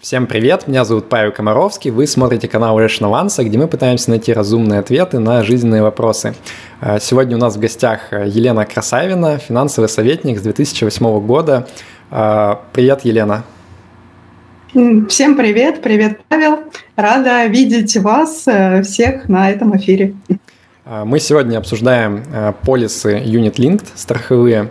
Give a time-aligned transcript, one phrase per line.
[0.00, 4.32] Всем привет, меня зовут Павел Комаровский, вы смотрите канал Rational Answer, где мы пытаемся найти
[4.32, 6.34] разумные ответы на жизненные вопросы.
[6.80, 11.68] А, сегодня у нас в гостях Елена Красавина, финансовый советник с 2008 года.
[12.10, 13.44] А, привет, Елена.
[14.72, 16.60] Всем привет, привет, Павел.
[16.96, 20.14] Рада видеть вас э, всех на этом эфире.
[20.86, 22.24] А, мы сегодня обсуждаем
[22.62, 24.70] полисы Unit Linked страховые.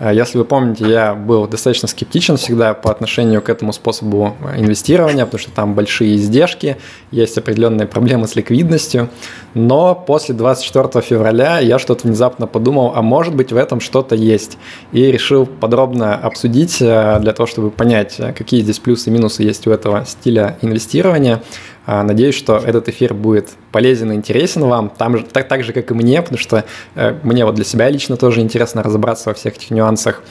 [0.00, 5.24] Если вы помните, я был достаточно скептичен всегда по отношению к этому способу э, инвестирования,
[5.24, 6.76] потому что там большие издержки,
[7.10, 9.08] есть определенные проблемы с ликвидностью.
[9.54, 14.56] Но после 24 февраля я что-то внезапно подумал, а может быть в этом что-то есть.
[14.92, 19.66] И решил подробно обсудить э, для того, чтобы понять, какие здесь плюсы и минусы есть
[19.66, 21.42] у этого стиля инвестирования.
[21.90, 25.72] А, надеюсь, что этот эфир будет полезен и интересен вам, там же, так, так же,
[25.72, 29.34] как и мне, потому что э, мне вот для себя лично тоже интересно разобраться во
[29.34, 30.22] всех этих нюансах.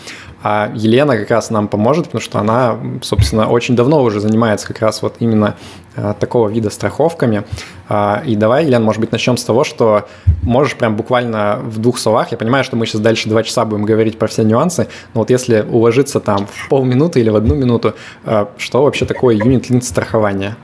[0.44, 4.82] А Елена как раз нам поможет, потому что она, собственно, очень давно уже занимается как
[4.82, 5.56] раз вот именно
[5.96, 7.44] э, такого вида страховками.
[7.90, 10.08] А, и давай, Елена, может быть, начнем с того, что
[10.44, 13.86] можешь прям буквально в двух словах, я понимаю, что мы сейчас дальше два часа будем
[13.86, 17.96] говорить про все нюансы, но вот если уложиться там в полминуты или в одну минуту,
[18.26, 20.56] э, что вообще такое юнит-линк страхования?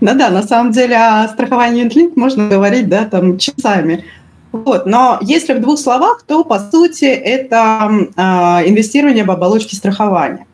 [0.00, 4.04] Да-да, на самом деле о страховании Unit можно говорить, да, там часами.
[4.52, 4.86] Вот.
[4.86, 8.22] Но если в двух словах, то по сути это э,
[8.68, 10.46] инвестирование в оболочке страхования.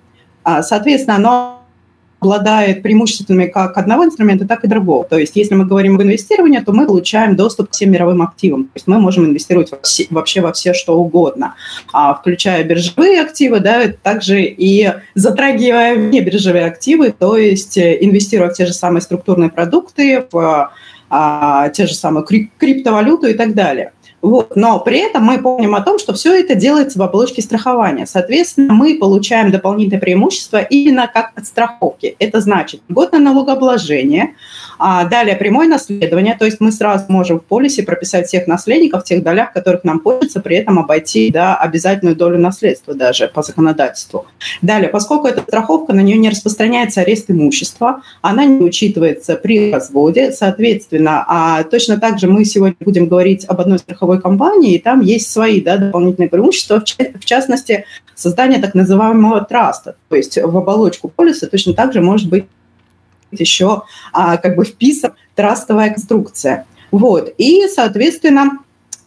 [0.43, 1.60] А, соответственно, оно
[2.21, 5.05] обладает преимуществами как одного инструмента, так и другого.
[5.05, 8.65] То есть, если мы говорим об инвестировании, то мы получаем доступ к всем мировым активам.
[8.65, 9.71] То есть мы можем инвестировать
[10.11, 11.55] вообще во все что угодно,
[11.93, 18.51] а, включая биржевые активы, да, также и затрагивая не биржевые активы, то есть э, инвестируя
[18.51, 20.71] в те же самые структурные продукты, в
[21.09, 23.93] а, те же самые криптовалюту и так далее.
[24.23, 24.55] Вот.
[24.57, 28.07] Но при этом мы помним о том, что все это делается в оболочке страхования.
[28.07, 32.17] Соответственно, мы получаем дополнительное преимущество именно как от страховки.
[32.19, 34.35] Это значит годное налогообложение,
[34.79, 39.05] а далее прямое наследование, то есть мы сразу можем в полисе прописать всех наследников в
[39.07, 44.27] тех долях, которых нам хочется, при этом обойти да, обязательную долю наследства даже по законодательству.
[44.63, 50.33] Далее, поскольку эта страховка, на нее не распространяется арест имущества, она не учитывается при разводе,
[50.33, 55.01] соответственно, а точно так же мы сегодня будем говорить об одной страховой компании, и там
[55.01, 56.83] есть свои да, дополнительные преимущества,
[57.15, 57.85] в частности,
[58.15, 62.47] создание так называемого траста, то есть в оболочку полиса точно так же может быть
[63.33, 63.83] еще
[64.13, 66.67] а, как бы вписан трастовая конструкция.
[66.91, 67.33] Вот.
[67.39, 68.59] И, соответственно,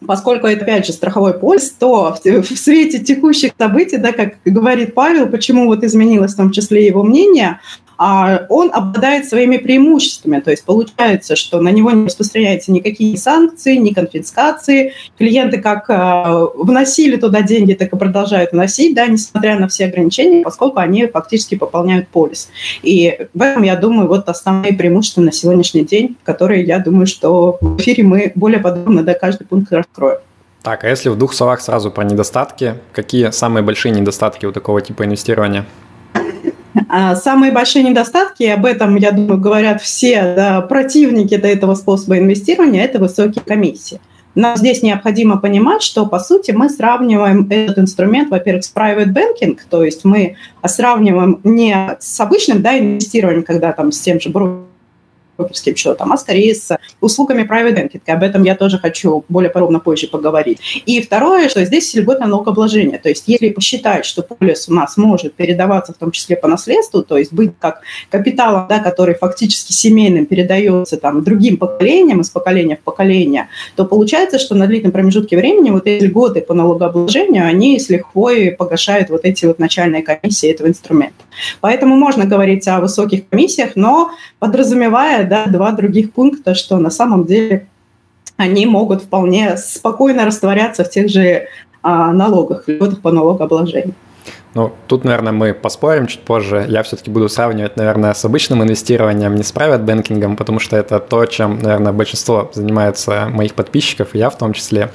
[0.06, 4.94] поскольку это, опять же, страховой полис, то в, в свете текущих событий, да, как говорит
[4.94, 7.60] Павел, почему вот изменилось в том числе его мнение,
[7.98, 10.40] а он обладает своими преимуществами.
[10.40, 14.94] То есть получается, что на него не распространяются никакие санкции, ни конфискации.
[15.18, 20.44] Клиенты как э, вносили туда деньги, так и продолжают вносить, да, несмотря на все ограничения,
[20.44, 22.50] поскольку они фактически пополняют полис.
[22.82, 27.58] И в этом, я думаю, вот основные преимущества на сегодняшний день, которые, я думаю, что
[27.62, 30.20] в эфире мы более подробно да, каждый пункт раскроем.
[30.64, 34.82] Так, а если в двух словах сразу про недостатки, какие самые большие недостатки у такого
[34.82, 35.66] типа инвестирования?
[36.90, 42.84] А самые большие недостатки, об этом, я думаю, говорят все да, противники этого способа инвестирования,
[42.84, 44.00] это высокие комиссии.
[44.36, 49.60] Но здесь необходимо понимать, что, по сути, мы сравниваем этот инструмент, во-первых, с private banking,
[49.70, 54.63] то есть мы сравниваем не с обычным да, инвестированием, когда там с тем же брокером,
[55.38, 58.02] брокерским счетом, а скорее с услугами private banking.
[58.08, 60.60] Об этом я тоже хочу более подробно позже поговорить.
[60.86, 62.98] И второе, что здесь льготное налогообложение.
[62.98, 67.04] То есть если посчитать, что полис у нас может передаваться в том числе по наследству,
[67.04, 72.76] то есть быть как капиталом, да, который фактически семейным передается там, другим поколениям, из поколения
[72.76, 77.80] в поколение, то получается, что на длительном промежутке времени вот эти льготы по налогообложению, они
[77.80, 81.24] с лихвой погашают вот эти вот начальные комиссии этого инструмента.
[81.62, 87.26] Поэтому можно говорить о высоких комиссиях, но подразумевая да, два других пункта, что на самом
[87.26, 87.68] деле
[88.38, 91.48] они могут вполне спокойно растворяться в тех же
[91.82, 93.94] а, налогах, льготах по налогообложению.
[94.54, 96.66] Ну, тут, наверное, мы поспорим чуть позже.
[96.70, 101.00] Я все-таки буду сравнивать, наверное, с обычным инвестированием, не с private банкингом, потому что это
[101.00, 104.92] то, чем, наверное, большинство занимается моих подписчиков, и я в том числе.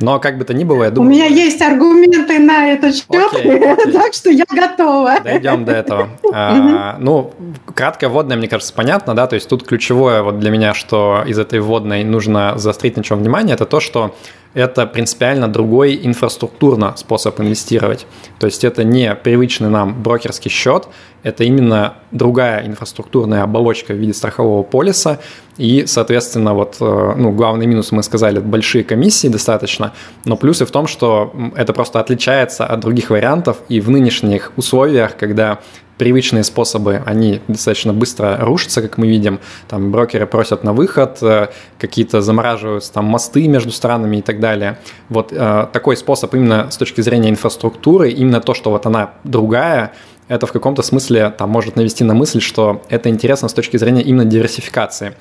[0.00, 1.10] Но как бы то ни было, я думаю...
[1.10, 3.92] У меня есть аргументы на этот счет, окей, окей.
[3.92, 5.20] так что я готова.
[5.22, 6.08] Дойдем до этого.
[6.38, 7.32] А, ну,
[7.74, 11.38] краткое вводное, мне кажется, понятно, да, то есть тут ключевое вот для меня, что из
[11.38, 14.14] этой вводной нужно заострить на чем внимание, это то, что
[14.56, 18.06] это принципиально другой инфраструктурно способ инвестировать.
[18.38, 20.88] То есть это не привычный нам брокерский счет,
[21.22, 25.18] это именно другая инфраструктурная оболочка в виде страхового полиса.
[25.58, 29.92] И, соответственно, вот, э, ну, главный минус, мы сказали, большие комиссии достаточно,
[30.24, 35.18] но плюсы в том, что это просто отличается от других вариантов, и в нынешних условиях,
[35.18, 35.58] когда
[35.98, 39.40] привычные способы, они достаточно быстро рушатся, как мы видим.
[39.68, 41.48] Там брокеры просят на выход, э,
[41.78, 44.78] какие-то замораживаются там мосты между странами и так далее.
[45.08, 49.92] Вот э, такой способ именно с точки зрения инфраструктуры, именно то, что вот она другая,
[50.28, 54.02] это в каком-то смысле там может навести на мысль, что это интересно с точки зрения
[54.02, 55.14] именно диверсификации.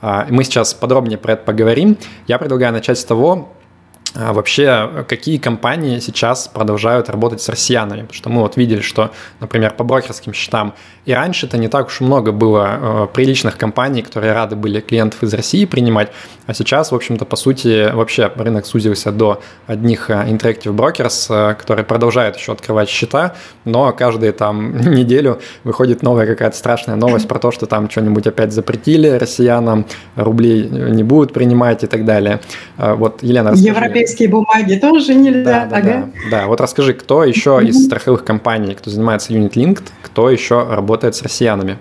[0.00, 1.96] А, мы сейчас подробнее про это поговорим.
[2.26, 3.52] Я предлагаю начать с того,
[4.14, 8.02] а вообще, какие компании сейчас продолжают работать с россиянами?
[8.02, 9.10] Потому что мы вот видели, что,
[9.40, 10.74] например, по брокерским счетам
[11.04, 15.34] и раньше-то не так уж много было э, приличных компаний, которые рады были клиентов из
[15.34, 16.10] России принимать,
[16.46, 21.54] а сейчас, в общем-то, по сути, вообще рынок сузился до одних э, Interactive Brokers, э,
[21.54, 27.40] которые продолжают еще открывать счета, но каждую там неделю выходит новая какая-то страшная новость про
[27.40, 32.40] то, что там что-нибудь опять запретили россиянам, рублей не будут принимать и так далее.
[32.76, 33.68] Вот, Елена, расскажи.
[34.02, 35.42] Европейские бумаги тоже нельзя.
[35.42, 36.10] Да, да, ага.
[36.24, 36.46] да, да.
[36.46, 41.14] Вот расскажи, кто еще из страховых компаний, кто занимается Unit Linked, кто еще работает работает
[41.14, 41.78] с россиянами?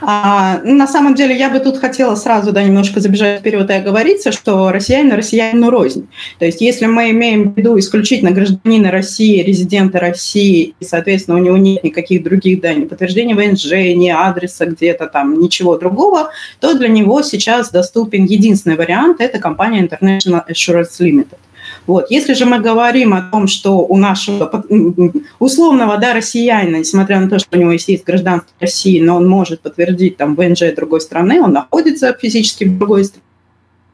[0.00, 4.32] А, на самом деле я бы тут хотела сразу да, немножко забежать вперед и оговориться,
[4.32, 6.08] что россиянин россиянину рознь.
[6.38, 11.42] То есть если мы имеем в виду исключительно гражданина России, резидента России, и, соответственно, у
[11.42, 16.30] него нет никаких других, да, ни подтверждения ВНЖ, ни адреса где-то там, ничего другого,
[16.60, 21.38] то для него сейчас доступен единственный вариант– это компания International Assurance Limited.
[21.90, 22.08] Вот.
[22.08, 24.64] Если же мы говорим о том, что у нашего
[25.40, 29.60] условного да, россиянина, несмотря на то, что у него есть гражданство России, но он может
[29.60, 33.06] подтвердить там ВНЖ другой страны, он находится физически в другой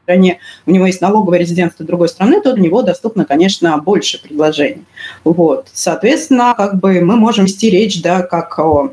[0.03, 4.85] стране, у него есть налоговое резидентство другой страны, то для него доступно, конечно, больше предложений.
[5.23, 5.69] Вот.
[5.73, 8.91] Соответственно, как бы мы можем вести речь да, как о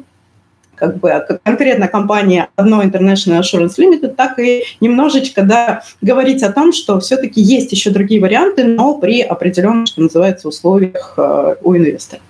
[0.89, 6.73] как бы конкретно компания одной International Assurance Limited, так и немножечко да, говорить о том,
[6.73, 12.21] что все-таки есть еще другие варианты, но при определенных, что называется, условиях э, у инвестора.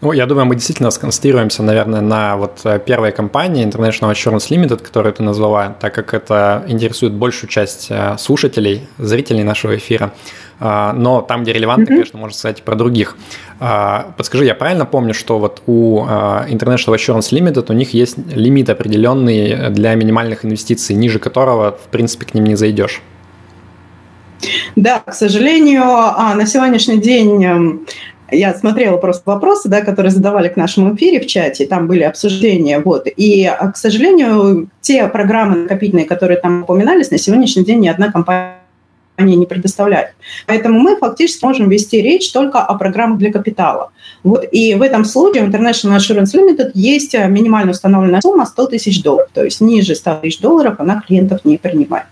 [0.00, 4.82] Ну, я думаю, мы действительно сконцентрируемся, наверное, на вот э, первой компании International Assurance Limited,
[4.82, 10.12] которую ты назвала, так как это интересует большую часть э, слушателей, зрителей нашего эфира.
[10.60, 11.86] А, но там, где релевантно, mm-hmm.
[11.86, 13.16] конечно, можно сказать про других.
[13.60, 18.18] А, подскажи, я правильно помню, что вот у а, International Assurance Limited у них есть
[18.34, 23.02] лимит определенный для минимальных инвестиций, ниже которого, в принципе, к ним не зайдешь?
[24.76, 27.86] Да, к сожалению, на сегодняшний день эм,
[28.30, 32.78] я смотрела просто вопросы, да, которые задавали к нашему эфире в чате, там были обсуждения,
[32.78, 38.12] вот, и, к сожалению, те программы накопительные, которые там упоминались, на сегодняшний день ни одна
[38.12, 38.57] компания
[39.18, 40.12] они не предоставляют.
[40.46, 43.90] Поэтому мы фактически можем вести речь только о программах для капитала.
[44.22, 44.44] Вот.
[44.50, 49.02] И в этом случае у International Assurance Limited есть э, минимально установленная сумма 100 тысяч
[49.02, 49.28] долларов.
[49.34, 52.06] То есть ниже 100 тысяч долларов она клиентов не принимает.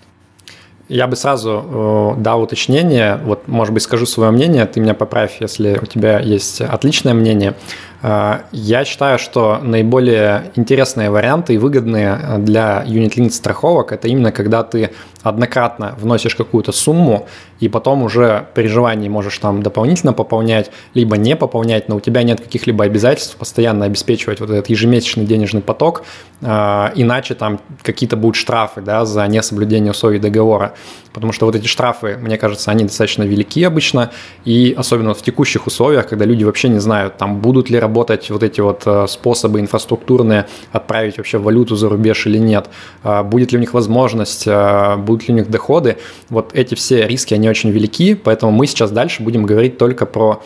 [0.88, 5.38] Я бы сразу э, дал уточнение, вот, может быть, скажу свое мнение, ты меня поправь,
[5.41, 7.55] если у тебя есть отличное мнение.
[8.02, 14.62] Э, я считаю, что наиболее интересные варианты и выгодные для unit-linked страховок– это именно когда
[14.62, 14.90] ты
[15.22, 17.26] однократно вносишь какую-то сумму,
[17.58, 22.22] и потом уже при желании можешь там дополнительно пополнять, либо не пополнять, но у тебя
[22.22, 26.04] нет каких-либо обязательств постоянно обеспечивать вот этот ежемесячный денежный поток,
[26.43, 26.46] э,
[26.94, 30.75] иначе там какие-то будут штрафы да, за несоблюдение условий договора.
[31.12, 34.10] Потому что вот эти штрафы, мне кажется, они достаточно велики обычно,
[34.44, 38.43] и особенно в текущих условиях, когда люди вообще не знают, там будут ли работать вот
[38.43, 42.69] эти вот э, способы инфраструктурные отправить вообще валюту за рубеж или нет,
[43.03, 45.96] э, будет ли у них возможность, будут будут ли у них доходы.
[46.31, 50.43] Вот эти все риски, они очень велики, поэтому мы сейчас дальше будем говорить только про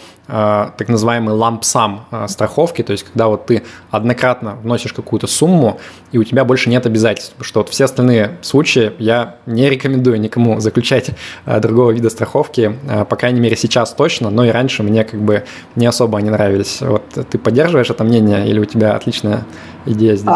[0.78, 5.80] так называемый лампсам э, страховки, то есть когда вот ты однократно вносишь какую-то сумму,
[6.12, 10.60] и у тебя больше нет обязательств, что вот все остальные случаи я не рекомендую никому
[10.60, 11.10] заключать
[11.46, 15.20] э, другого вида страховки, э, по крайней мере сейчас точно, но и раньше мне как
[15.20, 15.44] бы
[15.76, 16.78] не особо они нравились.
[16.80, 19.44] Вот ты поддерживаешь это мнение или у тебя отличная
[19.86, 20.28] идея здесь?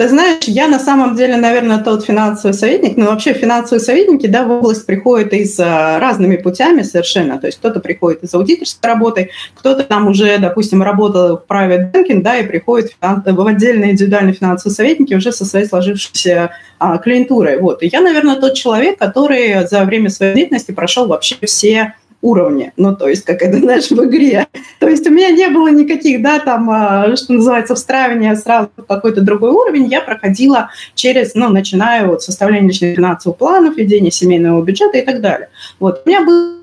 [0.00, 4.44] Ты знаешь, я на самом деле, наверное, тот финансовый советник, но вообще финансовые советники да,
[4.44, 7.38] в область приходят из а, разными путями совершенно.
[7.38, 12.22] То есть кто-то приходит из аудиторской работы, кто-то там уже, допустим, работал в private banking,
[12.22, 17.60] да, и приходит в отдельные индивидуальные финансовые советники уже со своей сложившейся а, клиентурой.
[17.60, 17.82] Вот.
[17.82, 22.94] И я, наверное, тот человек, который за время своей деятельности прошел вообще все уровне, ну,
[22.94, 24.46] то есть, как это, знаешь, в игре.
[24.78, 28.82] То есть у меня не было никаких, да, там, а, что называется, встраивания сразу в
[28.82, 29.86] какой-то другой уровень.
[29.86, 35.20] Я проходила через, ну, начиная от составления личных финансовых планов, ведения семейного бюджета и так
[35.20, 35.48] далее.
[35.78, 36.02] Вот.
[36.04, 36.60] У меня был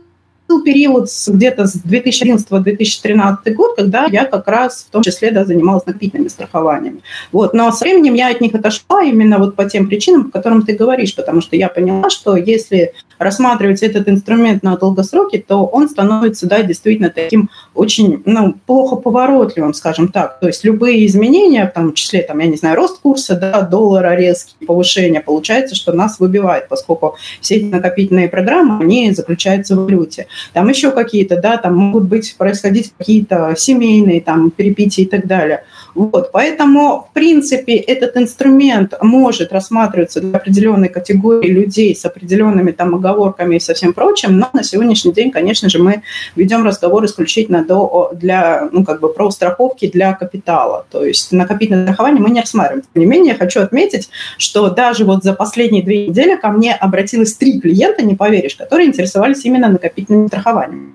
[0.48, 5.86] был период где-то с 2011-2013 год, когда я как раз в том числе да, занималась
[5.86, 7.02] накопительными страхованиями.
[7.32, 7.54] Вот.
[7.54, 10.74] Но со временем я от них отошла именно вот по тем причинам, по которым ты
[10.74, 16.48] говоришь, потому что я поняла, что если рассматривать этот инструмент на долгосроке, то он становится,
[16.48, 20.40] да, действительно таким очень, ну, плохо поворотливым, скажем так.
[20.40, 24.16] То есть любые изменения, в том числе, там, я не знаю, рост курса, да, доллара
[24.16, 30.28] резкий, повышение, получается, что нас выбивает, поскольку все эти накопительные программы, они заключаются в валюте.
[30.54, 35.64] Там еще какие-то, да, там могут быть происходить какие-то семейные там перепития и так далее.
[35.98, 42.94] Вот, поэтому, в принципе, этот инструмент может рассматриваться для определенной категории людей с определенными там
[42.94, 46.04] оговорками и со всем прочим, но на сегодняшний день, конечно же, мы
[46.36, 50.86] ведем разговор исключительно до, для, ну, как бы про страховки для капитала.
[50.92, 52.84] То есть накопительное страхование мы не рассматриваем.
[52.94, 57.34] Тем не менее, хочу отметить, что даже вот за последние две недели ко мне обратилось
[57.34, 60.94] три клиента, не поверишь, которые интересовались именно накопительным страхованием.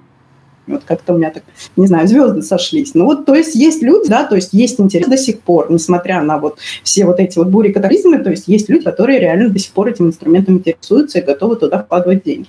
[0.67, 1.43] Вот как-то у меня так,
[1.77, 2.95] не знаю, звезды сошлись.
[2.95, 6.23] Ну вот, то есть есть люди, да, то есть есть интерес до сих пор, несмотря
[6.23, 9.59] на вот все вот эти вот бури катаклизмы, то есть есть люди, которые реально до
[9.59, 12.47] сих пор этим инструментом интересуются и готовы туда вкладывать деньги.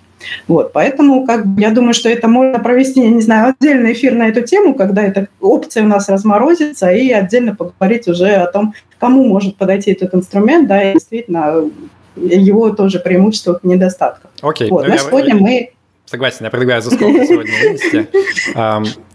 [0.47, 4.29] Вот, поэтому как, я думаю, что это можно провести, я не знаю, отдельный эфир на
[4.29, 9.25] эту тему, когда эта опция у нас разморозится, и отдельно поговорить уже о том, кому
[9.25, 11.69] может подойти этот инструмент, да, и действительно
[12.15, 14.31] его тоже преимуществах и недостатков.
[14.41, 14.69] Окей.
[14.69, 15.72] Вот, ну, на сегодня мы
[16.05, 18.07] Согласен, я предлагаю за сколько сегодня вынести.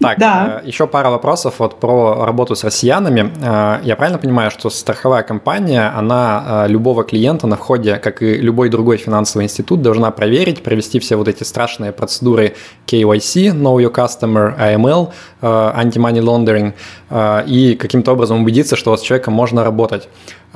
[0.00, 0.62] Так, да.
[0.64, 3.30] Э, еще пара вопросов вот про работу с россиянами.
[3.42, 8.37] Э, я правильно понимаю, что страховая компания, она э, любого клиента на входе, как и
[8.37, 12.54] любой другой финансовый институт, должна проверить, провести все вот эти страшные процедуры
[12.87, 19.62] KYC, Know Your Customer, AML, Anti-Money Laundering, и каким-то образом убедиться, что с человеком можно
[19.62, 20.09] работать.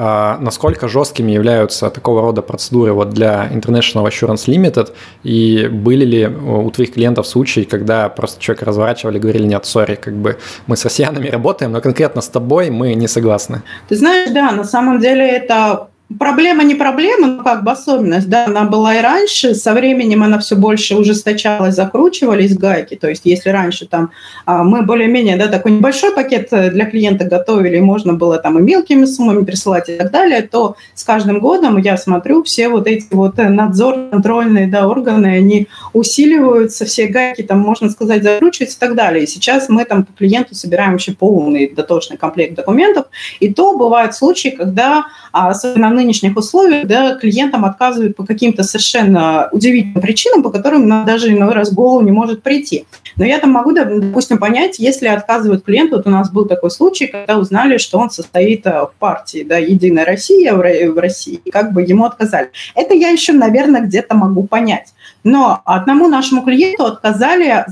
[0.05, 4.89] А, насколько жесткими являются такого рода процедуры вот для International Assurance Limited,
[5.23, 9.95] и были ли у твоих клиентов случаи, когда просто человека разворачивали и говорили, нет, сори,
[9.95, 13.63] как бы мы с россиянами работаем, но конкретно с тобой мы не согласны?
[13.89, 15.87] Ты знаешь, да, на самом деле это
[16.19, 20.39] Проблема не проблема, но как бы особенность, да, она была и раньше, со временем она
[20.39, 24.11] все больше ужесточалась, закручивались гайки, то есть если раньше там
[24.47, 29.05] а, мы более-менее, да, такой небольшой пакет для клиента готовили, можно было там и мелкими
[29.05, 33.37] суммами присылать и так далее, то с каждым годом я смотрю, все вот эти вот
[33.37, 39.25] надзор, контрольные, да, органы, они усиливаются, все гайки там, можно сказать, закручиваются и так далее.
[39.25, 43.07] И сейчас мы там по клиенту собираем вообще полный дотошный комплект документов,
[43.41, 45.55] и то бывают случаи, когда, а,
[46.03, 51.53] нынешних условиях да, клиентам отказывают по каким-то совершенно удивительным причинам, по которым нам даже иной
[51.53, 52.87] раз голову не может прийти.
[53.17, 57.07] Но я там могу, допустим, понять, если отказывают клиенту, вот у нас был такой случай,
[57.07, 61.73] когда узнали, что он состоит э, в партии да, «Единая Россия» в России, и как
[61.73, 62.51] бы ему отказали.
[62.75, 64.93] Это я еще, наверное, где-то могу понять.
[65.25, 67.65] Но одному нашему клиенту отказали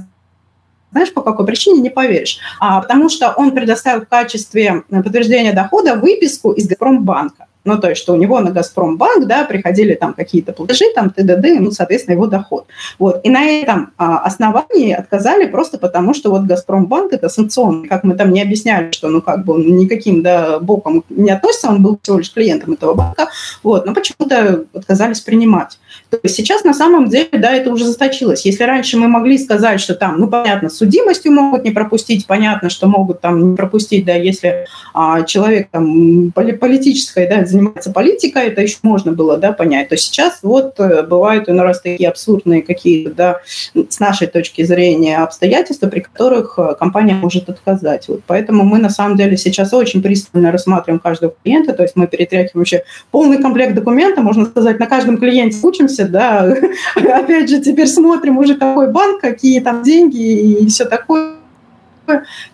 [0.92, 2.38] знаешь, по какой причине, не поверишь.
[2.58, 7.46] А, потому что он предоставил в качестве подтверждения дохода выписку из Газпромбанка.
[7.64, 11.61] Ну, то есть, что у него на Газпромбанк, да, приходили там какие-то платежи, там, ТДД,
[11.61, 12.67] ну, соответственно, его доход.
[12.99, 13.21] Вот.
[13.23, 17.88] И на этом а, основании отказали просто потому, что вот Газпромбанк– это санкционный.
[17.88, 21.69] Как мы там не объясняли, что, ну, как бы он никаким, да, боком не относится,
[21.69, 23.29] он был всего лишь клиентом этого банка,
[23.62, 25.79] вот, но почему-то отказались принимать.
[26.09, 28.47] То есть сейчас на самом деле, да, это уже засточилось.
[28.47, 32.71] Если раньше мы могли сказать, что там, ну, понятно, с судимостью могут не пропустить, понятно,
[32.71, 38.62] что могут там не пропустить, да, если а, человек там политической, да, занимается политикой, это
[38.62, 39.88] еще можно было, да, понять.
[39.88, 43.40] То сейчас вот э, бывают иной раз такие абсурдные какие-то, да,
[43.88, 48.09] с нашей точки зрения обстоятельства, при которых э, компания может отказать.
[48.09, 52.07] Вот поэтому мы на самом деле сейчас очень пристально рассматриваем каждого клиента, то есть мы
[52.07, 56.54] перетряхиваем вообще полный комплект документов, можно сказать, на каждом клиенте учимся, учимся, да,
[56.97, 61.35] опять же, теперь смотрим уже какой банк, какие там деньги и все такое.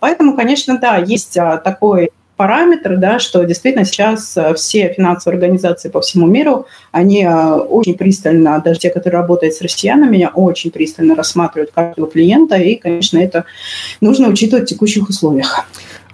[0.01, 5.89] Поэтому, конечно, да, есть а, такой параметр, да, что действительно сейчас а, все финансовые организации
[5.89, 11.15] по всему миру, они а, очень пристально, даже те, которые работают с россиянами, очень пристально
[11.15, 13.45] рассматривают каждого клиента, и, конечно, это
[14.01, 15.67] нужно учитывать в текущих условиях.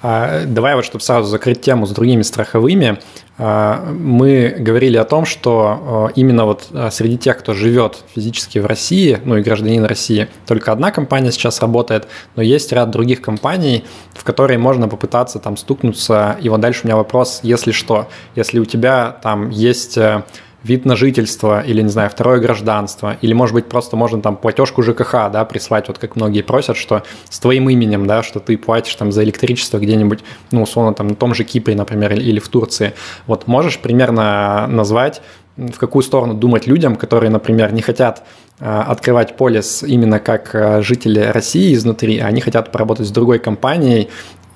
[0.03, 2.99] Давай вот, чтобы сразу закрыть тему с другими страховыми, а,
[3.39, 8.67] мы говорили о том, что а, именно вот а, среди тех, кто живет физически в
[8.67, 13.85] России, ну и гражданин России, только одна компания сейчас работает, но есть ряд других компаний,
[14.13, 16.37] в которые можно попытаться там стукнуться.
[16.43, 20.25] И вот дальше у меня вопрос, если что, если у тебя там есть э,
[20.65, 24.83] вид на жительство или, не знаю, второе гражданство, или, может быть, просто можно там платежку
[24.83, 28.95] ЖКХ, да, прислать, вот как многие просят, что с твоим именем, да, что ты платишь
[28.95, 32.95] там за электричество где-нибудь, ну, условно, там на том же Кипре, например, или в Турции.
[33.27, 35.23] Вот можешь примерно назвать,
[35.57, 38.25] в какую сторону думать людям, которые, например, не хотят
[38.59, 43.39] а, открывать полис именно как а, жители России изнутри, а они хотят поработать с другой
[43.39, 44.09] компанией,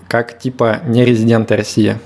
[0.09, 1.99] как типа не резиденты России?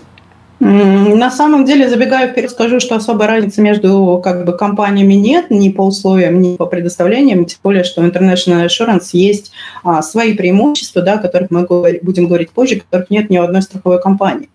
[0.60, 5.70] На самом деле, забегая вперед, скажу, что особой разницы между как бы, компаниями нет ни
[5.70, 9.52] по условиям, ни по предоставлениям, тем более, что International Assurance есть
[9.82, 11.66] а, свои преимущества, да, о которых мы
[12.02, 14.50] будем говорить позже, которых нет ни у одной страховой компании.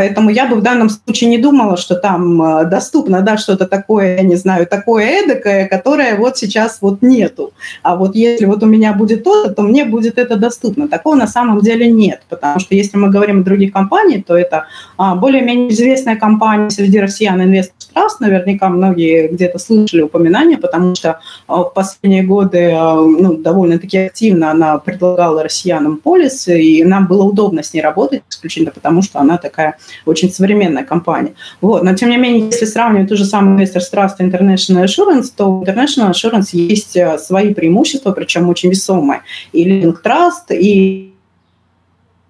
[0.00, 4.16] Поэтому я бы в данном случае не думала, что там а, доступно да, что-то такое,
[4.16, 7.52] я не знаю, такое эдакое, которое вот сейчас вот нету.
[7.82, 10.88] А вот если вот у меня будет то-то, то мне будет это доступно.
[10.88, 14.64] Такого на самом деле нет, потому что если мы говорим о других компаниях, то это
[14.96, 18.16] а, более менее известная компания среди россиян Investors Trust.
[18.20, 24.50] Наверняка многие где-то слышали упоминания, потому что а, в последние годы а, ну, довольно-таки активно
[24.50, 29.36] она предлагала россиянам полис, и нам было удобно с ней работать исключительно потому, что она
[29.36, 31.34] такая очень современная компания.
[31.60, 31.82] Вот.
[31.82, 35.46] Но, тем не менее, если сравнивать ту же самую Investors Trust и International Assurance, то
[35.46, 39.22] у International Assurance есть а, свои преимущества, причем очень весомые.
[39.52, 41.09] И Living Trust, и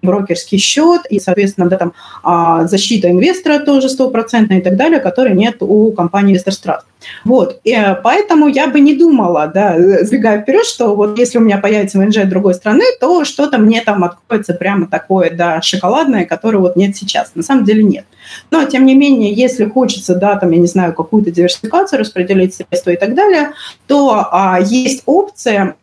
[0.01, 1.93] брокерский счет и, соответственно, да, там,
[2.23, 6.81] а, защита инвестора тоже стопроцентная и так далее, которой нет у компании Investors Trust.
[7.23, 11.41] Вот, и э, поэтому я бы не думала, да, сбегая вперед, что вот если у
[11.41, 16.59] меня появится ВНЖ другой страны, то что-то мне там откроется прямо такое, да, шоколадное, которое
[16.59, 17.31] вот нет сейчас.
[17.33, 18.05] На самом деле нет.
[18.51, 22.91] Но, тем не менее, если хочется, да, там, я не знаю, какую-то диверсификацию, распределить средства
[22.91, 23.53] и так далее,
[23.87, 25.75] то а, есть опция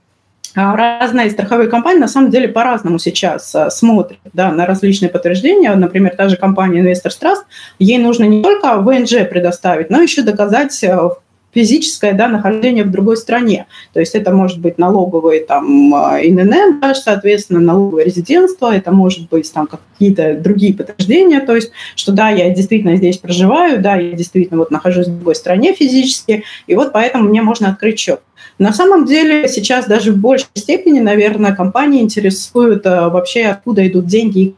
[0.58, 5.74] разные страховые компании на самом деле по-разному сейчас а, смотрят да, на различные подтверждения.
[5.74, 7.42] Например, та же компания Investors Trust,
[7.78, 11.12] ей нужно не только ВНЖ предоставить, но еще доказать а,
[11.54, 13.66] физическое да, нахождение в другой стране.
[13.92, 19.52] То есть это может быть налоговый там, ИНН, да, соответственно, налоговое резидентство, это может быть
[19.52, 24.58] там какие-то другие подтверждения, то есть что да, я действительно здесь проживаю, да, я действительно
[24.58, 28.20] вот нахожусь в другой стране физически, и вот поэтому мне можно открыть счет.
[28.58, 34.06] На самом деле сейчас даже в большей степени, наверное, компании интересуют а, вообще, откуда идут
[34.06, 34.54] деньги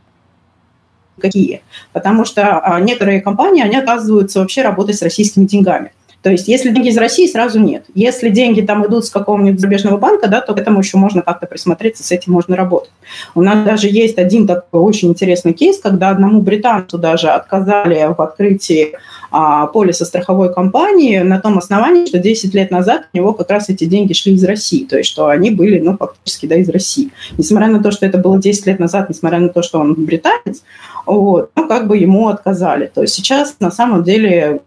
[1.21, 1.63] какие.
[1.93, 5.93] Потому что а, некоторые компании, они оказываются вообще работать с российскими деньгами.
[6.23, 7.87] То есть если деньги из России, сразу нет.
[7.95, 11.47] Если деньги там идут с какого-нибудь зарубежного банка, да, то к этому еще можно как-то
[11.47, 12.91] присмотреться, с этим можно работать.
[13.35, 18.21] У нас даже есть один такой очень интересный кейс, когда одному британцу даже отказали в
[18.21, 18.97] открытии
[19.31, 23.69] а, полиса страховой компании на том основании, что 10 лет назад у него как раз
[23.69, 27.11] эти деньги шли из России, то есть что они были, ну, фактически, да, из России.
[27.39, 30.63] Несмотря на то, что это было 10 лет назад, несмотря на то, что он британец,
[31.07, 32.91] вот, ну, как бы ему отказали.
[32.93, 34.61] То есть сейчас на самом деле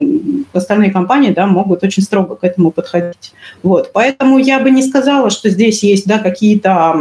[0.53, 3.33] остальные компании, да, могут очень строго к этому подходить.
[3.61, 6.93] Вот, поэтому я бы не сказала, что здесь есть, да, какие-то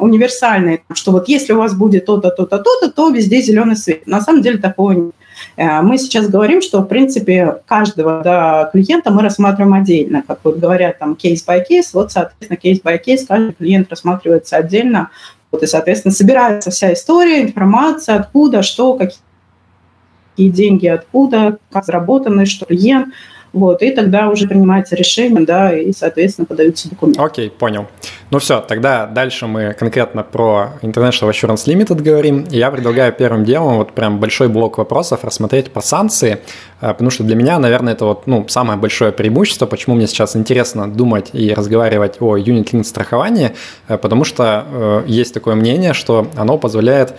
[0.00, 4.06] универсальные, что вот если у вас будет то-то, то-то, то-то, то везде зеленый свет.
[4.06, 5.14] На самом деле такого нет.
[5.56, 10.22] Э, мы сейчас говорим, что, в принципе, каждого да, клиента мы рассматриваем отдельно.
[10.26, 14.56] Как вот говорят, там, кейс by кейс, вот, соответственно, кейс by кейс, каждый клиент рассматривается
[14.56, 15.10] отдельно,
[15.50, 22.66] вот, и, соответственно, собирается вся история, информация, откуда, что, какие деньги, откуда, как заработаны, что
[22.66, 23.08] клиент–
[23.54, 27.22] вот, и тогда уже принимается решение, да, и, соответственно, подаются документы.
[27.22, 27.86] Окей, понял.
[28.30, 32.46] Ну все, тогда дальше мы конкретно про International Assurance Limited говорим.
[32.50, 36.40] Я предлагаю первым делом вот прям большой блок вопросов рассмотреть про санкции,
[36.80, 40.34] э, потому что для меня, наверное, это вот, ну, самое большое преимущество, почему мне сейчас
[40.34, 43.52] интересно думать и разговаривать о юнит-линк страховании,
[43.86, 47.14] э, потому что э, есть такое мнение, что оно позволяет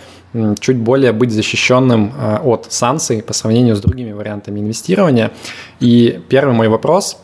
[0.60, 2.12] чуть более быть защищенным
[2.44, 5.30] от санкций по сравнению с другими вариантами инвестирования.
[5.80, 7.18] И первый мой вопрос,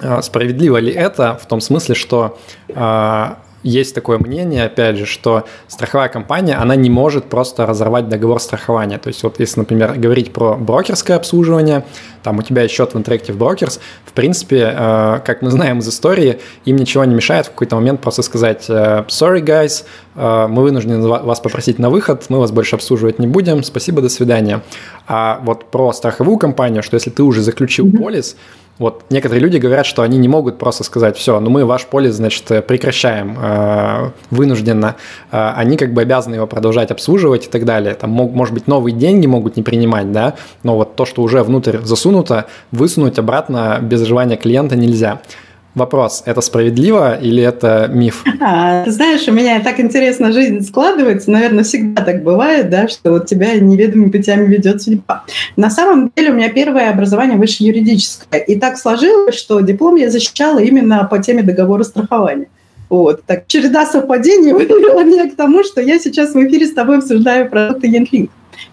[0.00, 2.38] э, справедливо ли это в том смысле, что
[2.68, 8.40] э, есть такое мнение, опять же, что страховая компания, она не может просто разорвать договор
[8.40, 8.98] страхования.
[8.98, 11.84] То есть вот если, например, говорить про брокерское обслуживание,
[12.22, 15.88] там у тебя есть счет в Interactive Brokers, в принципе, э, как мы знаем из
[15.88, 20.62] истории, им ничего не мешает в какой-то момент просто сказать э, «sorry, guys, э, мы
[20.62, 24.62] вынуждены вас попросить на выход, мы вас больше обслуживать не будем, спасибо, до свидания».
[25.06, 28.36] А вот про страховую компанию, что если ты уже заключил полис,
[28.78, 32.14] вот некоторые люди говорят, что они не могут просто сказать, все, ну мы ваш полис,
[32.14, 34.96] значит, прекращаем э, вынужденно.
[35.32, 37.94] Э, они как бы обязаны его продолжать обслуживать и так далее.
[37.94, 41.42] Там, мог, может быть, новые деньги могут не принимать, да, но вот то, что уже
[41.42, 45.20] внутрь засунуто, высунуть обратно без желания клиента нельзя.
[45.74, 48.24] Вопрос, это справедливо или это миф?
[48.40, 53.12] А, ты знаешь, у меня так интересно жизнь складывается, наверное, всегда так бывает, да, что
[53.12, 55.24] вот тебя неведомыми путями ведет судьба.
[55.56, 60.10] На самом деле у меня первое образование выше юридическое, и так сложилось, что диплом я
[60.10, 62.46] защищала именно по теме договора страхования.
[62.88, 63.24] Вот.
[63.24, 67.48] Так, череда совпадений вывела меня к тому, что я сейчас в эфире с тобой обсуждаю
[67.48, 68.30] продукты Янтлинк.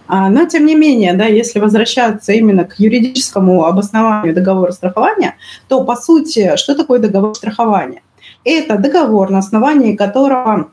[0.07, 5.35] А, но, тем не менее, да, если возвращаться именно к юридическому обоснованию договора страхования,
[5.67, 8.01] то, по сути, что такое договор страхования?
[8.43, 10.69] Это договор, на основании которого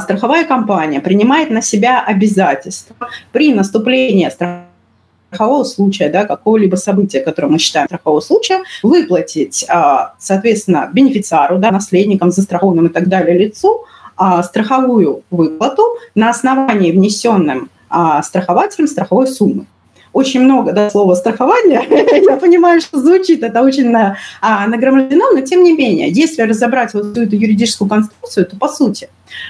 [0.00, 2.96] страховая компания принимает на себя обязательства
[3.32, 4.28] при наступлении
[5.30, 11.70] страхового случая, да, какого-либо события, которое мы считаем страхового случая, выплатить, а, соответственно, бенефициару, да,
[11.70, 13.84] наследникам, застрахованным и так далее лицу
[14.16, 15.82] а, страховую выплату
[16.14, 19.66] на основании внесенным а, страхователем страховой суммы
[20.12, 21.82] очень много да, слова страхования.
[22.28, 26.94] Я понимаю, что звучит это очень на, а, нагромождено, но тем не менее, если разобрать
[26.94, 29.08] вот эту юридическую конструкцию, то по сути,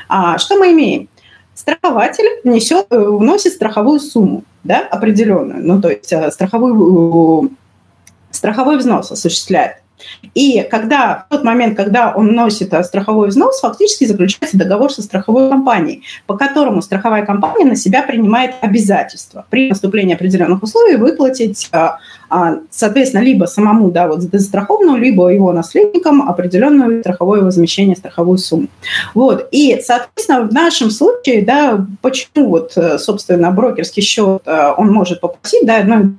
[0.09, 1.09] а, что мы имеем?
[1.55, 7.51] Страхователь внесет, э, вносит страховую сумму да, определенную, ну то есть э, страховую,
[8.31, 9.79] страховой взнос осуществляет.
[10.34, 15.02] И когда, в тот момент, когда он носит э, страховой взнос, фактически заключается договор со
[15.02, 21.68] страховой компанией, по которому страховая компания на себя принимает обязательства при наступлении определенных условий выплатить,
[21.72, 21.88] э,
[22.30, 28.68] а, соответственно, либо самому да, вот застрахованному, либо его наследникам определенное страховое возмещение, страховую сумму.
[29.14, 29.48] Вот.
[29.50, 35.66] И, соответственно, в нашем случае, да, почему вот, э, собственно, брокерский счет он может попросить,
[35.66, 36.14] да, одной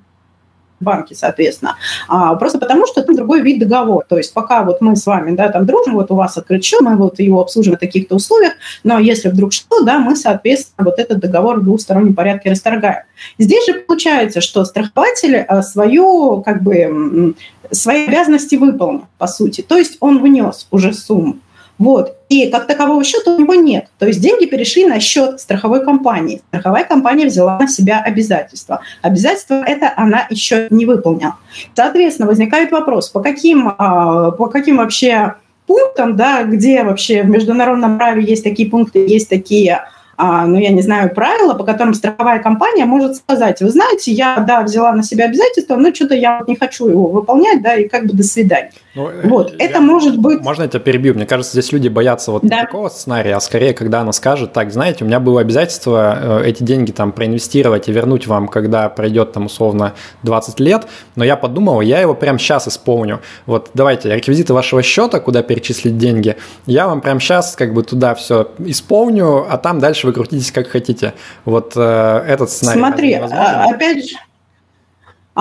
[0.80, 1.76] банке, соответственно.
[2.08, 4.06] А, просто потому, что это другой вид договора.
[4.08, 6.82] То есть пока вот мы с вами, да, там дружим, вот у вас открыт счет,
[6.82, 11.00] мы вот его обслуживаем в таких-то условиях, но если вдруг что, да, мы, соответственно, вот
[11.00, 13.04] этот договор в двустороннем порядке расторгаем.
[13.38, 17.36] Здесь же получается, что страхователь а, свою, как бы,
[17.72, 19.62] свои обязанности выполнил, по сути.
[19.62, 21.38] То есть он внес уже сумму.
[21.80, 22.18] Вот.
[22.28, 23.88] И как такового счета у него нет.
[23.98, 26.42] То есть деньги перешли на счет страховой компании.
[26.50, 28.82] Страховая компания взяла на себя обязательства.
[29.02, 31.38] Обязательства это она еще не выполнила.
[31.74, 37.98] Соответственно, возникает вопрос, по каким, а, по каким вообще пунктам, да, где вообще в международном
[37.98, 39.84] праве есть такие пункты, есть такие
[40.22, 44.44] а, ну, я не знаю, правила, по которым страховая компания может сказать, вы знаете, я,
[44.46, 48.06] да, взяла на себя обязательства, но что-то я не хочу его выполнять, да, и как
[48.06, 48.74] бы до свидания.
[49.00, 50.42] Ну, вот, я, это может быть...
[50.42, 51.14] Можно я тебя перебью?
[51.14, 52.62] Мне кажется, здесь люди боятся вот да.
[52.62, 56.64] такого сценария, а скорее, когда она скажет, так, знаете, у меня было обязательство э, эти
[56.64, 61.80] деньги там проинвестировать и вернуть вам, когда пройдет там условно 20 лет, но я подумал,
[61.80, 63.22] я его прямо сейчас исполню.
[63.46, 66.36] Вот давайте, реквизиты вашего счета, куда перечислить деньги,
[66.66, 70.68] я вам прямо сейчас как бы туда все исполню, а там дальше вы крутитесь как
[70.68, 71.14] хотите.
[71.46, 72.80] Вот э, этот сценарий.
[72.80, 74.16] Смотри, а, опять же,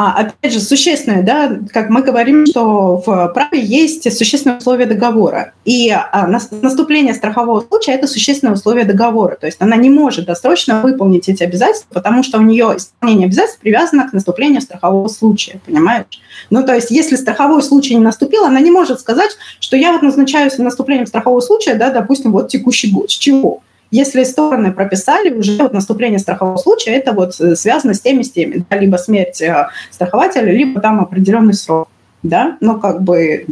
[0.00, 5.54] а, опять же, существенное, да, как мы говорим, что в праве есть существенные условия договора.
[5.64, 9.34] И а, наступление страхового случая– это существенное условие договора.
[9.34, 13.58] То есть она не может досрочно выполнить эти обязательства, потому что у нее исполнение обязательств
[13.58, 16.06] привязано к наступлению страхового случая, понимаешь?
[16.50, 20.02] Ну, то есть если страховой случай не наступил, она не может сказать, что я вот
[20.02, 23.10] назначаю с наступлением страхового случая, да, допустим, вот текущий год.
[23.10, 23.62] С чего?
[23.90, 28.30] Если стороны прописали уже вот наступление страхового случая, это вот э, связано с теми, с
[28.30, 31.88] теми, да, либо смерть э, страхователя, либо там определенный срок,
[32.22, 33.46] да, ну как бы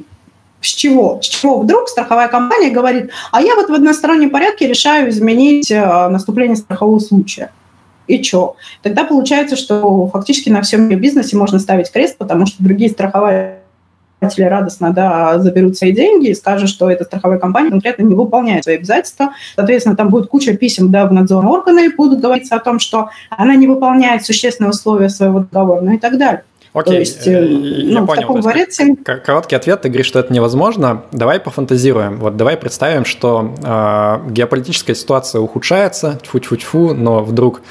[0.61, 1.21] с чего?
[1.23, 6.09] С чего вдруг страховая компания говорит, а я вот в одностороннем порядке решаю изменить э,
[6.09, 7.51] наступление страхового случая.
[8.07, 8.57] И что?
[8.83, 13.61] Тогда получается, что фактически на всем бизнесе можно ставить крест, потому что другие страховые
[14.19, 18.65] покупатели радостно да, заберут свои деньги и скажут, что эта страховая компания конкретно не выполняет
[18.65, 19.31] свои обязательства.
[19.55, 23.11] Соответственно, там будет куча писем да, в надзорные органы, и будут говориться о том, что
[23.31, 26.43] она не выполняет существенные условия своего договора, ну и так далее.
[26.73, 28.21] Окей, То есть, э, я ну, понял.
[28.21, 28.97] В таком варианте...
[28.97, 31.05] Короткий ответ, ты говоришь, что это невозможно.
[31.11, 32.19] Давай пофантазируем.
[32.19, 37.63] Вот давай представим, что э, геополитическая ситуация ухудшается, тьфу-тьфу-тьфу, но вдруг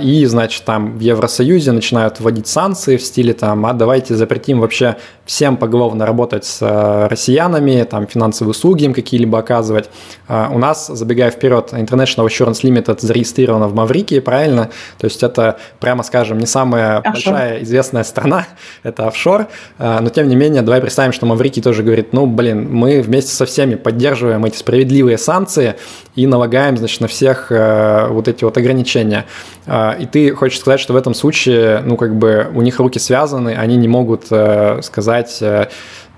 [0.00, 4.96] и, значит, там в Евросоюзе начинают вводить санкции в стиле там, а давайте запретим вообще
[5.26, 9.90] всем поголовно работать с э, россиянами, там финансовые услуги им какие-либо оказывать.
[10.28, 14.70] А, у нас, забегая вперед, International Assurance Limited зарегистрирована в Маврикии, правильно?
[14.98, 17.12] То есть это, прямо скажем, не самая офшор.
[17.12, 18.46] большая известная страна,
[18.84, 19.48] это офшор,
[19.78, 23.32] а, но тем не менее, давай представим, что Маврикий тоже говорит, ну, блин, мы вместе
[23.32, 25.74] со всеми поддерживаем эти справедливые санкции
[26.14, 29.26] и налагаем, значит, на всех э, вот эти вот ограничения.
[29.66, 32.98] А, и ты хочешь сказать, что в этом случае, ну, как бы у них руки
[32.98, 35.68] связаны, они не могут э, сказать э,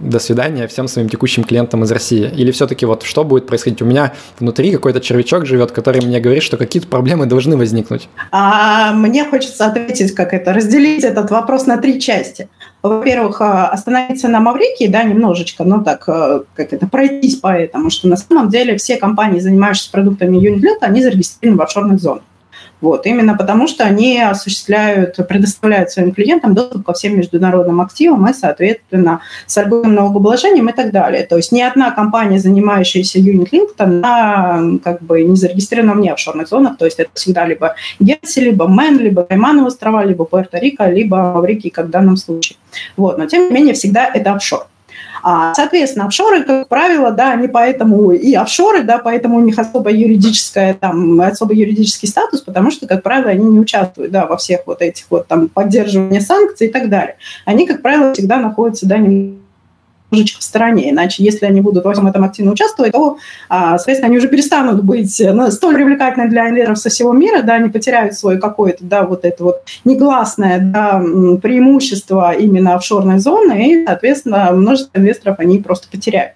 [0.00, 2.30] до свидания всем своим текущим клиентам из России?
[2.36, 3.80] Или все-таки вот что будет происходить?
[3.82, 8.08] У меня внутри какой-то червячок живет, который мне говорит, что какие-то проблемы должны возникнуть.
[8.30, 12.48] А, мне хочется ответить, как это, разделить этот вопрос на три части.
[12.82, 17.90] Во-первых, а, остановиться на Маврикии, да, немножечко, ну так, э, как это, пройтись по этому,
[17.90, 22.22] что на самом деле все компании, занимающиеся продуктами Unit они зарегистрированы в офшорных зонах.
[22.80, 28.32] Вот, именно потому, что они осуществляют, предоставляют своим клиентам доступ ко всем международным активам и,
[28.32, 31.24] соответственно, с альбомным налогообложением и так далее.
[31.24, 36.76] То есть ни одна компания, занимающаяся Unit она как бы не зарегистрирована вне офшорных зонах,
[36.76, 41.70] то есть это всегда либо Герси, либо Мэн, либо Каймановы острова, либо Пуэрто-Рико, либо Маврикий,
[41.70, 42.58] как в данном случае.
[42.96, 44.66] Вот, но тем не менее всегда это офшор.
[45.22, 49.90] А, соответственно, офшоры, как правило, да, они поэтому и офшоры, да, поэтому у них особо
[49.90, 54.60] юридическая, там, особо юридический статус, потому что, как правило, они не участвуют, да, во всех
[54.66, 57.16] вот этих вот там поддерживании санкций и так далее.
[57.44, 58.98] Они, как правило, всегда находятся, да,
[60.10, 60.90] немножечко в стороне.
[60.90, 63.18] Иначе, если они будут во всем этом активно участвовать, то,
[63.48, 67.54] а, соответственно, они уже перестанут быть ну, столь привлекательны для инвесторов со всего мира, да,
[67.54, 71.02] они потеряют свое какое-то, да, вот это вот негласное да,
[71.42, 76.32] преимущество именно офшорной зоны, и, соответственно, множество инвесторов они просто потеряют.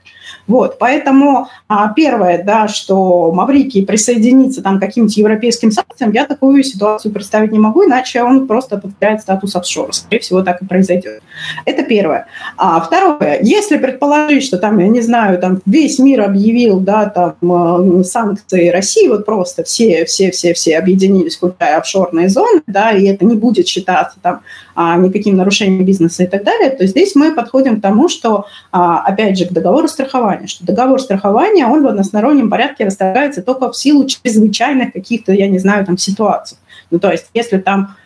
[0.47, 6.63] Вот, поэтому а, первое, да, что Маврикий присоединится там к каким-то европейским санкциям, я такую
[6.65, 9.93] ситуацию представить не могу, иначе он просто потеряет статус офшора.
[9.93, 11.23] Скорее всего, так и произойдет.
[11.65, 12.27] Это первое.
[12.57, 18.01] А второе, если предположить, что там, я не знаю, там весь мир объявил, да, там
[18.01, 23.07] э, санкции России, вот просто все, все, все, все объединились, включая офшорные зоны, да, и
[23.07, 24.41] это не будет считаться там
[24.77, 29.39] никаким нарушением бизнеса и так далее, то здесь мы подходим к тому, что, а, опять
[29.39, 34.07] же, к договору страхования, что договор страхования, он в одностороннем порядке расторгается только в силу
[34.07, 36.59] чрезвычайных каких-то, я не знаю, там, ситуаций.
[36.91, 37.97] Ну, то есть, если там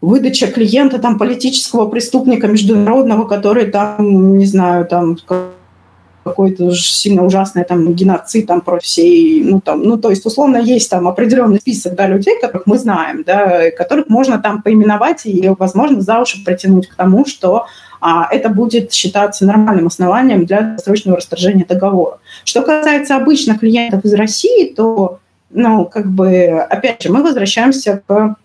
[0.00, 5.16] выдача клиента там политического преступника международного, который там, не знаю, там
[6.26, 10.90] какой-то сильно ужасный там геноцид там против всей, ну там, ну то есть условно есть
[10.90, 16.00] там определенный список, да, людей, которых мы знаем, да, которых можно там поименовать и, возможно,
[16.00, 17.66] за уши протянуть к тому, что
[18.00, 22.18] а, это будет считаться нормальным основанием для срочного расторжения договора.
[22.44, 28.36] Что касается обычных клиентов из России, то, ну, как бы, опять же, мы возвращаемся к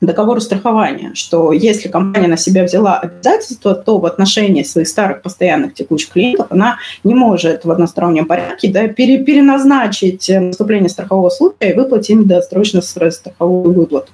[0.00, 5.74] договору страхования, что если компания на себя взяла обязательства, то в отношении своих старых постоянных
[5.74, 11.74] текущих клиентов она не может в одностороннем порядке да, пере, переназначить наступление страхового случая и
[11.74, 14.10] выплатить им досрочно страховую выплату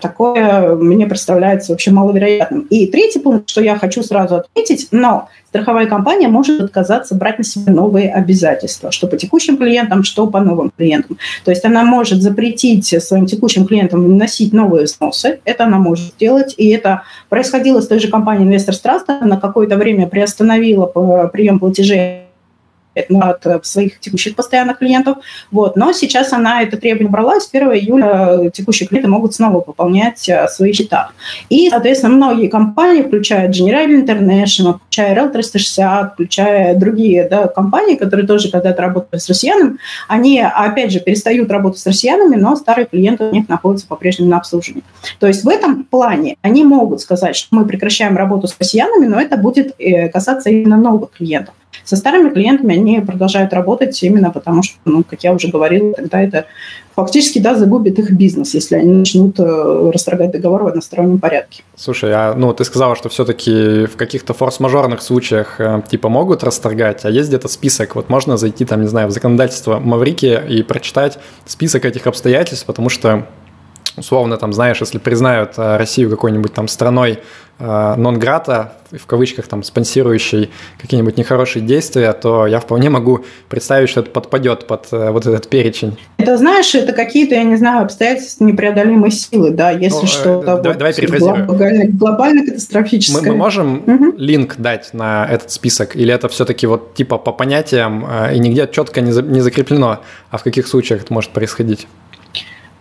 [0.00, 2.60] такое мне представляется вообще маловероятным.
[2.70, 7.44] И третий пункт, что я хочу сразу отметить, но страховая компания может отказаться брать на
[7.44, 11.18] себя новые обязательства, что по текущим клиентам, что по новым клиентам.
[11.44, 16.54] То есть она может запретить своим текущим клиентам вносить новые взносы, это она может сделать,
[16.56, 20.86] и это происходило с той же компанией Investors Trust, на какое-то время приостановила
[21.32, 22.25] прием платежей
[22.96, 25.18] от э, своих текущих постоянных клиентов.
[25.50, 25.76] Вот.
[25.76, 30.28] Но сейчас она это требование брала, и с 1 июля текущие клиенты могут снова пополнять
[30.28, 31.10] э, свои счета.
[31.48, 38.26] И, соответственно, многие компании, включая General International, включая Real 360, включая другие да, компании, которые
[38.26, 39.78] тоже когда-то работали с россиянами,
[40.08, 44.38] они, опять же, перестают работать с россиянами, но старые клиенты у них находятся по-прежнему на
[44.38, 44.84] обслуживании.
[45.18, 49.20] То есть в этом плане они могут сказать, что мы прекращаем работу с россиянами, но
[49.20, 51.54] это будет э, касаться именно новых клиентов.
[51.84, 56.20] Со старыми клиентами они продолжают работать именно потому, что, ну, как я уже говорила, тогда
[56.22, 56.46] это
[56.94, 61.62] фактически, да, загубит их бизнес, если они начнут э, расторгать договор в одностороннем порядке.
[61.76, 67.04] Слушай, а ну ты сказала, что все-таки в каких-то форс-мажорных случаях э, типа могут расторгать,
[67.04, 71.18] а есть где-то список, вот можно зайти там, не знаю, в законодательство Маврики и прочитать
[71.44, 73.26] список этих обстоятельств, потому что
[73.96, 77.20] условно, там, знаешь, если признают э, Россию какой-нибудь там страной
[77.58, 84.00] э, нон-грата, в кавычках, там, спонсирующей какие-нибудь нехорошие действия, то я вполне могу представить, что
[84.00, 85.98] это подпадет под э, вот этот перечень.
[86.18, 90.62] Это, знаешь, это какие-то, я не знаю, обстоятельства непреодолимой силы, да, если ну, что-то давай,
[90.62, 91.46] вот давай перефразируем.
[91.46, 93.22] Глобально, глобально катастрофическое.
[93.22, 94.14] Мы, мы можем угу.
[94.16, 99.00] линк дать на этот список, или это все-таки вот типа по понятиям и нигде четко
[99.00, 101.86] не, за, не закреплено, а в каких случаях это может происходить?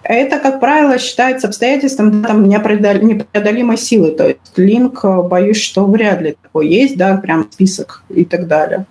[0.08, 4.12] Это, как правило, считается обстоятельством там, непреодолимой силы.
[4.12, 8.48] То есть линк, э, боюсь, что вряд ли такой есть, да, прям список и так
[8.48, 8.86] далее.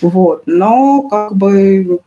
[0.00, 0.44] Вот.
[0.46, 2.00] Но как бы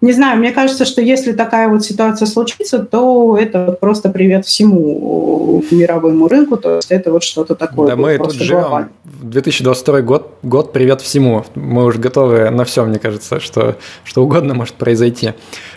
[0.00, 5.62] не знаю, мне кажется, что если такая вот ситуация случится, то это просто привет всему
[5.70, 7.88] мировому рынку, то есть это вот что-то такое.
[7.88, 8.90] Да, мы тут живем.
[9.04, 11.44] 2022 год, год привет всему.
[11.54, 15.32] Мы уже готовы на все, мне кажется, что, что угодно может произойти.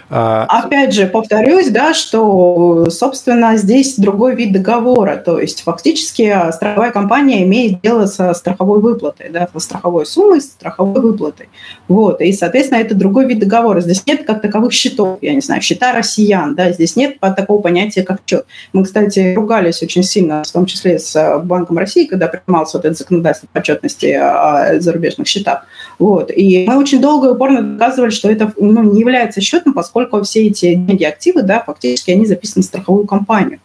[0.10, 5.17] А, Опять же, повторюсь, да, что, собственно, здесь другой вид договора.
[5.17, 10.46] То есть фактически страховая компания имеет дело со страховой выплатой, да, со страховой суммой, с
[10.46, 11.50] страховой выплатой.
[11.89, 12.22] Вот.
[12.22, 13.82] И, соответственно, это другой вид договора.
[13.82, 18.04] Здесь нет как таковых счетов, я не знаю, счета россиян, да, здесь нет такого понятия,
[18.04, 18.46] как счет.
[18.72, 22.96] Мы, кстати, ругались очень сильно, в том числе с Банком России, когда принимался вот это
[22.96, 25.65] законодательство по отчетности о зарубежных счетах.
[25.99, 26.31] Вот.
[26.31, 30.47] И мы очень долго и упорно доказывали, что это ну, не является счетом, поскольку все
[30.47, 33.60] эти деньги, активы, да, фактически они записаны в страховую компанию.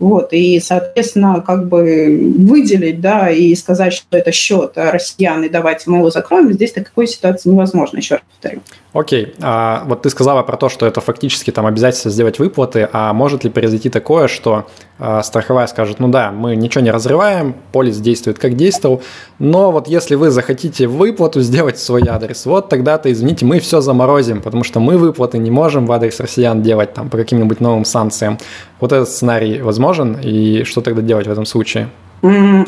[0.00, 5.88] Вот, и, соответственно, как бы выделить, да, и сказать, что это счет россиян, и давайте
[5.88, 8.60] мы его закроем, здесь такой ситуации невозможно, еще раз повторю.
[8.94, 13.12] Окей, а вот ты сказала про то, что это фактически там обязательство сделать выплаты, а
[13.12, 14.68] может ли произойти такое, что
[15.00, 19.02] э, страховая скажет, ну да, мы ничего не разрываем, полис действует как действовал,
[19.40, 23.80] но вот если вы захотите выплату сделать в свой адрес, вот тогда-то, извините, мы все
[23.80, 27.84] заморозим, потому что мы выплаты не можем в адрес россиян делать там по каким-нибудь новым
[27.84, 28.38] санкциям.
[28.78, 31.88] Вот этот сценарий возможен, и что тогда делать в этом случае?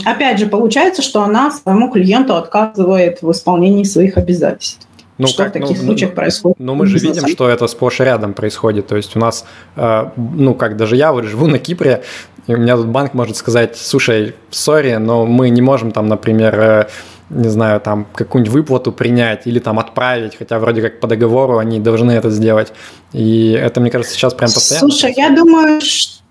[0.04, 4.85] Опять же, получается, что она своему клиенту отказывает в исполнении своих обязательств.
[5.18, 6.58] Ну, что как, в таких ну, случаях ну, происходит?
[6.58, 8.86] Ну, мы же видим, что это сплошь и рядом происходит.
[8.86, 12.02] То есть у нас, э, ну, как даже я вот живу на Кипре,
[12.46, 16.60] и у меня тут банк может сказать, слушай, сори, но мы не можем там, например,
[16.60, 16.88] э,
[17.30, 21.80] не знаю, там какую-нибудь выплату принять или там отправить, хотя вроде как по договору они
[21.80, 22.72] должны это сделать.
[23.12, 24.88] И это, мне кажется, сейчас прям постоянно.
[24.88, 26.22] Слушай, я думаю, что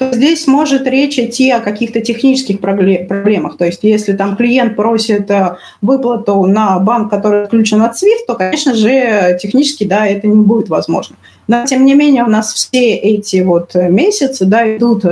[0.00, 3.58] то здесь может речь идти о каких-то технических проблемах.
[3.58, 8.34] То есть если там клиент просит э, выплату на банк, который отключен от SWIFT, то,
[8.34, 11.16] конечно же, технически, да, это не будет возможно.
[11.48, 15.04] Но, тем не менее, у нас все эти вот месяцы, да, идут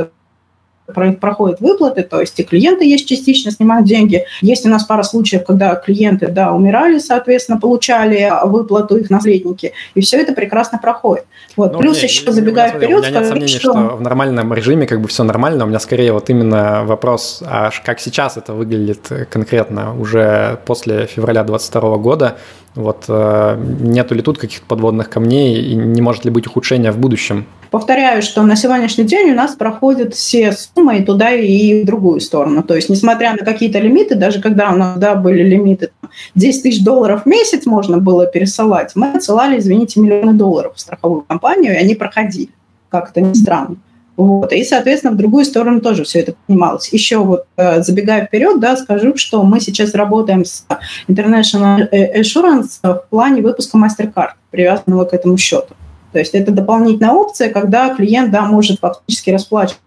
[0.95, 4.25] проходят выплаты, то есть и клиенты есть частично снимают деньги.
[4.41, 10.01] Есть у нас пара случаев, когда клиенты, да, умирали, соответственно, получали выплату их наследники, и
[10.01, 11.25] все это прекрасно проходит.
[11.57, 11.73] Вот.
[11.73, 13.73] Ну, Плюс не, еще забегая вперед, у меня нет сомнений, что...
[13.73, 15.65] что в нормальном режиме как бы все нормально.
[15.65, 21.45] У меня скорее вот именно вопрос, а как сейчас это выглядит конкретно уже после февраля
[21.45, 22.39] 2022 года.
[22.75, 26.99] Вот э, нету ли тут каких-то подводных камней и не может ли быть ухудшения в
[26.99, 27.47] будущем?
[27.71, 32.21] Повторяю, что на сегодняшний день у нас проходят все суммы и туда, и в другую
[32.21, 32.63] сторону.
[32.63, 35.91] То есть, несмотря на какие-то лимиты, даже когда у нас да, были лимиты
[36.35, 41.23] 10 тысяч долларов в месяц можно было пересылать, мы отсылали, извините, миллионы долларов в страховую
[41.23, 42.51] компанию, и они проходили.
[42.89, 43.77] Как это ни странно.
[44.19, 44.53] Вот.
[44.53, 46.93] И, соответственно, в другую сторону тоже все это понималось.
[46.93, 50.67] Еще вот э, забегая вперед, да, скажу, что мы сейчас работаем с
[51.07, 55.75] International Assurance в плане выпуска MasterCard, привязанного к этому счету.
[56.13, 59.79] То есть это дополнительная опция, когда клиент да, может фактически расплачиваться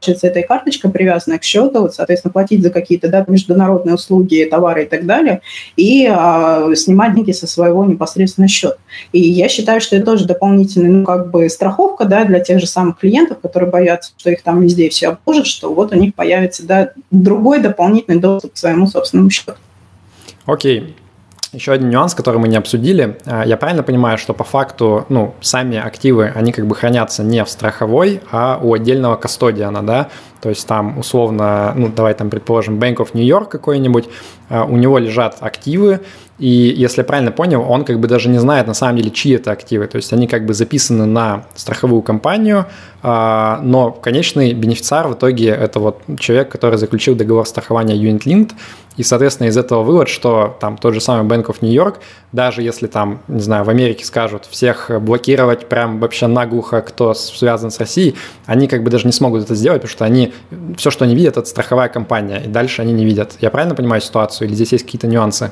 [0.00, 4.84] с этой карточкой, привязанной к счету, вот, соответственно, платить за какие-то да, международные услуги, товары
[4.84, 5.40] и так далее,
[5.76, 8.76] и а, снимать деньги со своего непосредственно счета.
[9.12, 12.66] И я считаю, что это тоже дополнительная ну, как бы страховка да, для тех же
[12.66, 16.66] самых клиентов, которые боятся, что их там везде все обложат, что вот у них появится
[16.66, 19.52] да, другой дополнительный доступ к своему собственному счету.
[20.46, 20.94] Окей.
[21.52, 23.16] Еще один нюанс, который мы не обсудили.
[23.24, 27.42] А, я правильно понимаю, что по факту, ну, сами активы, они как бы хранятся не
[27.42, 30.08] в страховой, а у отдельного кастодиана, да?
[30.40, 34.08] То есть там условно, ну, давай там предположим, Bank of New York какой-нибудь,
[34.48, 36.00] а, у него лежат активы,
[36.38, 39.34] и если я правильно понял, он как бы даже не знает на самом деле, чьи
[39.34, 39.88] это активы.
[39.88, 42.66] То есть они как бы записаны на страховую компанию,
[43.02, 48.52] а, но конечный бенефициар в итоге это вот человек, который заключил договор страхования Unit Linked,
[48.96, 52.00] и, соответственно, из этого вывод, что там тот же самый Bank of New York,
[52.32, 57.70] даже если там, не знаю, в Америке скажут всех блокировать прям вообще наглухо, кто связан
[57.70, 60.27] с Россией, они как бы даже не смогут это сделать, потому что они,
[60.76, 63.36] все, что они видят, это страховая компания, и дальше они не видят.
[63.40, 65.50] Я правильно понимаю ситуацию, или здесь есть какие-то нюансы?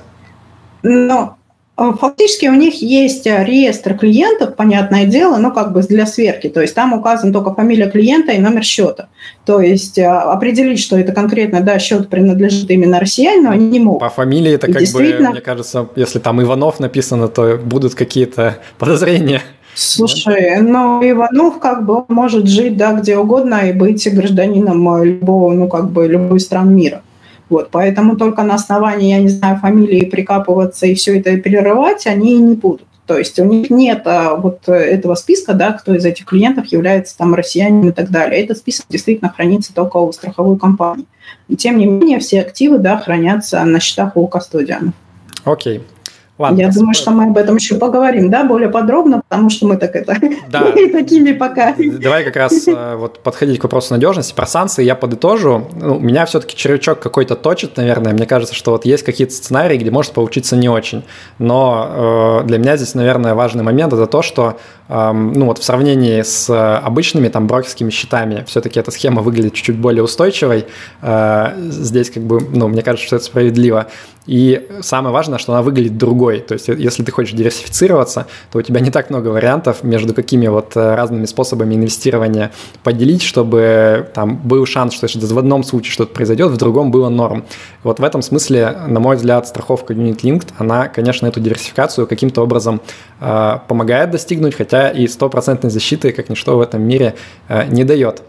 [0.83, 1.37] Ну,
[1.79, 6.49] Э, фактически у них есть э, реестр клиентов, понятное дело, но как бы для сверки.
[6.49, 9.09] То есть там указан только фамилия клиента и номер счета.
[9.45, 14.01] То есть э, определить, что это конкретно, да, счет принадлежит именно россиянину, они не могут.
[14.01, 19.43] По фамилии это как бы, мне кажется, если там Иванов написано, то будут какие-то подозрения.
[19.77, 25.69] Слушай, но Иванов как бы может жить, да, где угодно и быть гражданином любого, ну,
[25.69, 27.03] как бы любой стран мира.
[27.51, 32.39] Вот, поэтому только на основании, я не знаю, фамилии прикапываться и все это перерывать они
[32.39, 32.87] не будут.
[33.07, 37.17] То есть у них нет а, вот этого списка, да, кто из этих клиентов является
[37.17, 38.43] там россиянин и так далее.
[38.43, 41.05] Этот список действительно хранится только у страховой компании.
[41.57, 44.95] Тем не менее, все активы да, хранятся на счетах у кастодианов.
[45.45, 45.83] Окей.
[46.39, 49.79] Ладно, Я думаю, что мы об этом еще поговорим, да, более подробно, потому что мы
[49.79, 50.17] так это
[50.51, 50.71] да.
[50.93, 51.75] такими пока.
[51.79, 54.35] Давай как раз э, вот подходить к вопросу надежности.
[54.35, 55.69] Про санкции я подытожу.
[55.75, 58.13] Ну, меня все-таки червячок какой-то точит, наверное.
[58.13, 61.05] Мне кажется, что вот есть какие-то сценарии, где может получиться не очень.
[61.39, 64.59] Но э, для меня здесь, наверное, важный момент это то, что
[64.91, 69.79] э, ну вот в сравнении с обычными там брокерскими счетами все-таки эта схема выглядит чуть-чуть
[69.79, 70.67] более устойчивой.
[71.01, 73.87] Э, здесь как бы, ну, мне кажется, что это справедливо.
[74.27, 76.41] И самое важное, что она выглядит другой.
[76.41, 80.49] То есть, если ты хочешь диверсифицироваться, то у тебя не так много вариантов, между какими
[80.49, 86.13] вот э, разными способами инвестирования поделить, чтобы там был шанс, что в одном случае что-то
[86.13, 87.45] произойдет, в другом было норм.
[87.83, 92.43] Вот в этом смысле, на мой взгляд, страховка Unit Linked, она, конечно, эту диверсификацию каким-то
[92.43, 92.81] образом
[93.21, 97.15] э, помогает достигнуть, хотя и стопроцентной защиты, как ничто в этом мире,
[97.49, 98.23] э, не дает.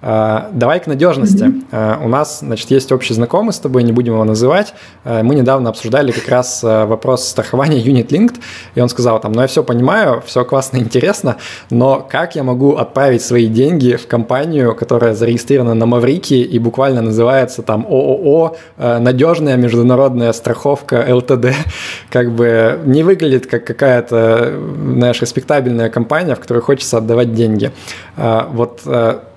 [0.00, 1.44] Давай к надежности.
[1.44, 2.04] Mm-hmm.
[2.04, 4.74] У нас, значит, есть общий знакомый с тобой, не будем его называть.
[5.04, 8.36] Мы недавно обсуждали как раз вопрос страхования Unit Linked,
[8.76, 11.36] и он сказал там, ну я все понимаю, все классно, интересно,
[11.70, 17.02] но как я могу отправить свои деньги в компанию, которая зарегистрирована на Маврике и буквально
[17.02, 21.48] называется там ООО «Надежная международная страховка ЛТД»,
[22.10, 24.52] как бы не выглядит как какая-то,
[24.94, 27.72] знаешь, респектабельная компания, в которую хочется отдавать деньги.
[28.16, 28.82] Вот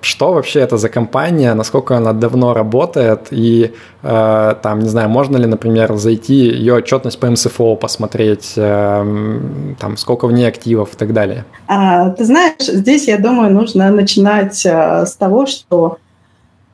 [0.02, 3.72] что вообще это за компания, насколько она давно работает, и
[4.02, 9.40] э, там, не знаю, можно ли, например, зайти ее отчетность по МСФО посмотреть, э,
[9.78, 11.44] там, сколько в ней активов и так далее?
[11.66, 15.98] А, ты знаешь, здесь, я думаю, нужно начинать э, с того, что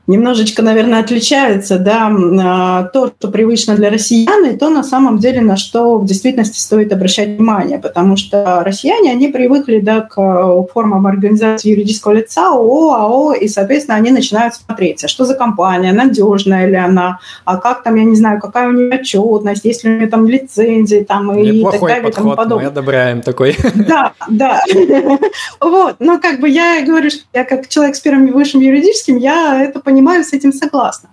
[0.09, 5.42] немножечко, наверное, отличается да, а, то, что привычно для россиян, и то, на самом деле,
[5.42, 10.72] на что в действительности стоит обращать внимание, потому что россияне, они привыкли да, к э,
[10.72, 15.92] формам организации юридического лица, ООО, АО, и, соответственно, они начинают смотреть, а что за компания,
[15.92, 19.90] надежная ли она, а как там, я не знаю, какая у нее отчетность, есть ли
[19.90, 22.64] у нее там лицензии, там, и так далее, подход, и тому подобное.
[22.64, 23.56] мы одобряем такой.
[23.74, 24.62] Да, да.
[25.61, 29.62] Вот, но как бы я говорю, что я как человек с первым высшим юридическим, я
[29.62, 31.11] это понимаю, понимаю, с этим согласна.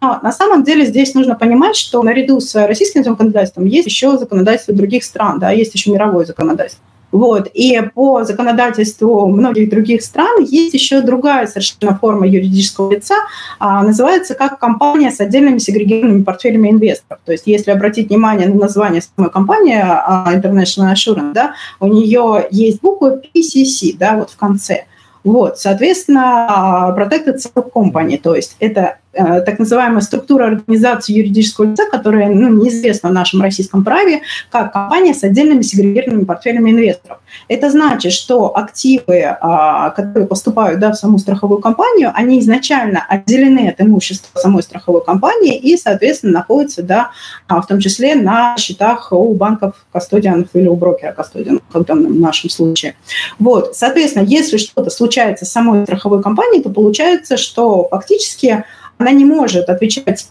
[0.00, 4.74] Но на самом деле здесь нужно понимать, что наряду с российским законодательством есть еще законодательство
[4.74, 6.84] других стран, да, есть еще мировое законодательство.
[7.12, 7.50] Вот.
[7.54, 13.16] И по законодательству многих других стран есть еще другая совершенно форма юридического лица,
[13.58, 17.20] а, называется как компания с отдельными сегрегированными портфелями инвесторов.
[17.24, 22.46] То есть если обратить внимание на название самой компании а, International Assurance, да, у нее
[22.52, 24.84] есть буквы PCC да, вот в конце.
[25.24, 32.28] Вот, соответственно, а, Protected Company, то есть это так называемая структура организации юридического лица, которая
[32.28, 37.18] ну, неизвестна в нашем российском праве, как компания с отдельными сегрегированными портфелями инвесторов.
[37.48, 43.68] Это значит, что активы, а, которые поступают да, в саму страховую компанию, они изначально отделены
[43.68, 47.10] от имущества самой страховой компании и, соответственно, находятся да,
[47.48, 51.84] а, в том числе на счетах у банков кастодианов или у брокера кастодианов, как в
[51.84, 52.94] данном нашем случае.
[53.38, 58.64] Вот, соответственно, если что-то случается с самой страховой компанией, то получается, что фактически
[59.00, 60.28] она не может отвечать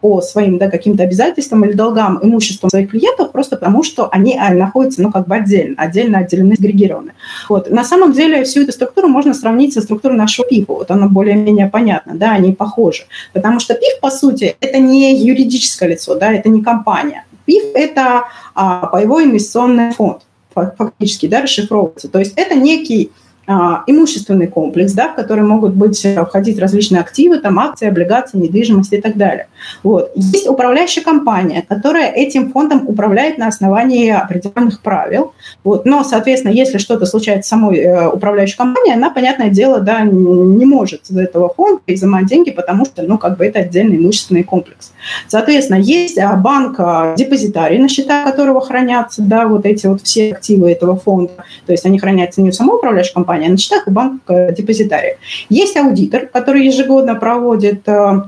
[0.00, 4.52] по своим да, каким-то обязательствам или долгам имуществом своих клиентов просто потому, что они а,
[4.52, 7.12] находятся ну, как бы отдельно, отдельно отделены, сгрегированы.
[7.48, 7.70] Вот.
[7.70, 10.72] На самом деле всю эту структуру можно сравнить со структурой нашего ПИФа.
[10.72, 13.04] Вот она более-менее понятна, да, они похожи.
[13.32, 17.24] Потому что ПИФ, по сути, это не юридическое лицо, да, это не компания.
[17.46, 18.24] ПИФ– это
[18.54, 20.22] а, паевой инвестиционный фонд,
[20.54, 22.08] фактически, да, расшифровывается.
[22.08, 23.12] То есть это некий
[23.46, 28.92] имущественный комплекс, да, в который могут быть э, входить различные активы, там акции, облигации, недвижимость
[28.92, 29.46] и так далее.
[29.82, 30.10] Вот.
[30.16, 35.32] Есть управляющая компания, которая этим фондом управляет на основании определенных правил.
[35.62, 35.86] Вот.
[35.86, 40.64] Но, соответственно, если что-то случается с самой э, управляющей компанией, она, понятное дело, да, не
[40.64, 44.92] может из этого фонда изымать деньги, потому что, ну, как бы это отдельный имущественный комплекс.
[45.28, 50.32] Соответственно, есть а, банк а, депозитарий, на счетах которого хранятся, да, вот эти вот все
[50.32, 51.32] активы этого фонда.
[51.66, 55.18] То есть они хранятся не в самой управляющей компании, компания, на счетах у банка депозитария.
[55.48, 58.22] Есть аудитор, который ежегодно проводит, э,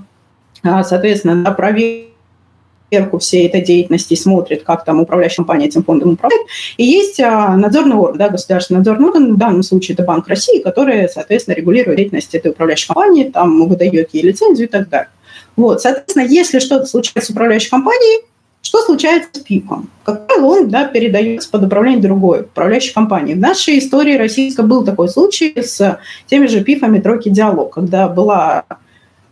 [0.65, 6.47] э, соответственно, да, проверку всей этой деятельности, смотрит, как там управляющая компания этим фондом управляет.
[6.77, 10.61] И есть э, надзорный орган, да, государственный надзорный орган, в данном случае это Банк России,
[10.61, 15.11] который, соответственно, регулирует деятельность этой управляющей компании, там выдает ей лицензию и так далее.
[15.57, 18.28] Вот, соответственно, если что-то случается с управляющей компанией,
[18.63, 19.89] что случается с ПИФом?
[20.05, 23.35] Как правило, да, передается под управление другой управляющей компании.
[23.35, 28.65] В нашей истории российской был такой случай с теми же ПИФами «Тройки Диалог», когда была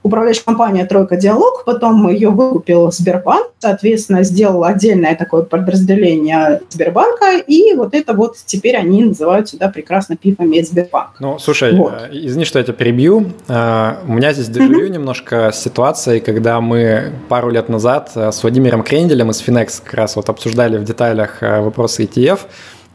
[0.07, 7.75] управляющая компания «Тройка Диалог», потом ее выкупил Сбербанк, соответственно, сделал отдельное такое подразделение Сбербанка, и
[7.75, 11.11] вот это вот теперь они называются да, прекрасно пифами Сбербанк.
[11.19, 11.93] Ну, слушай, вот.
[11.93, 13.27] Э, извини, что я тебя перебью.
[13.49, 14.91] Э, у меня здесь дежавю mm-hmm.
[14.91, 19.95] немножко с ситуацией, когда мы пару лет назад э, с Владимиром Кренделем из Finex как
[19.95, 22.41] раз вот обсуждали в деталях вопросы ETF,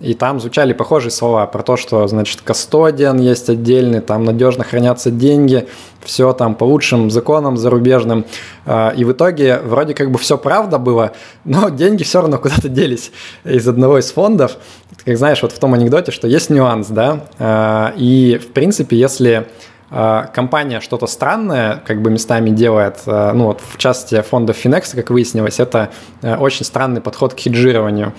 [0.01, 5.11] и там звучали похожие слова про то, что, значит, кастодиан есть отдельный, там надежно хранятся
[5.11, 5.67] деньги,
[6.03, 8.25] все там по лучшим законам зарубежным.
[8.65, 11.11] А, и в итоге вроде как бы все правда было,
[11.45, 13.11] но деньги все равно куда-то делись
[13.43, 14.57] из одного из фондов.
[15.05, 19.47] Как знаешь, вот в том анекдоте, что есть нюанс, да, а, и в принципе, если
[19.91, 25.09] компания что-то странное, как бы местами делает, а, ну вот в части фонда Finex, как
[25.09, 25.89] выяснилось, это
[26.21, 28.13] а, очень странный подход к хеджированию.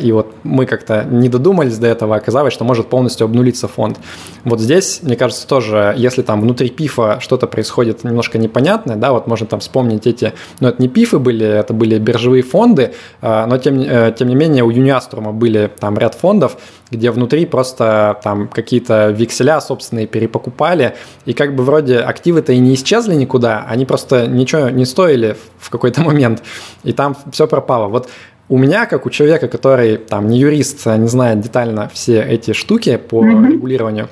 [0.00, 3.98] И вот мы как-то не додумались до этого, оказалось, что может полностью обнулиться фонд.
[4.44, 9.26] Вот здесь, мне кажется, тоже, если там внутри пифа что-то происходит немножко непонятное, да, вот
[9.26, 13.80] можно там вспомнить эти, ну это не пифы были, это были биржевые фонды, но тем,
[13.80, 16.56] э, тем не менее у Юниаструма были там ряд фондов,
[16.90, 22.74] где внутри просто там какие-то векселя собственные перепокупали, и как бы вроде активы-то и не
[22.74, 26.42] исчезли никуда, они просто ничего не стоили в какой-то момент,
[26.84, 27.88] и там все пропало.
[27.88, 28.08] Вот
[28.48, 32.96] у меня, как у человека, который там не юрист, не знает детально все эти штуки
[32.96, 33.52] по mm-hmm.
[33.52, 34.08] регулированию,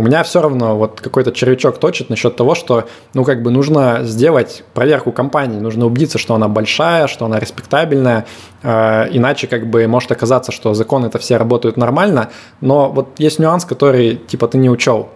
[0.00, 3.98] у меня все равно вот какой-то червячок точит насчет того, что, ну, как бы нужно
[4.04, 8.24] сделать проверку компании, нужно убедиться, что она большая, что она респектабельная,
[8.62, 12.30] э, иначе как бы может оказаться, что законы это все работают нормально,
[12.62, 15.10] но вот есть нюанс, который, типа, ты не учел.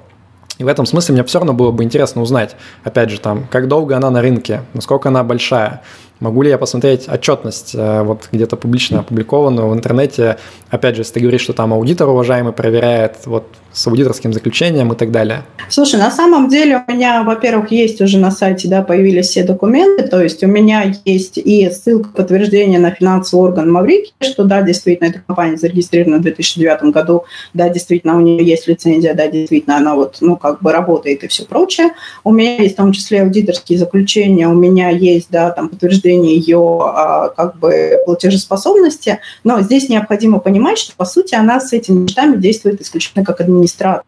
[0.58, 3.68] И в этом смысле мне все равно было бы интересно узнать, опять же, там, как
[3.68, 5.80] долго она на рынке, насколько она большая,
[6.24, 10.38] Могу ли я посмотреть отчетность, э, вот где-то публично опубликованную в интернете?
[10.70, 13.44] Опять же, если ты говоришь, что там аудитор уважаемый проверяет, вот
[13.74, 15.42] с аудиторским заключением и так далее?
[15.68, 20.06] Слушай, на самом деле у меня, во-первых, есть уже на сайте, да, появились все документы,
[20.06, 25.08] то есть у меня есть и ссылка подтверждения на финансовый орган Маврики, что да, действительно,
[25.08, 29.96] эта компания зарегистрирована в 2009 году, да, действительно, у нее есть лицензия, да, действительно, она
[29.96, 31.90] вот, ну, как бы работает и все прочее.
[32.22, 36.80] У меня есть в том числе аудиторские заключения, у меня есть, да, там подтверждение ее,
[36.82, 42.36] а, как бы, платежеспособности, но здесь необходимо понимать, что, по сути, она с этими счетами
[42.36, 44.04] действует исключительно как администратор.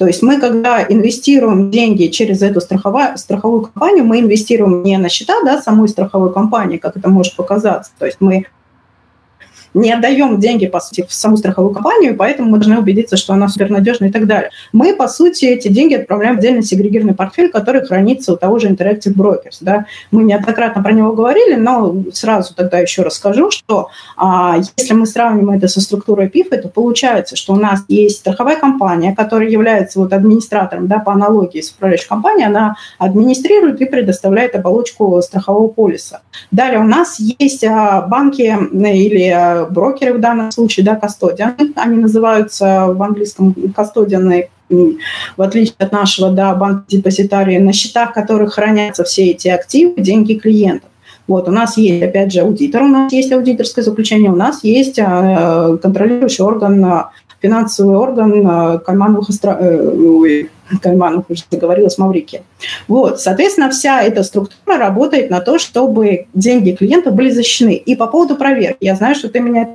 [0.00, 5.10] То есть мы, когда инвестируем деньги через эту страховую, страховую компанию, мы инвестируем не на
[5.10, 7.92] счета да, самой страховой компании, как это может показаться.
[7.98, 8.46] То есть мы
[9.74, 13.48] не отдаем деньги, по сути, в саму страховую компанию, поэтому мы должны убедиться, что она
[13.48, 14.50] супернадежна и так далее.
[14.72, 18.68] Мы, по сути, эти деньги отправляем в отдельно сегрегированный портфель, который хранится у того же
[18.68, 19.58] Interactive Brokers.
[19.60, 19.86] Да?
[20.10, 25.50] Мы неоднократно про него говорили, но сразу тогда еще расскажу, что а, если мы сравним
[25.50, 30.12] это со структурой ПИФа, то получается, что у нас есть страховая компания, которая является вот
[30.12, 36.22] администратором, да, по аналогии с управляющей компанией, она администрирует и предоставляет оболочку страхового полиса.
[36.50, 38.42] Далее у нас есть а, банки
[38.72, 45.74] или а, брокеры в данном случае, да, кастодианы, они называются в английском кастодианы, в отличие
[45.78, 50.88] от нашего, да, банка депозитарии, на счетах которых хранятся все эти активы, деньги клиентов.
[51.26, 54.98] Вот, у нас есть, опять же, аудитор, у нас есть аудиторское заключение, у нас есть
[54.98, 57.02] э, контролирующий орган, э,
[57.42, 60.44] финансовый орган э, Каймановых островов, э,
[60.80, 62.42] Кайманов уже заговорила с Маврики.
[62.86, 67.74] Вот, соответственно, вся эта структура работает на то, чтобы деньги клиентов были защищены.
[67.74, 69.68] И по поводу проверки, я знаю, что ты меня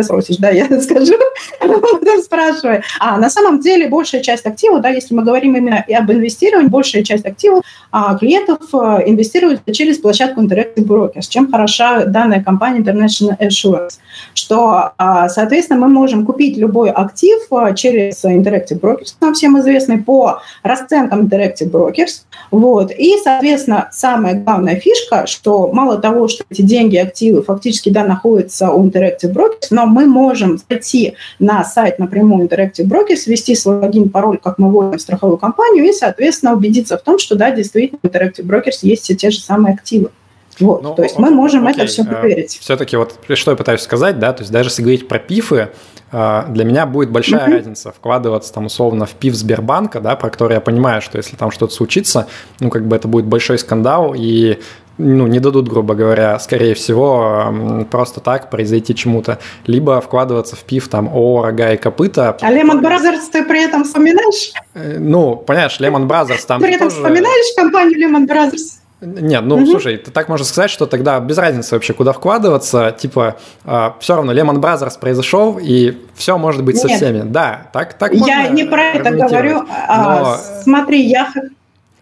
[0.00, 1.14] ты спросишь, да, я скажу,
[1.58, 2.82] потом спрашиваю.
[2.98, 7.02] А на самом деле большая часть активов, да, если мы говорим именно об инвестировании, большая
[7.02, 11.28] часть активов а, клиентов а, инвестируют через площадку Interactive Brokers.
[11.28, 13.98] Чем хороша данная компания International Assurance?
[14.34, 19.98] Что, а, соответственно, мы можем купить любой актив а, через Interactive Brokers, нам всем известный,
[19.98, 22.22] по расценкам Interactive Brokers.
[22.50, 22.90] Вот.
[22.92, 28.70] И, соответственно, самая главная фишка, что мало того, что эти деньги, активы фактически да, находятся
[28.70, 34.08] у Interactive Brokers, но мы можем зайти на сайт напрямую Interactive Brokers, ввести свой логин,
[34.08, 37.98] пароль, как мы вводим в страховую компанию, и, соответственно, убедиться в том, что, да, действительно,
[38.02, 40.10] в Interactive Brokers есть все те же самые активы.
[40.58, 41.82] Вот, ну, то есть мы можем окей.
[41.82, 42.58] это все проверить.
[42.60, 45.70] Все-таки вот что я пытаюсь сказать, да, то есть даже если говорить про пифы,
[46.12, 47.52] а, для меня будет большая uh-huh.
[47.52, 51.50] разница вкладываться там условно в пив Сбербанка, да, про который я понимаю, что если там
[51.50, 52.26] что-то случится,
[52.58, 54.58] ну как бы это будет большой скандал и
[55.00, 57.52] ну, не дадут, грубо говоря, скорее всего,
[57.90, 59.38] просто так произойти чему-то.
[59.66, 62.36] Либо вкладываться в пив там о рога и копыта.
[62.40, 64.52] А Lehman Brothers ты при этом вспоминаешь?
[64.74, 66.60] Э, ну, понимаешь, Lehman Brothers там...
[66.60, 67.00] При этом тоже...
[67.00, 68.80] вспоминаешь компанию Lehman Brothers?
[69.00, 69.66] Нет, ну угу.
[69.66, 72.94] слушай, ты так можно сказать, что тогда без разницы вообще, куда вкладываться.
[72.98, 76.82] Типа, э, все равно Lehman Brothers произошел, и все может быть Нет.
[76.82, 77.22] со всеми.
[77.22, 79.64] Да, так, так Я не про это говорю.
[79.88, 80.36] А, но...
[80.62, 81.32] Смотри, я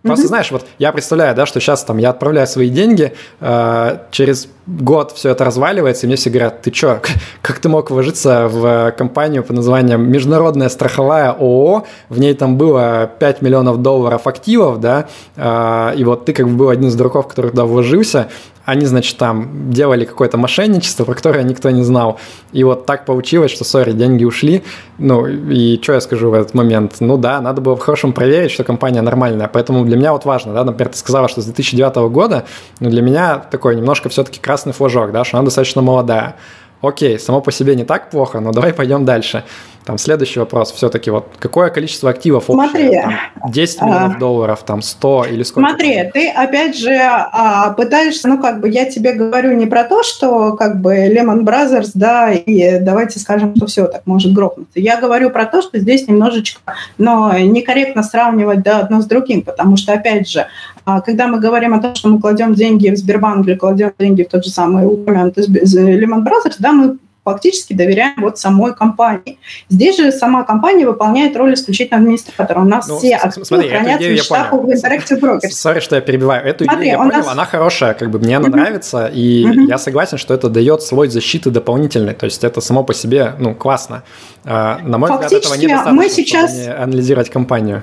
[0.03, 0.29] Просто mm-hmm.
[0.29, 5.13] знаешь, вот я представляю, да, что сейчас там я отправляю свои деньги, э, через год
[5.13, 7.01] все это разваливается, и мне все говорят, ты что,
[7.43, 13.11] как ты мог вложиться в компанию под названием Международная страховая ООО, в ней там было
[13.19, 17.29] 5 миллионов долларов активов, да, э, и вот ты как бы был один из дураков,
[17.29, 18.29] который туда вложился,
[18.69, 22.21] они, значит, там делали какое-то мошенничество, про которое никто не знал.
[22.53, 24.63] И вот так получилось, что, сори, деньги ушли.
[24.99, 26.97] Ну, и что я скажу в этот момент?
[27.01, 29.49] Ну да, надо было в-хорошем проверить, что компания нормальная.
[29.51, 32.45] Поэтому для меня вот важно, да, например, ты сказала, что с 2009 года,
[32.79, 36.37] но для меня такой немножко все-таки красный флажок, да, что она достаточно молодая.
[36.83, 39.45] Окей, само по себе не так плохо, но давай пойдем дальше.
[39.89, 43.19] Там следующий вопрос все-таки, вот какое количество активов Смотри, общее?
[43.41, 45.71] Там, 10 миллионов а, долларов, там 100 или сколько?
[45.71, 46.11] Смотри, там?
[46.13, 50.53] ты опять же а, пытаешься, ну как бы я тебе говорю не про то, что
[50.57, 54.79] как бы Lehman Brothers, да, и давайте скажем, что все так может грохнуться.
[54.79, 56.61] Я говорю про то, что здесь немножечко,
[56.99, 60.49] но некорректно сравнивать да, одно с другим, потому что опять же,
[60.85, 64.23] а, когда мы говорим о том, что мы кладем деньги в Сбербанк или кладем деньги
[64.23, 69.39] в тот же самый Lehman Brothers, да, мы фактически доверяем вот самой компании.
[69.69, 72.61] Здесь же сама компания выполняет роль исключительно администратора.
[72.61, 75.51] У нас ну, все активы смотри, хранятся в счетах у Interactive Brokers.
[75.51, 76.45] Сори, что я перебиваю.
[76.45, 77.29] Эту смотри, идею я понял, нас...
[77.29, 81.51] она хорошая, как бы мне она нравится, и я согласен, что это дает свой защиты
[81.51, 84.03] дополнительный, то есть это само по себе, ну, классно.
[84.45, 86.51] А, на мой взгляд, этого недостаточно, мы сейчас...
[86.51, 87.83] чтобы анализировать компанию.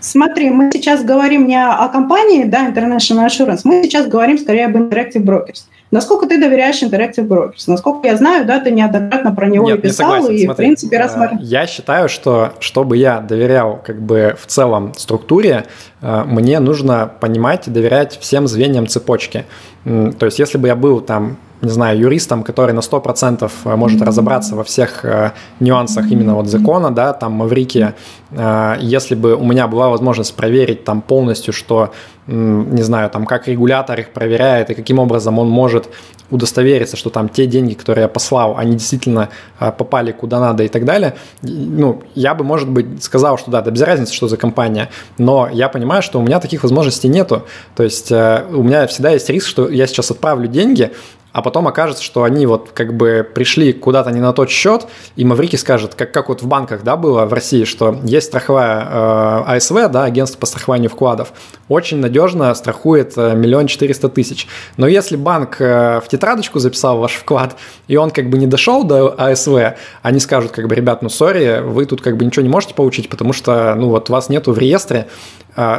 [0.00, 4.76] Смотри, мы сейчас говорим не о компании, да, International Assurance, мы сейчас говорим скорее об
[4.76, 5.64] Interactive Brokers.
[5.90, 7.64] Насколько ты доверяешь Interactive Brokers?
[7.66, 10.34] Насколько я знаю, да, ты неоднократно про него Нет, писал согласен.
[10.34, 11.40] и, Смотри, в принципе, рассмотрел.
[11.42, 15.64] Я считаю, что чтобы я доверял как бы в целом структуре,
[16.00, 19.44] э, мне нужно понимать и доверять всем звеньям цепочки.
[19.84, 24.02] То есть, если бы я был там не знаю, юристом, который на 100% э, может
[24.02, 27.94] разобраться во всех э, нюансах именно вот закона, да, там Маврики,
[28.30, 31.92] э, если бы у меня была возможность проверить там полностью, что,
[32.26, 35.88] не знаю, там как регулятор их проверяет и каким образом он может
[36.30, 40.84] удостовериться, что там те деньги, которые я послал, они действительно попали куда надо и так
[40.84, 44.90] далее, ну, я бы, может быть, сказал, что да, да без разницы, что за компания,
[45.18, 49.28] но я понимаю, что у меня таких возможностей нету, то есть у меня всегда есть
[49.28, 50.92] риск, что я сейчас отправлю деньги,
[51.32, 55.24] а потом окажется, что они вот как бы пришли куда-то не на тот счет, и
[55.24, 59.56] Маврики скажет, как, как вот в банках, да, было в России, что есть страховая э,
[59.56, 61.32] АСВ, да, агентство по страхованию вкладов,
[61.68, 64.48] очень надежно страхует э, миллион четыреста тысяч.
[64.76, 67.56] Но если банк э, в тетрадочку записал ваш вклад,
[67.86, 71.60] и он как бы не дошел до АСВ, они скажут, как бы, ребят, ну, сори,
[71.60, 74.58] вы тут как бы ничего не можете получить, потому что, ну, вот вас нету в
[74.58, 75.06] реестре,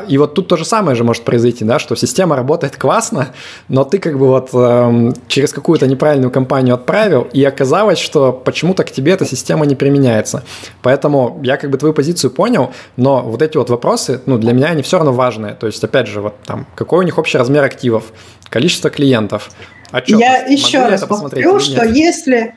[0.08, 3.30] и вот тут то же самое же может произойти, да, что система работает классно,
[3.70, 8.84] но ты как бы вот э, через какую-то неправильную компанию отправил, и оказалось, что почему-то
[8.84, 10.44] к тебе эта система не применяется.
[10.82, 14.68] Поэтому я как бы твою позицию понял, но вот эти вот вопросы, ну, для меня
[14.68, 15.54] они все равно важные.
[15.54, 18.12] То есть, опять же, вот там, какой у них общий размер активов,
[18.50, 19.50] количество клиентов,
[19.92, 20.22] отчетность.
[20.22, 22.56] Я еще раз повторю, что если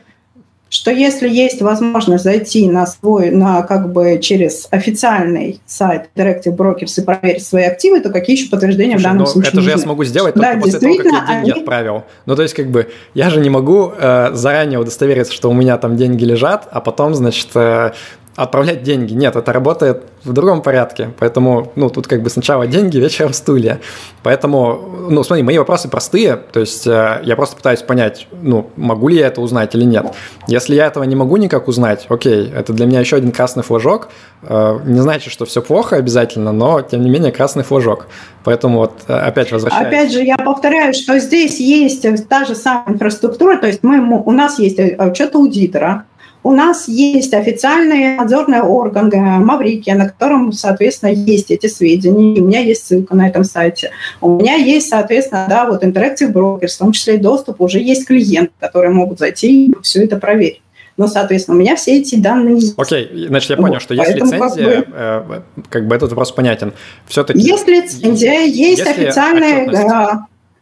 [0.74, 7.00] что если есть возможность зайти на свой, на как бы через официальный сайт Directive Brokers
[7.00, 9.70] и проверить свои активы, то какие еще подтверждения Слушай, в данном ну, случае Это нужны?
[9.70, 11.60] же я смогу сделать только да, после того, как я деньги они...
[11.60, 12.02] отправил.
[12.26, 15.78] Ну, то есть, как бы, я же не могу э, заранее удостовериться, что у меня
[15.78, 17.92] там деньги лежат, а потом, значит, э,
[18.36, 19.12] отправлять деньги.
[19.12, 21.10] Нет, это работает в другом порядке.
[21.18, 23.80] Поэтому, ну, тут как бы сначала деньги, вечером стулья.
[24.22, 26.36] Поэтому, ну, смотри, мои вопросы простые.
[26.36, 30.06] То есть э, я просто пытаюсь понять, ну, могу ли я это узнать или нет.
[30.48, 34.08] Если я этого не могу никак узнать, окей, это для меня еще один красный флажок.
[34.42, 38.06] Э, не значит, что все плохо обязательно, но, тем не менее, красный флажок.
[38.42, 39.86] Поэтому вот э, опять возвращаюсь.
[39.86, 44.32] Опять же, я повторяю, что здесь есть та же самая инфраструктура, то есть мы, у
[44.32, 46.04] нас есть учет аудитора,
[46.44, 49.10] у нас есть официальный надзорный орган
[49.44, 52.40] Маврикия, на котором, соответственно, есть эти сведения.
[52.40, 53.90] У меня есть ссылка на этом сайте.
[54.20, 58.06] У меня есть, соответственно, да, вот Interactive Brokers, в том числе и доступ, уже есть
[58.06, 60.60] клиенты, которые могут зайти и все это проверить.
[60.98, 62.74] Но, соответственно, у меня все эти данные есть.
[62.76, 63.28] Окей, okay.
[63.28, 63.82] значит, я понял, вот.
[63.82, 65.40] что есть Поэтому лицензия, как бы, э,
[65.70, 66.72] как бы этот вопрос понятен.
[67.08, 67.40] Все-таки...
[67.40, 69.66] Есть лицензия, есть официальный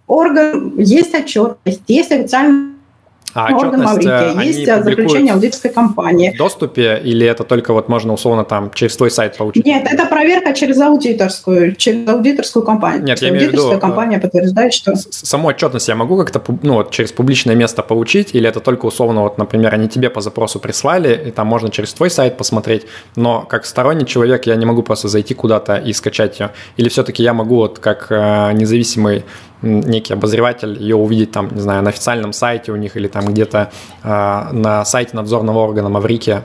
[0.07, 2.72] орган, есть отчетность, есть официальный
[3.35, 4.35] а орган Маврикия.
[4.37, 6.33] Э, есть заключение аудиторской компании.
[6.35, 9.65] В доступе или это только вот можно условно там через твой сайт получить?
[9.65, 13.05] Нет, это проверка через аудиторскую, через аудиторскую компанию.
[13.05, 13.79] Нет, я имею в виду...
[13.79, 14.95] компания подтверждает, что...
[14.97, 19.23] Саму отчетность я могу как-то ну, вот, через публичное место получить, или это только условно,
[19.23, 23.43] вот, например, они тебе по запросу прислали, и там можно через твой сайт посмотреть, но
[23.43, 26.51] как сторонний человек я не могу просто зайти куда-то и скачать ее.
[26.77, 29.25] Или все-таки я могу вот как э, независимый
[29.63, 33.71] некий обозреватель ее увидеть там, не знаю, на официальном сайте у них или там где-то
[34.03, 34.09] э,
[34.53, 36.45] на сайте надзорного органа Маврикия?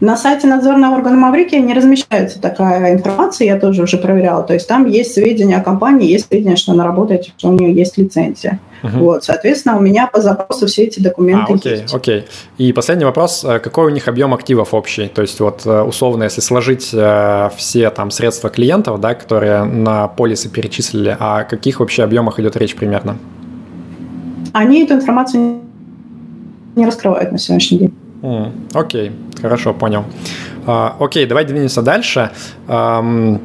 [0.00, 4.42] На сайте надзорного органа Маврикия не размещается такая информация, я тоже уже проверяла.
[4.42, 7.72] То есть там есть сведения о компании, есть сведения, что она работает, что у нее
[7.72, 8.60] есть лицензия.
[8.82, 8.98] Угу.
[8.98, 11.94] Вот, соответственно, у меня по запросу все эти документы а, окей, есть.
[11.94, 12.24] Окей.
[12.58, 15.06] И последний вопрос: э, какой у них объем активов общий?
[15.08, 20.08] То есть вот э, условно, если сложить э, все там средства клиентов, да, которые на
[20.08, 23.18] полисы перечислили, о каких вообще объемах идет речь примерно?
[24.52, 25.60] Они эту информацию
[26.74, 27.91] не раскрывают на сегодняшний день.
[28.22, 30.04] Mm, окей, хорошо, понял.
[30.64, 32.30] Uh, окей, давай двинемся дальше.
[32.68, 33.40] Um,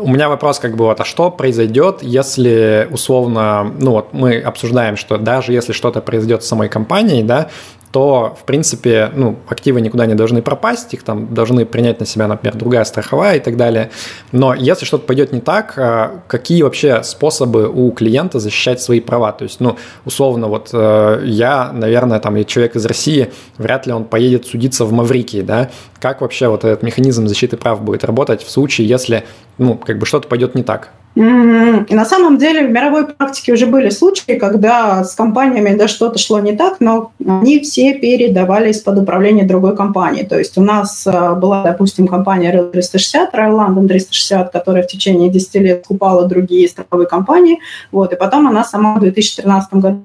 [0.00, 4.96] у меня вопрос как бы вот, а что произойдет, если условно, ну вот мы обсуждаем,
[4.96, 7.48] что даже если что-то произойдет с самой компанией, да,
[7.92, 12.26] то, в принципе, ну, активы никуда не должны пропасть, их там должны принять на себя,
[12.26, 13.90] например, другая страховая и так далее.
[14.32, 19.32] Но если что-то пойдет не так, а, какие вообще способы у клиента защищать свои права?
[19.32, 19.76] То есть, ну,
[20.06, 24.92] условно, вот э, я, наверное, там, человек из России, вряд ли он поедет судиться в
[24.92, 25.70] Маврикии, да?
[26.00, 29.24] Как вообще вот этот механизм защиты прав будет работать в случае, если,
[29.58, 30.90] ну, как бы что-то пойдет не так?
[31.14, 36.40] На самом деле в мировой практике уже были случаи, когда с компаниями да, что-то шло
[36.40, 40.22] не так, но они все передавались под управление другой компании.
[40.22, 44.86] То есть у нас э, была, допустим, компания Real 360, Royal London 360, которая в
[44.86, 47.60] течение 10 лет купала другие страховые компании,
[47.90, 50.02] вот, и потом она сама в 2013 году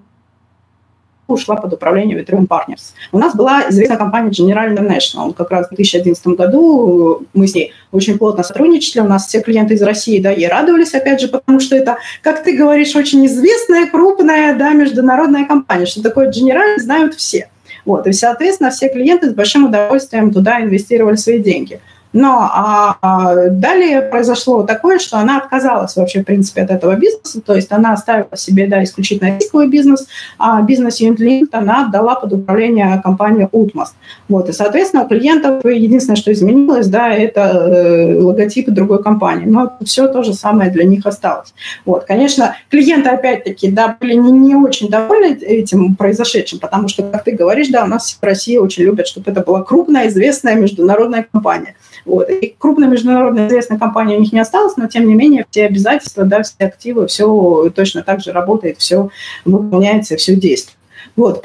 [1.28, 2.94] ушла под управление Vitrium Partners.
[3.12, 5.34] У нас была известная компания General International.
[5.34, 9.02] Как раз в 2011 году мы с ней очень плотно сотрудничали.
[9.02, 12.44] У нас все клиенты из России, да, ей радовались, опять же, потому что это, как
[12.44, 15.86] ты говоришь, очень известная, крупная, да, международная компания.
[15.86, 17.50] Что такое General, знают все.
[17.86, 21.80] Вот, и, соответственно, все клиенты с большим удовольствием туда инвестировали свои деньги.
[22.14, 27.42] Но а, а, далее произошло такое, что она отказалась вообще, в принципе, от этого бизнеса,
[27.46, 32.34] то есть она оставила себе, да, исключительно рисковый бизнес, а бизнес Unit она отдала под
[32.34, 33.92] управление компанию Utmost.
[34.30, 39.78] Вот, и, соответственно, у клиентов единственное, что изменилось, да, это э, логотипы другой компании, но
[39.84, 41.54] все то же самое для них осталось.
[41.86, 47.24] Вот, конечно, клиенты, опять-таки, да, были не, не очень довольны этим произошедшим, потому что, как
[47.26, 51.28] ты говоришь, да, у нас в России очень любят, чтобы это была крупная, известная международная
[51.32, 51.76] компания.
[52.08, 52.30] Вот.
[52.30, 56.24] И крупная международная известная компания у них не осталась, но тем не менее все обязательства,
[56.24, 59.10] да, все активы, все точно так же работает, все
[59.46, 60.78] выполняется, все действует.
[61.16, 61.42] Вот,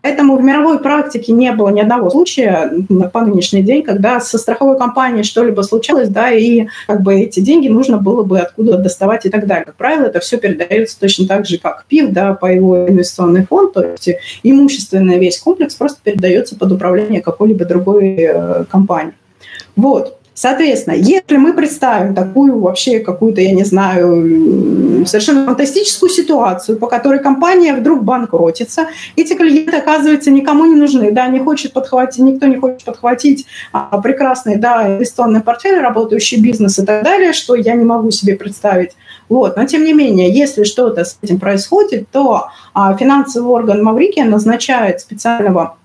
[0.00, 2.70] Поэтому в мировой практике не было ни одного случая
[3.12, 7.68] по нынешний день, когда со страховой компанией что-либо случалось, да, и как бы эти деньги
[7.68, 9.64] нужно было бы откуда доставать и так далее.
[9.64, 13.72] Как правило, это все передается точно так же, как ПИФ, да, по его инвестиционный фонд,
[13.72, 14.08] то есть
[14.44, 19.14] имущественный весь комплекс просто передается под управление какой-либо другой э, компании.
[19.78, 20.18] Вот.
[20.34, 27.20] Соответственно, если мы представим такую вообще какую-то, я не знаю, совершенно фантастическую ситуацию, по которой
[27.20, 32.56] компания вдруг банкротится, эти клиенты, оказывается, никому не нужны, да, не хочет подхватить, никто не
[32.56, 37.84] хочет подхватить а, прекрасный, да, инвестиционный портфель, работающий бизнес и так далее, что я не
[37.84, 38.92] могу себе представить.
[39.28, 39.56] Вот.
[39.56, 45.00] Но, тем не менее, если что-то с этим происходит, то а, финансовый орган Маврикия назначает
[45.00, 45.76] специального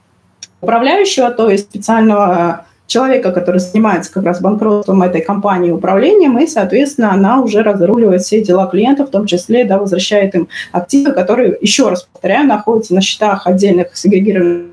[0.61, 7.11] управляющего, то есть специального человека, который занимается как раз банкротством этой компании управлением, и, соответственно,
[7.11, 11.89] она уже разруливает все дела клиентов, в том числе да, возвращает им активы, которые, еще
[11.89, 14.67] раз повторяю, находятся на счетах отдельных сегрегированных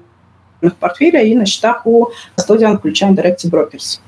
[0.79, 4.01] портфелей и на счетах у Custodian, включая Directive Brokers.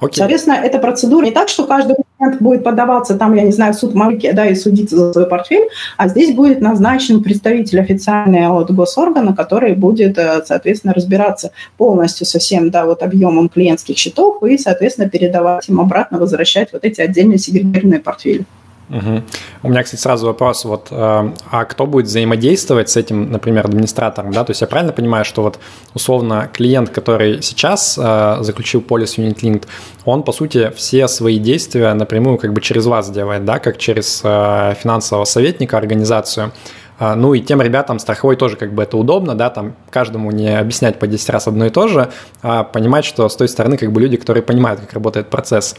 [0.00, 0.14] Okay.
[0.14, 3.76] Соответственно, эта процедура не так, что каждый клиент будет подаваться там, я не знаю, в
[3.76, 8.70] суд Маврики, да, и судиться за свой портфель, а здесь будет назначен представитель официальный от
[8.70, 14.58] госоргана, который будет, э, соответственно, разбираться полностью со всем, да, вот объемом клиентских счетов и,
[14.58, 18.44] соответственно, передавать им обратно, возвращать вот эти отдельные сегрегированные портфели.
[18.90, 19.22] Угу.
[19.62, 24.30] У меня, кстати, сразу вопрос, вот, э, а кто будет взаимодействовать с этим, например, администратором,
[24.30, 25.58] да, то есть я правильно понимаю, что вот
[25.94, 29.64] условно клиент, который сейчас э, заключил полис Unit Linked,
[30.04, 34.20] он, по сути, все свои действия напрямую как бы через вас делает, да, как через
[34.22, 36.52] э, финансового советника, организацию,
[37.00, 40.98] ну и тем ребятам страховой тоже как бы это удобно, да, там каждому не объяснять
[40.98, 42.10] по 10 раз одно и то же,
[42.42, 45.74] а понимать, что с той стороны как бы люди, которые понимают, как работает процесс.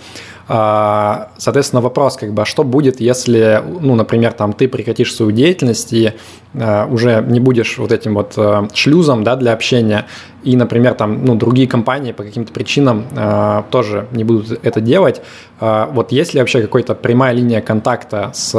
[0.47, 5.31] А, соответственно, вопрос, как бы, а что будет, если, ну, например, там ты прекратишь свою
[5.31, 6.13] деятельность и
[6.53, 8.37] а, уже не будешь вот этим вот
[8.73, 10.05] шлюзом, да, для общения,
[10.45, 13.05] и, например, там, ну, другие компании по каким-то причинам
[13.71, 15.21] тоже не будут это делать.
[15.59, 18.51] Вот есть ли вообще какая-то прямая линия контакта с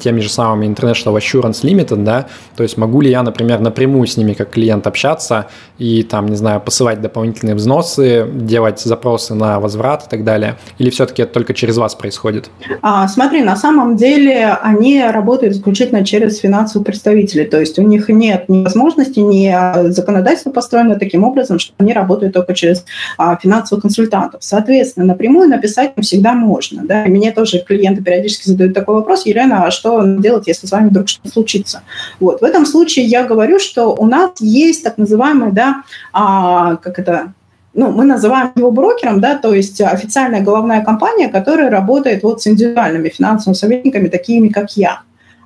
[0.00, 2.26] теми же самыми International Assurance Limited, да,
[2.56, 5.46] то есть могу ли я, например, напрямую с ними как клиент общаться
[5.78, 10.90] и там, не знаю, посылать дополнительные взносы, делать запросы на возврат и так далее, или
[10.90, 12.50] все-таки это только через вас происходит?
[12.82, 18.08] А, смотри, на самом деле они работают исключительно через финансовых представителей, то есть у них
[18.08, 22.84] нет ни возможности, ни а, законодательства построено таким образом, что они работают только через
[23.18, 24.42] а, финансовых консультантов.
[24.42, 26.84] Соответственно, напрямую написать им всегда можно.
[26.84, 27.04] Да?
[27.04, 30.88] И мне тоже клиенты периодически задают такой вопрос, Елена, а что делать, если с вами
[30.88, 31.82] вдруг что-то случится?
[32.18, 32.40] Вот.
[32.40, 37.32] В этом случае я говорю, что у нас есть так называемый, да, а, как это,
[37.74, 42.46] ну, мы называем его брокером, да, то есть официальная головная компания, которая работает вот с
[42.46, 45.02] индивидуальными финансовыми советниками, такими как я.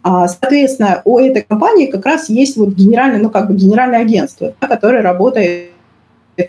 [0.07, 4.52] А, соответственно, у этой компании как раз есть вот генеральное, ну, как бы генеральное агентство,
[4.61, 5.70] которое работает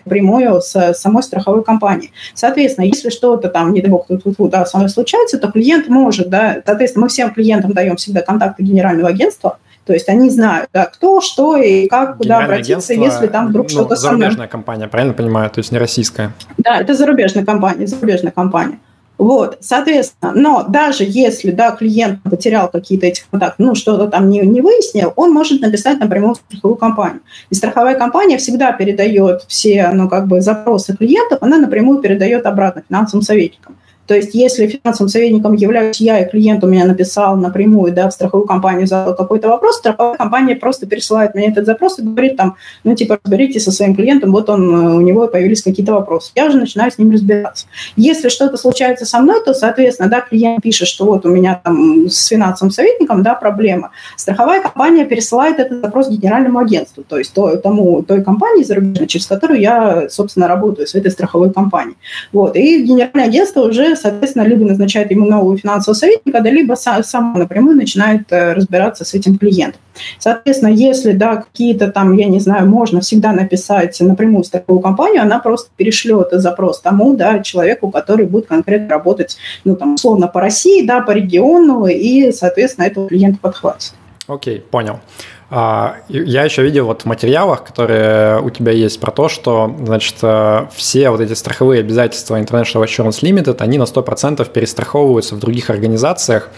[0.04, 2.12] прямую с самой страховой компанией.
[2.34, 5.50] Соответственно, если что-то там, не дай бог, тут, тут, тут да, со мной случается, то
[5.50, 10.30] клиент может, да, соответственно, мы всем клиентам даем всегда контакты генерального агентства, то есть они
[10.30, 14.90] знают, да, кто, что и как, куда обратиться, если там вдруг ну, что-то зарубежная компания,
[14.90, 15.50] правильно понимаю?
[15.50, 16.34] То есть не российская?
[16.58, 18.80] Да, это зарубежная компания, зарубежная компания.
[19.18, 24.42] Вот, соответственно, но даже если, да, клиент потерял какие-то эти контакты, ну, что-то там не,
[24.42, 27.22] не выяснил, он может написать напрямую в страховую компанию.
[27.50, 32.84] И страховая компания всегда передает все, ну, как бы запросы клиентов, она напрямую передает обратно
[32.88, 33.78] финансовым советникам.
[34.08, 38.14] То есть если финансовым советником являюсь я, и клиент у меня написал напрямую да, в
[38.14, 42.56] страховую компанию за какой-то вопрос, страховая компания просто пересылает мне этот запрос и говорит там,
[42.84, 46.32] ну типа разберитесь со своим клиентом, вот он, э, у него появились какие-то вопросы.
[46.36, 47.66] Я уже начинаю с ним разбираться.
[47.96, 52.08] Если что-то случается со мной, то, соответственно, да, клиент пишет, что вот у меня там
[52.10, 53.92] с финансовым советником, да, проблема.
[54.18, 59.26] Страховая компания пересылает этот запрос генеральному агентству, то есть то, тому, той компании зарубежной, через
[59.26, 61.98] которую я, собственно, работаю с этой страховой компанией.
[62.32, 62.56] Вот.
[62.56, 67.78] И генеральное агентство уже, соответственно, либо назначает ему нового финансового советника, да, либо сам напрямую
[67.78, 69.82] начинает э, разбираться с этим клиентом.
[70.20, 75.22] Соответственно, если, да, какие-то там, я не знаю, можно всегда написать напрямую в страховую компанию,
[75.22, 80.42] она просто перешлет запрос тому, да, человеку, который будет конкретно работать, ну, там, условно, по
[80.42, 83.94] России, да, по региону, и, соответственно, этого клиента подхватит.
[84.28, 85.00] Окей, понял.
[85.50, 90.16] А, я еще видел вот в материалах, которые у тебя есть про то, что, значит,
[90.24, 95.70] э, все вот эти страховые обязательства International Assurance Limited, они на 100% перестраховываются в других
[95.70, 96.50] организациях.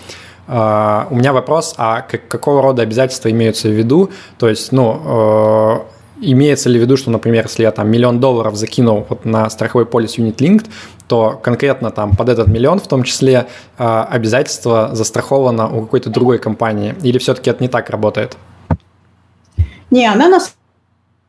[0.47, 4.09] А, у меня вопрос, а какого рода обязательства имеются в виду?
[4.39, 5.79] То есть, ну, э,
[6.21, 9.85] имеется ли в виду, что, например, если я там миллион долларов закинул вот на страховой
[9.85, 10.67] полис Unit Linked,
[11.09, 16.39] то конкретно там под этот миллион в том числе э, обязательство застраховано у какой-то другой
[16.39, 16.95] компании?
[17.03, 18.37] Или все-таки это не так работает?
[19.89, 20.39] Не, она на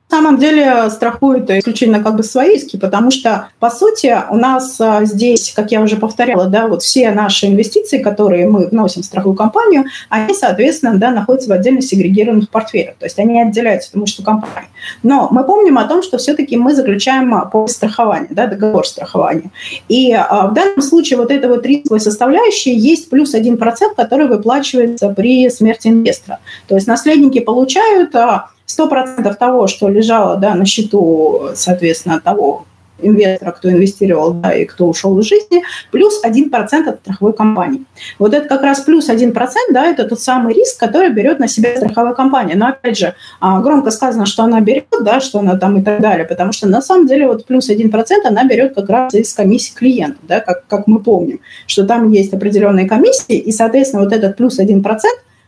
[0.09, 5.05] самом деле страхует исключительно как бы свои риски, потому что, по сути, у нас а,
[5.05, 9.37] здесь, как я уже повторяла, да, вот все наши инвестиции, которые мы вносим в страховую
[9.37, 14.23] компанию, они, соответственно, да, находятся в отдельно сегрегированных портфелях, то есть они отделяются, потому что
[14.23, 14.69] компания.
[15.03, 19.51] Но мы помним о том, что все-таки мы заключаем а, по страхованию, да, договор страхования.
[19.89, 23.59] И а, в данном случае вот эта вот рисковая составляющая есть плюс 1%,
[23.97, 26.41] который выплачивается при смерти инвестора.
[26.67, 32.67] То есть наследники получают 100% того, что лежало да, на счету, соответственно, того
[33.01, 37.85] инвестора, кто инвестировал, да, и кто ушел из жизни, плюс 1% от страховой компании.
[38.19, 39.33] Вот это как раз плюс 1%,
[39.71, 42.55] да, это тот самый риск, который берет на себя страховая компания.
[42.57, 46.01] Но, опять же, а, громко сказано, что она берет, да, что она там и так
[46.01, 47.91] далее, потому что на самом деле вот плюс 1%
[48.25, 52.33] она берет как раз из комиссии клиентов, да, как, как мы помним, что там есть
[52.33, 54.83] определенные комиссии, и, соответственно, вот этот плюс 1%,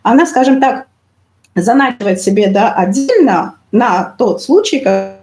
[0.02, 0.86] она, скажем так,
[1.54, 5.19] заначивать себе да, отдельно на тот случай, когда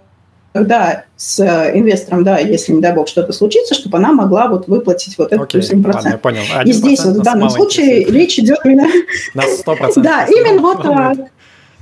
[1.16, 1.40] с
[1.74, 5.50] инвестором, да, если, не дай бог, что-то случится, чтобы она могла вот выплатить вот этот
[5.50, 5.92] плюс 7%.
[5.92, 6.42] Ладно, я понял.
[6.64, 8.88] И здесь вот в данном случае речь идет именно...
[9.34, 9.92] На 100%.
[10.02, 11.14] Да, именно вот а,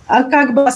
[0.07, 0.71] а как бы 100%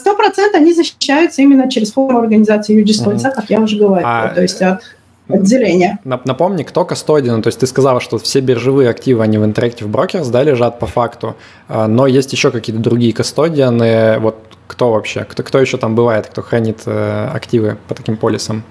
[0.54, 4.32] они защищаются именно через форму организации юридического лица, как я уже говорила.
[4.34, 4.82] То есть от
[5.28, 5.98] отделения.
[6.04, 10.30] Напомни, кто кастодиан, то есть ты сказала, что все биржевые активы, они в Interactive Brokers,
[10.30, 11.36] да, лежат по факту,
[11.68, 14.36] а, но есть еще какие-то другие кастодианы, вот
[14.70, 18.62] кто вообще, кто, кто еще там бывает, кто хранит э, активы по таким полисам?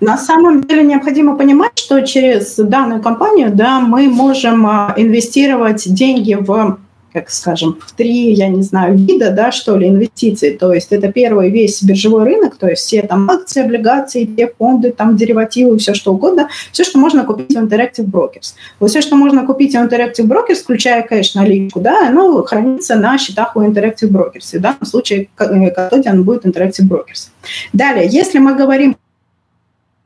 [0.00, 6.34] На самом деле необходимо понимать, что через данную компанию да, мы можем а, инвестировать деньги
[6.34, 6.78] в
[7.16, 10.50] как скажем, в три, я не знаю, вида, да, что ли, инвестиций.
[10.50, 14.92] То есть это первый весь биржевой рынок, то есть все там акции, облигации, те фонды,
[14.92, 18.52] там деривативы, все что угодно, все, что можно купить в Interactive Brokers.
[18.80, 23.16] Вот все, что можно купить в Interactive Brokers, включая кэш, наличку, да, оно хранится на
[23.16, 24.50] счетах у Interactive Brokers.
[24.52, 27.30] И в данном случае кастодиан будет Interactive Brokers.
[27.72, 28.96] Далее, если мы говорим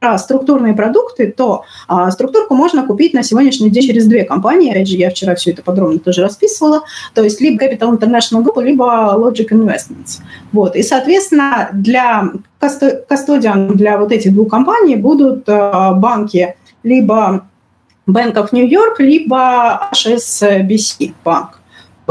[0.01, 4.71] про структурные продукты, то а, структурку можно купить на сегодняшний день через две компании.
[4.71, 6.83] Опять же, я вчера все это подробно тоже расписывала.
[7.15, 8.85] То есть либо Capital International Group, либо
[9.19, 10.21] Logic Investments.
[10.53, 10.75] Вот.
[10.75, 17.47] И, соответственно, для кастодиан для вот этих двух компаний будут а, банки либо
[18.09, 21.60] Bank of New York, либо HSBC банк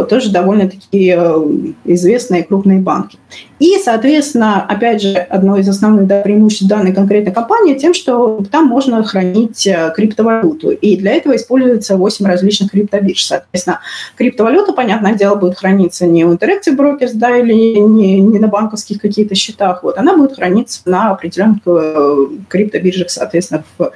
[0.03, 1.43] тоже довольно-таки э,
[1.85, 3.17] известные крупные банки.
[3.59, 8.67] И, соответственно, опять же, одно из основных да, преимуществ данной конкретной компании тем, что там
[8.67, 10.71] можно хранить э, криптовалюту.
[10.71, 13.23] И для этого используется 8 различных криптобирж.
[13.23, 13.81] Соответственно,
[14.15, 19.01] криптовалюта, понятное дело, будет храниться не у Interactive Brokers, да, или не, не на банковских
[19.01, 19.83] каких-то счетах.
[19.83, 22.15] Вот, она будет храниться на определенных э,
[22.47, 23.91] криптобиржах, соответственно, в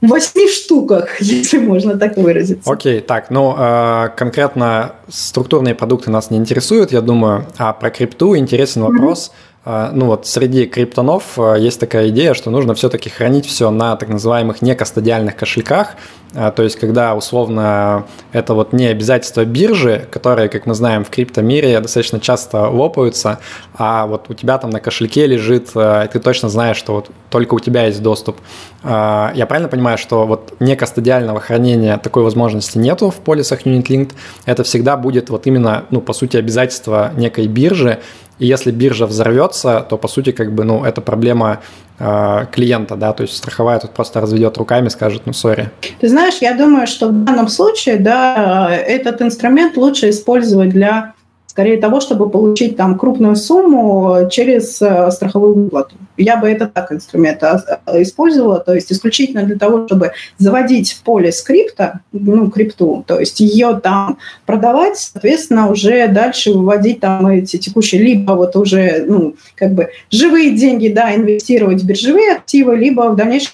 [0.00, 2.70] восьми штуках, если можно так выразиться.
[2.70, 8.36] Окей, так, ну э, конкретно структурные продукты нас не интересуют, я думаю, а про крипту
[8.36, 9.28] интересен вопрос.
[9.28, 9.48] Mm-hmm
[9.92, 14.08] ну вот среди криптонов а, есть такая идея, что нужно все-таки хранить все на так
[14.08, 15.96] называемых некастодиальных кошельках,
[16.34, 21.10] а, то есть когда условно это вот не обязательство биржи, которые, как мы знаем, в
[21.10, 23.40] криптомире достаточно часто лопаются,
[23.74, 27.52] а вот у тебя там на кошельке лежит, и ты точно знаешь, что вот только
[27.52, 28.38] у тебя есть доступ.
[28.82, 34.12] Я правильно понимаю, что вот некастодиального хранения такой возможности нету в полисах Unit Linked,
[34.46, 38.00] это всегда будет вот именно, ну, по сути, обязательство некой биржи,
[38.38, 41.60] и если биржа взорвется, то, по сути, как бы, ну, это проблема
[41.98, 45.70] э, клиента, да, то есть страховая тут просто разведет руками, скажет, ну, сори.
[46.00, 51.14] Ты знаешь, я думаю, что в данном случае, да, этот инструмент лучше использовать для
[51.58, 55.96] скорее того, чтобы получить там крупную сумму через э, страховую выплату.
[56.16, 60.92] Я бы это так инструмент а, а, использовала, то есть исключительно для того, чтобы заводить
[60.92, 67.26] в поле скрипта, ну, крипту, то есть ее там продавать, соответственно, уже дальше выводить там
[67.26, 72.76] эти текущие, либо вот уже, ну, как бы живые деньги, да, инвестировать в биржевые активы,
[72.76, 73.50] либо в дальнейшем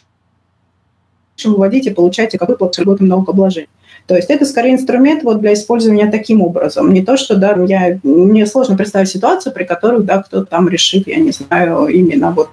[1.42, 3.70] выводить и получать как выплату с льготным налогообложением.
[4.06, 6.92] То есть это скорее инструмент вот для использования таким образом.
[6.92, 11.06] Не то, что, да, я, мне сложно представить ситуацию, при которой, да, кто-то там решит,
[11.08, 12.50] я не знаю, именно вот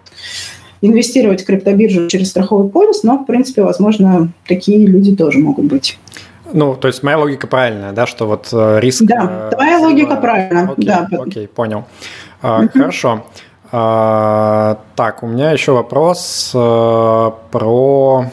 [0.81, 5.99] инвестировать в криптобиржу через страховой полис, но, в принципе, возможно, такие люди тоже могут быть.
[6.53, 9.03] Ну, то есть моя логика правильная, да, что вот э, риск...
[9.03, 11.07] Да, э, твоя логика правильная, окей, да.
[11.11, 11.85] Окей, понял.
[12.41, 13.25] А, Хорошо.
[13.71, 18.25] А, так, у меня еще вопрос а, про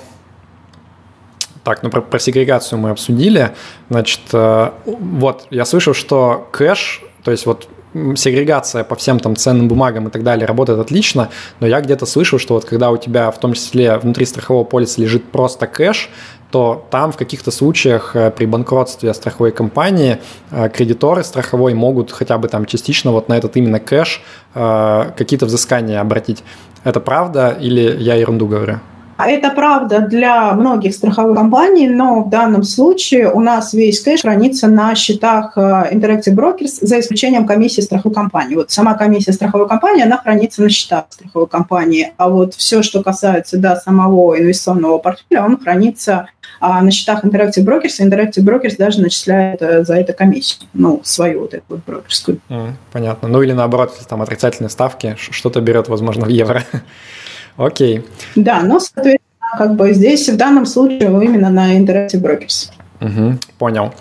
[1.68, 3.50] так, ну про, про сегрегацию мы обсудили.
[3.90, 7.68] Значит, э, вот я слышал, что кэш, то есть вот
[8.16, 11.28] сегрегация по всем там ценным бумагам и так далее работает отлично,
[11.60, 15.02] но я где-то слышал, что вот когда у тебя в том числе внутри страхового полиса
[15.02, 16.08] лежит просто кэш,
[16.50, 20.16] то там в каких-то случаях э, при банкротстве страховой компании
[20.50, 24.22] э, кредиторы страховой могут хотя бы там частично вот на этот именно кэш
[24.54, 26.42] какие-то взыскания обратить.
[26.82, 28.80] Это правда или я ерунду говорю?
[29.18, 34.20] А это правда для многих страховых компаний, но в данном случае у нас весь кэш
[34.22, 38.54] хранится на счетах э, Interactive Brokers, за исключением комиссии страховой компании.
[38.54, 43.02] Вот сама комиссия страховой компании, она хранится на счетах страховой компании, а вот все, что
[43.02, 46.28] касается да, самого инвестиционного портфеля, он хранится
[46.60, 51.00] а, на счетах Interactive Brokers, и Interactive Brokers даже начисляет э, за это комиссию, ну,
[51.02, 52.38] свою вот эту вот брокерскую.
[52.92, 53.26] понятно.
[53.26, 56.62] Ну или наоборот, там отрицательные ставки, что-то берет, возможно, в евро.
[57.58, 58.06] Окей.
[58.36, 62.70] Да, но, соответственно, как бы здесь в данном случае именно на Interactive Brokers.
[63.00, 63.92] Угу, понял.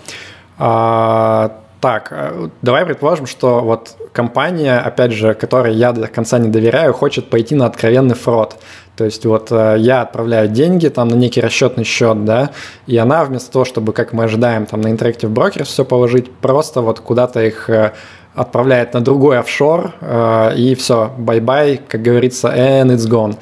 [0.58, 6.48] А, так, э, давай предположим, что вот компания, опять же, которой я до конца не
[6.48, 8.56] доверяю, хочет пойти на откровенный фрод.
[8.96, 12.50] То есть вот э, я отправляю деньги там на некий расчетный счет, да,
[12.88, 16.80] и она вместо того, чтобы, как мы ожидаем, там на Interactive Brokers все положить, просто
[16.80, 17.92] вот куда-то их э,
[18.38, 23.34] отправляет на другой офшор, э, и все, bye-bye, как говорится, and it's gone.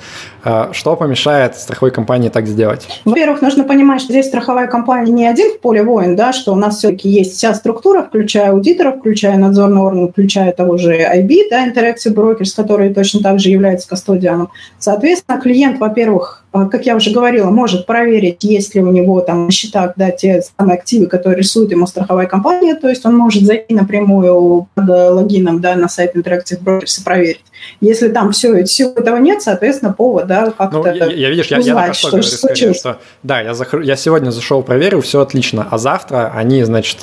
[0.45, 2.89] Э, что помешает страховой компании так сделать?
[3.05, 6.57] Во-первых, нужно понимать, что здесь страховая компания не один в поле воин, да, что у
[6.57, 11.69] нас все-таки есть вся структура, включая аудиторов, включая надзорный орган, включая того же IB, да,
[11.69, 14.51] Interactive Brokers, который точно так же является кастодианом.
[14.79, 19.51] Соответственно, клиент, во-первых, как я уже говорила, может проверить, есть ли у него там на
[19.51, 23.75] счетах да, те самые активы, которые рисует ему страховая компания, то есть он может зайти
[23.75, 27.45] напрямую под логином да, на сайт Interactive Brokers и проверить.
[27.81, 31.67] Если там все, всего этого нет, соответственно, повод, да, как-то ну, я, я, видишь, узнать,
[31.67, 32.79] я, я что, говорю, что случилось.
[32.79, 33.75] Скорее, что, да, я, зах...
[33.83, 36.99] я сегодня зашел, проверил, все отлично, а завтра они, значит,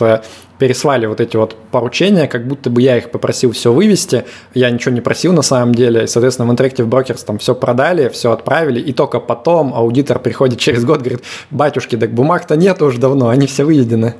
[0.64, 4.96] переслали вот эти вот поручения, как будто бы я их попросил все вывести, я ничего
[4.96, 8.80] не просил на самом деле, и, соответственно, в Interactive Brokers там все продали, все отправили,
[8.80, 13.46] и только потом аудитор приходит через год, говорит, батюшки, так бумаг-то нет уже давно, они
[13.46, 14.14] все выведены.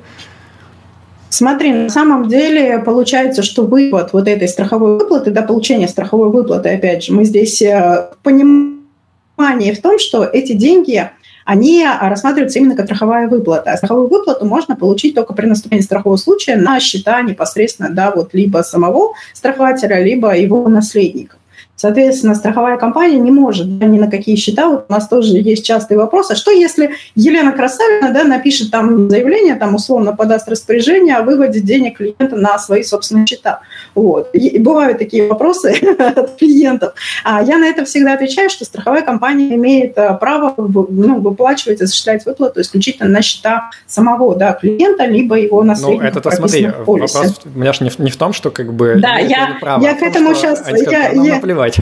[1.30, 6.68] Смотри, на самом деле получается, что выплат вот этой страховой выплаты, да, получение страховой выплаты,
[6.74, 11.10] опять же, мы здесь э, понимание в том, что эти деньги,
[11.44, 13.72] они рассматриваются именно как страховая выплата.
[13.72, 18.34] А страховую выплату можно получить только при наступлении страхового случая на счета непосредственно, да, вот
[18.34, 21.36] либо самого страхователя, либо его наследника.
[21.76, 24.68] Соответственно, страховая компания не может да, ни на какие счета.
[24.68, 26.32] Вот у нас тоже есть частые вопросы.
[26.32, 31.60] А что если Елена Красавина да, напишет там заявление, там условно подаст распоряжение о выводе
[31.60, 33.60] денег клиента на свои собственные счета?
[33.94, 34.30] Вот.
[34.34, 36.94] И бывают такие вопросы от клиентов.
[37.24, 42.24] А я на это всегда отвечаю, что страховая компания имеет э, право ну, выплачивать, осуществлять
[42.24, 46.02] выплату исключительно на счета самого да, клиента, либо его наследника.
[46.02, 47.14] Ну, это-то смотри, вопрос
[47.44, 48.98] у меня же не, не в том, что как бы...
[49.00, 50.64] Да, я, право, я а к этому том, сейчас...
[50.90, 51.78] Я, я, наплевать.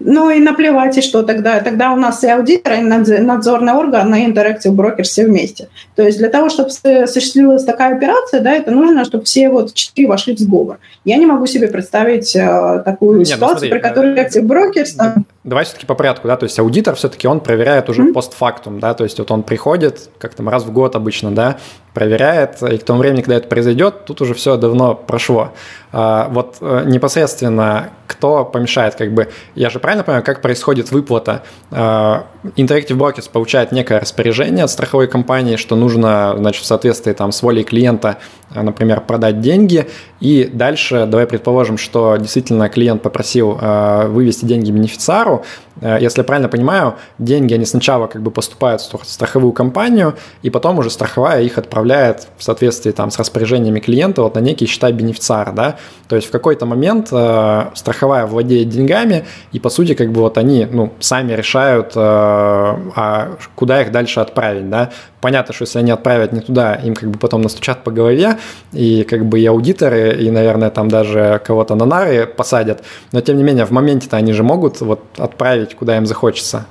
[0.00, 1.60] Ну и наплевать, и что тогда?
[1.60, 5.68] Тогда у нас и аудитор, и надзорный орган, и Interactive Broker все вместе.
[5.94, 10.08] То есть для того, чтобы осуществилась такая операция, да, это нужно, чтобы все вот четыре
[10.08, 10.78] вошли в сговор.
[11.04, 14.42] Я не могу себе представить э, такую Нет, ну ситуацию, ну, смотри, при которой Interactive
[14.42, 14.96] Brokers...
[14.96, 15.26] Там...
[15.44, 18.12] давай все-таки по порядку, да, то есть аудитор все-таки он проверяет уже mm-hmm.
[18.14, 21.58] постфактум, да, то есть вот он приходит, как там раз в год обычно, да,
[21.92, 25.52] проверяет, и к тому времени, когда это произойдет, тут уже все давно прошло.
[25.92, 31.42] А, вот э, непосредственно кто помешает, как бы, я же правильно понимаю, как происходит выплата?
[31.70, 32.26] А,
[32.56, 37.42] Interactive Brokers получает некое распоряжение от страховой компании, что нужно, значит, в соответствии там с
[37.42, 38.16] волей клиента,
[38.62, 39.86] например, продать деньги,
[40.20, 45.44] и дальше, давай предположим, что действительно клиент попросил э, вывести деньги бенефициару,
[45.82, 50.78] если я правильно понимаю, деньги, они сначала как бы поступают в страховую компанию, и потом
[50.78, 55.52] уже страховая их отправляет в соответствии там с распоряжениями клиента вот на некие счета бенефициара,
[55.52, 55.76] да,
[56.08, 60.38] то есть в какой-то момент э, страховая владеет деньгами, и по сути как бы вот
[60.38, 64.90] они ну, сами решают, э, а куда их дальше отправить, да.
[65.24, 68.36] Понятно, что если они отправят не туда, им как бы потом настучат по голове,
[68.74, 73.38] и как бы и аудиторы, и, наверное, там даже кого-то на нары посадят, но тем
[73.38, 76.66] не менее в моменте-то они же могут вот отправить, куда им захочется.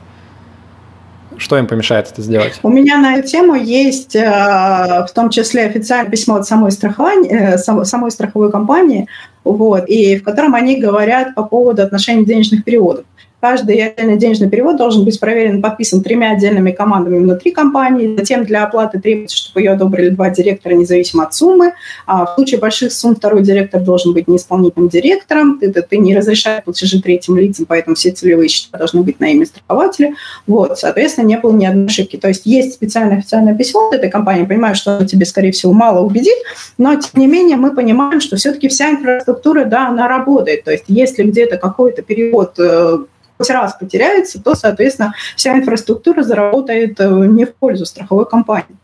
[1.37, 2.59] Что им помешает это сделать?
[2.61, 7.55] У меня на эту тему есть э, в том числе официальное письмо от самой, страхования,
[7.55, 9.07] э, самой страховой компании,
[9.43, 13.05] вот, и в котором они говорят по поводу отношений денежных переводов.
[13.43, 18.15] Каждый отдельный денежный перевод должен быть проверен, подписан тремя отдельными командами внутри компании.
[18.15, 21.73] Затем для оплаты требуется, чтобы ее одобрили два директора, независимо от суммы.
[22.05, 25.59] А в случае больших сумм второй директор должен быть неисполнительным директором.
[25.59, 29.25] Ты, ты, ты не разрешаешь платежи третьим лицам, поэтому все целевые счета должны быть на
[29.25, 30.13] имя страхователя.
[30.47, 32.15] Вот, соответственно, не было ни одной ошибки.
[32.15, 34.45] То есть есть специальное официальное письмо от этой компании.
[34.45, 36.37] Понимаю, что тебе, скорее всего, мало убедит,
[36.77, 40.63] но, тем не менее, мы понимаем, что все-таки вся инфраструктура, да, она работает.
[40.63, 42.99] То есть если где-то какой-то перевод э,
[43.43, 48.77] хоть раз потеряется, то, соответственно, вся инфраструктура заработает э, не в пользу страховой компании.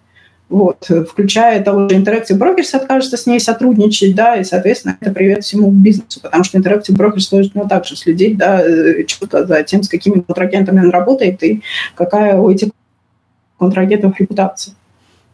[0.49, 5.43] Вот, включая того же Interactive Brokers откажется с ней сотрудничать, да, и, соответственно, это привет
[5.43, 9.84] всему бизнесу, потому что Interactive Brokers должен ну, также следить, да, э, четко за тем,
[9.84, 11.62] с какими контрагентами он работает и
[11.95, 12.70] какая у этих
[13.60, 14.74] контрагентов репутация.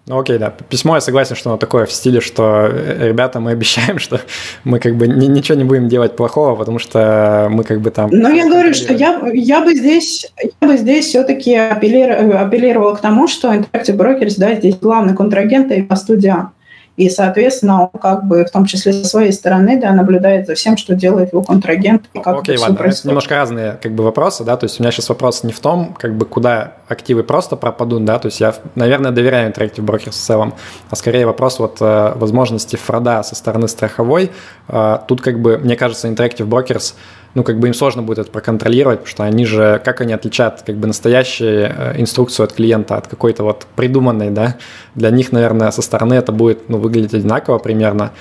[0.08, 0.52] Ну окей, да.
[0.70, 4.22] Письмо я согласен, что оно такое в стиле, что э, ребята, мы обещаем, что
[4.64, 8.10] мы как бы ни, ничего не будем делать плохого, потому что мы как бы там...
[8.12, 10.32] Ну я говорю, что я, я бы здесь,
[10.62, 15.72] я бы здесь все-таки апеллировала, апеллировала к тому, что Interactive Brokers, да, здесь главный контрагент
[15.72, 16.52] и студия.
[16.98, 20.78] И, соответственно, он как бы в том числе со своей стороны да, наблюдает за всем,
[20.78, 23.00] что делает его контрагент и как Окей, ладно, происходит.
[23.00, 25.60] это немножко разные как бы вопросы, да, то есть у меня сейчас вопрос не в
[25.60, 30.12] том, как бы куда активы просто пропадут, да, то есть я, наверное, доверяю Interactive Brokers
[30.12, 30.54] в целом,
[30.90, 34.32] а скорее вопрос вот э, возможности фрода со стороны страховой.
[34.70, 36.94] Э, тут как бы, мне кажется, Interactive Brokers
[37.36, 40.64] ну, как бы им сложно будет это проконтролировать, потому что они же, как они отличат,
[40.66, 44.56] как бы настоящую э, инструкцию от клиента от какой-то вот придуманной, да,
[44.96, 48.12] для них, наверное, со стороны это будет, ну, выглядеть одинаково примерно.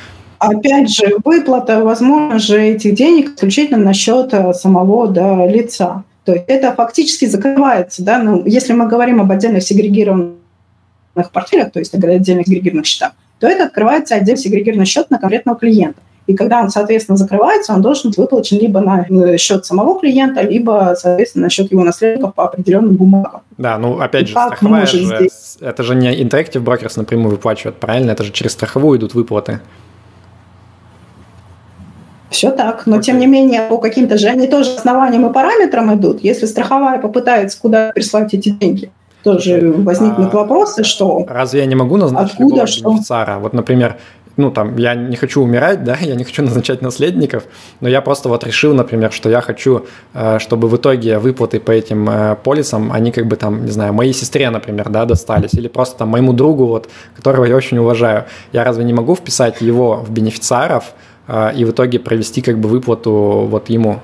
[0.41, 6.03] Опять же, выплата, возможно же, этих денег исключительно на счет э, самого да, лица.
[6.25, 10.35] То есть это фактически закрывается, да, ну, если мы говорим об отдельных сегрегированных
[11.33, 16.01] портфелях, то есть отдельных сегрегированных счетах, то это открывается отдельный сегрегированный счет на конкретного клиента.
[16.27, 20.41] И когда он, соответственно, закрывается, он должен быть выплачен либо на э, счет самого клиента,
[20.41, 23.43] либо, соответственно, на счет его наследников по определенным бумагам.
[23.59, 25.59] Да, ну, опять и же, страховая же, здесь...
[25.61, 28.12] это же не Interactive Brokers напрямую выплачивает, правильно?
[28.12, 29.61] Это же через страховую идут выплаты.
[32.31, 33.03] Все так, но okay.
[33.03, 36.25] тем не менее по каким-то же они тоже основаниям и параметрам идут.
[36.25, 38.91] Если страховая попытается куда прислать эти деньги,
[39.22, 41.25] тоже возникнут а, вопросы, что...
[41.29, 42.91] Разве я не могу назначить откуда, что...
[42.91, 43.39] бенефициара?
[43.39, 43.99] Вот, например,
[44.37, 47.45] ну, там, я не хочу умирать, да, я не хочу назначать наследников,
[47.80, 51.70] но я просто вот решил, например, что я хочу, э, чтобы в итоге выплаты по
[51.70, 55.68] этим э, полисам, они как бы там, не знаю, моей сестре, например, да, достались, или
[55.68, 58.24] просто там моему другу, вот, которого я очень уважаю.
[58.53, 60.95] Я разве не могу вписать его в бенефициаров
[61.28, 64.01] э, и в итоге провести как бы выплату вот ему?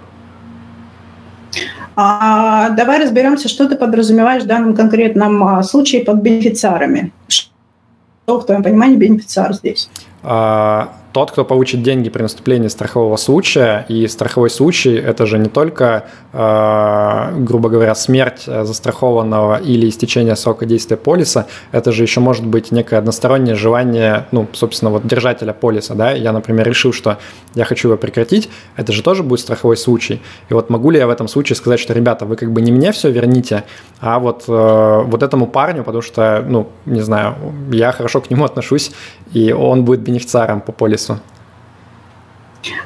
[1.96, 7.12] А, давай разберемся, что ты подразумеваешь в данном конкретном а, случае под бенефициарами.
[7.28, 9.90] Что в твоем понимании бенефициар здесь?
[10.22, 15.48] А, тот, кто получит деньги при наступлении страхового случая, и страховой случай– это же не
[15.48, 22.46] только, э, грубо говоря, смерть застрахованного или истечение срока действия полиса, это же еще может
[22.46, 27.18] быть некое одностороннее желание, ну, собственно, вот держателя полиса, да, я, например, решил, что
[27.54, 30.20] я хочу его прекратить, это же тоже будет страховой случай.
[30.48, 32.70] И вот могу ли я в этом случае сказать, что, ребята, вы как бы не
[32.70, 33.64] мне все верните,
[34.00, 37.34] а вот, э, вот этому парню, потому что, ну, не знаю,
[37.72, 38.92] я хорошо к нему отношусь,
[39.32, 41.20] и он будет бенефициаром по полису.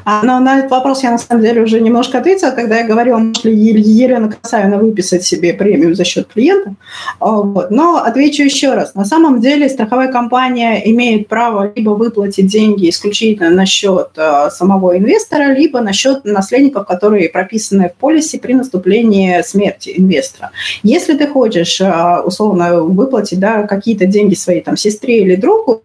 [0.04, 3.18] А, но на этот вопрос я на самом деле уже немножко ответила, когда я говорила,
[3.18, 6.74] может ли Елена Красавина выписать себе премию за счет клиента.
[7.20, 7.70] А, вот.
[7.70, 8.94] Но отвечу еще раз.
[8.94, 14.96] На самом деле страховая компания имеет право либо выплатить деньги исключительно на счет а, самого
[14.96, 20.50] инвестора, либо на счет наследников, которые прописаны в полисе при наступлении смерти инвестора.
[20.82, 25.82] Если ты хочешь а, условно выплатить да, какие-то деньги своей там, сестре или другу,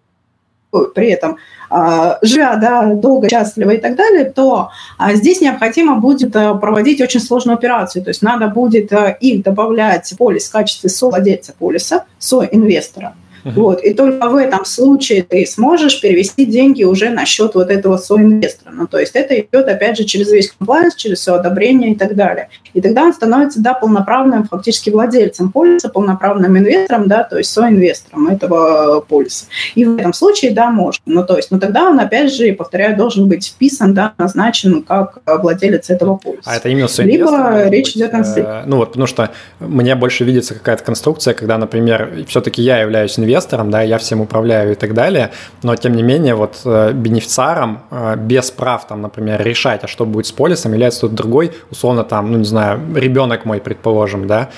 [0.72, 1.38] при этом
[1.70, 7.02] а, живя да, долго, счастливо и так далее, то а, здесь необходимо будет а, проводить
[7.02, 8.04] очень сложную операцию.
[8.04, 13.16] То есть надо будет их добавлять в полис в качестве совладельца полиса, соинвестора.
[13.44, 13.52] Uh-huh.
[13.56, 13.84] Вот.
[13.84, 18.74] И только в этом случае ты сможешь перевести деньги уже на счет вот этого соинвестора.
[18.74, 22.16] Ну, то есть это идет, опять же, через весь комплайенс, через все одобрение и так
[22.16, 22.49] далее.
[22.74, 28.28] И тогда он становится, да, полноправным фактически владельцем полиса, полноправным инвестором, да, то есть соинвестором
[28.28, 29.45] этого полиса.
[29.76, 31.02] И в этом случае, да, можно.
[31.06, 35.20] Ну, то есть, но тогда он, опять же, повторяю, должен быть вписан, да, назначен как
[35.26, 36.41] владелец этого полиса.
[36.45, 37.53] А это именно соинвестор?
[37.53, 38.20] Либо речь идет о...
[38.20, 43.18] Э, ну, вот, потому что мне больше видится какая-то конструкция, когда, например, все-таки я являюсь
[43.18, 45.30] инвестором, инвестором, да, я всем управляю и так далее,
[45.64, 50.06] но тем не менее вот э, бенефициаром э, без прав, там, например, решать, а что
[50.06, 54.49] будет с полисом, является тот другой, условно там, ну не знаю, ребенок мой, предположим, да,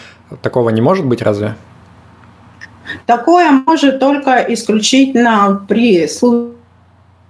[0.41, 1.55] такого не может быть разве?
[3.05, 6.51] Такое может только исключительно при случае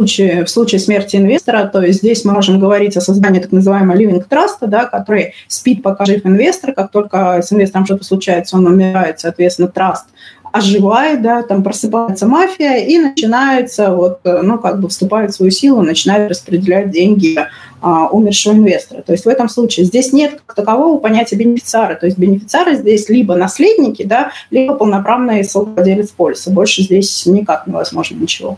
[0.02, 3.96] случае, в случае смерти инвестора, то есть здесь мы можем говорить о создании так называемого
[3.96, 8.66] living trust, да, который спит, пока жив инвестор, как только с инвестором что-то случается, он
[8.66, 10.08] умирает, соответственно, траст
[10.52, 15.52] оживает, да, там просыпается мафия и начинается, вот, э, ну, как бы вступает в свою
[15.52, 17.38] силу, начинает распределять деньги
[17.82, 19.02] а, умершего инвестора.
[19.02, 21.96] То есть в этом случае здесь нет как такового понятия бенефициара.
[21.96, 26.52] То есть бенефициары здесь либо наследники, да, либо полноправный совладелец полиса.
[26.52, 28.58] Больше здесь никак невозможно ничего.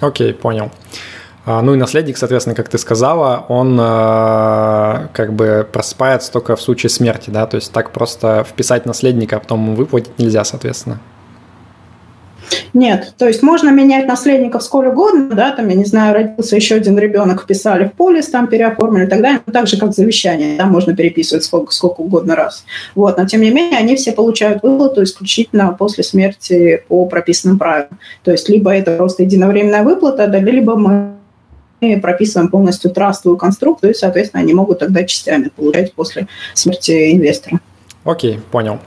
[0.00, 0.70] Окей, понял.
[1.50, 6.62] А, ну и наследник, соответственно, как ты сказала, он э, как бы просыпается только в
[6.62, 11.00] случае смерти, да, то есть так просто вписать наследника, а потом выплатить нельзя, соответственно.
[12.72, 16.76] Нет, то есть можно менять наследников сколько угодно, да, там, я не знаю, родился еще
[16.76, 20.56] один ребенок, вписали в полис, там переоформили и так далее, ну, так же, как завещание,
[20.56, 22.64] там можно переписывать сколько, сколько угодно раз.
[22.94, 27.98] Вот, но тем не менее они все получают выплату исключительно после смерти по прописанным правилам.
[28.22, 31.19] То есть либо это просто единовременная выплата, да, либо мы
[32.02, 37.60] прописываем полностью трастовую конструкцию, и, соответственно, они могут тогда частями получать после смерти инвестора.
[38.04, 38.78] Окей, понял.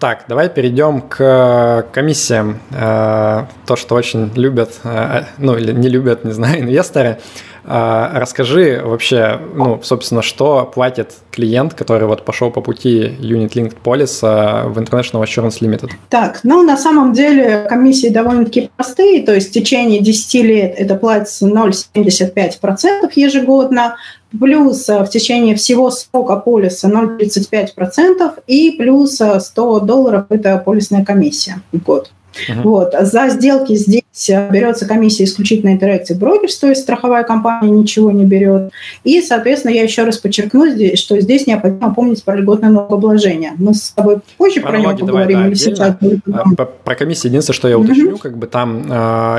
[0.00, 2.60] Так, давай перейдем к комиссиям.
[2.70, 7.20] Э, то, что очень любят, э, ну или не любят, не знаю, инвесторы.
[7.64, 13.76] Э, расскажи вообще, ну, собственно, что платит клиент, который вот пошел по пути Unit Linked
[13.82, 15.90] Policy в International Assurance Limited?
[16.10, 20.94] Так, ну, на самом деле комиссии довольно-таки простые, то есть в течение 10 лет это
[20.96, 23.96] платится 0,75% ежегодно,
[24.38, 31.04] плюс э, в течение всего срока полиса 0,35% и плюс 100 э, долларов– это полисная
[31.04, 32.10] комиссия в год.
[32.48, 32.62] Uh-huh.
[32.62, 32.94] Вот.
[33.00, 38.24] За сделки здесь э, берется комиссия исключительно интеракции брокерс, то есть страховая компания ничего не
[38.24, 38.70] берет.
[39.04, 40.66] И, соответственно, я еще раз подчеркну,
[40.96, 43.52] что здесь необходимо помнить про льготное налогообложение.
[43.56, 45.96] Мы с тобой позже про, про него поговорим давай, да, или сейчас?
[46.32, 48.20] А, про комиссии единственное, что я уточню, uh-huh.
[48.20, 48.82] как бы там,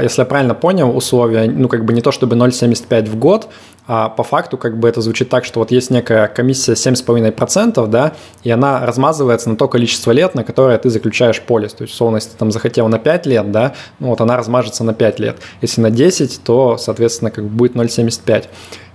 [0.02, 3.50] если я правильно понял, условия, ну, как бы не то чтобы 0,75 в год,
[3.88, 8.14] а по факту как бы это звучит так, что вот есть некая комиссия 7,5%, да,
[8.44, 11.74] и она размазывается на то количество лет, на которое ты заключаешь полис.
[11.74, 14.84] То есть, условно, если ты там захотел на 5 лет, да, ну вот она размажется
[14.84, 15.38] на 5 лет.
[15.62, 18.46] Если на 10, то, соответственно, как бы будет 0,75.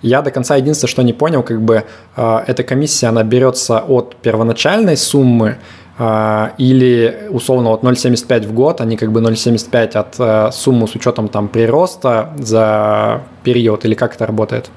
[0.02, 1.84] Я до конца единственное, что не понял, как бы
[2.16, 5.58] э, эта комиссия, она берется от первоначальной суммы,
[6.02, 10.94] а, или условно вот 0,75 в год, они как бы 0,75 от э, суммы с
[10.94, 14.70] учетом там прироста за период, или как это работает?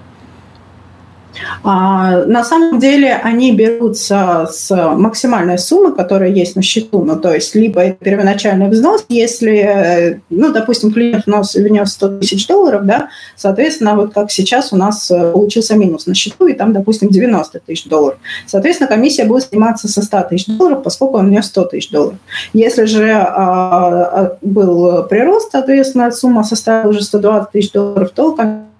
[1.64, 7.34] А, на самом деле они берутся с максимальной суммы, которая есть на счету, ну, то
[7.34, 12.86] есть либо это первоначальный взнос, если, ну, допустим, клиент у нас внес 100 тысяч долларов,
[12.86, 17.10] да, соответственно, вот как сейчас у нас э, получился минус на счету, и там, допустим,
[17.10, 18.20] 90 тысяч долларов.
[18.46, 22.18] Соответственно, комиссия будет сниматься со 100 тысяч долларов, поскольку он внес 100 тысяч долларов.
[22.54, 28.73] Если же а, а, был прирост, соответственно, сумма составила уже 120 тысяч долларов, то комиссия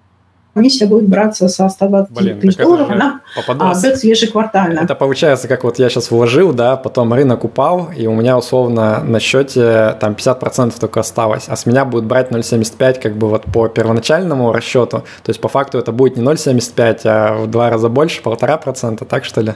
[0.54, 4.80] будет браться со 120 Блин, тысяч долларов, она а, берется ежеквартально.
[4.80, 9.00] Это получается, как вот я сейчас вложил, да, потом рынок упал, и у меня условно
[9.04, 13.44] на счете там 50% только осталось, а с меня будут брать 0,75 как бы вот
[13.44, 17.88] по первоначальному расчету, то есть по факту это будет не 0,75, а в два раза
[17.88, 19.54] больше, полтора процента, так что ли?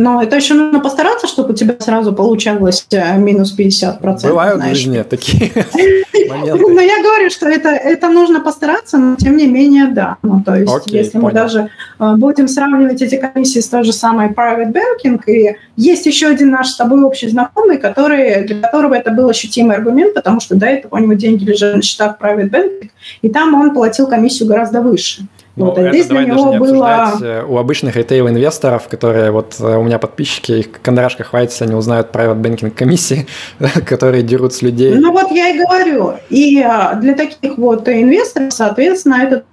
[0.00, 4.22] Но это еще нужно постараться, чтобы у тебя сразу получалось э, минус 50%.
[4.22, 4.78] Бывают знаешь.
[4.78, 5.52] в жизни такие
[6.30, 6.72] моменты.
[6.72, 10.16] Но я говорю, что это, это нужно постараться, но тем не менее, да.
[10.22, 11.26] Ну, то есть, Окей, если понял.
[11.26, 16.06] мы даже э, будем сравнивать эти комиссии с той же самой private banking, и есть
[16.06, 20.40] еще один наш с тобой общий знакомый, который, для которого это был ощутимый аргумент, потому
[20.40, 22.90] что до этого у него деньги лежали на счетах private banking,
[23.20, 25.26] и там он платил комиссию гораздо выше.
[25.56, 27.12] Ну, вот, это давай даже не было...
[27.20, 31.74] Э, у обычных ритейл-инвесторов, которые вот э, у меня подписчики, их кондрашка хватит, если они
[31.74, 33.26] узнают private banking комиссии,
[33.86, 34.94] которые дерут с людей.
[34.94, 36.14] Ну вот я и говорю.
[36.28, 39.44] И а, для таких вот инвесторов, соответственно, этот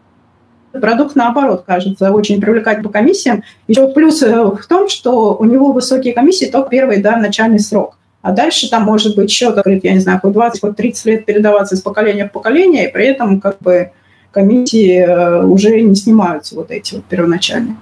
[0.79, 3.43] продукт, наоборот, кажется очень привлекательным по комиссиям.
[3.67, 7.97] Еще плюс э, в том, что у него высокие комиссии только первый да, начальный срок.
[8.21, 11.75] А дальше там может быть счет, я не знаю, хоть 20, хоть 30 лет передаваться
[11.75, 13.91] из поколения в поколение, и при этом как бы
[14.31, 17.75] комиссии э, уже не снимаются вот эти вот первоначальные.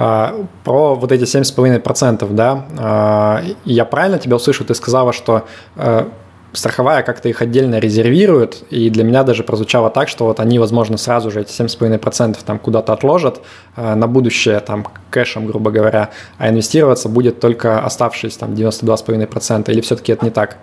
[0.00, 5.44] А, про вот эти 7,5%, да, а, я правильно тебя услышал, ты сказала, что
[5.74, 6.06] э,
[6.52, 10.98] страховая как-то их отдельно резервирует, и для меня даже прозвучало так, что вот они, возможно,
[10.98, 13.40] сразу же эти 7,5% там куда-то отложат
[13.74, 19.80] э, на будущее, там, кэшем, грубо говоря, а инвестироваться будет только оставшиеся там 92,5%, или
[19.80, 20.58] все-таки это не так?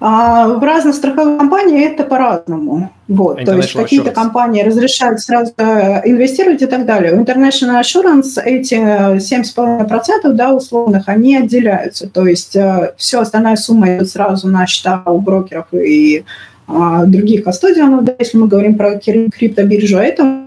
[0.00, 2.90] А в разных страховых компаниях это по-разному.
[3.08, 7.12] Вот, то есть какие-то компании разрешают сразу инвестировать и так далее.
[7.14, 12.08] У International Assurance эти 7,5% да, условных, они отделяются.
[12.08, 16.24] То есть э, все остальная сумма идет сразу на счета у брокеров и
[16.72, 20.44] а, других кастодианов, да, если мы говорим про криптобиржу, а это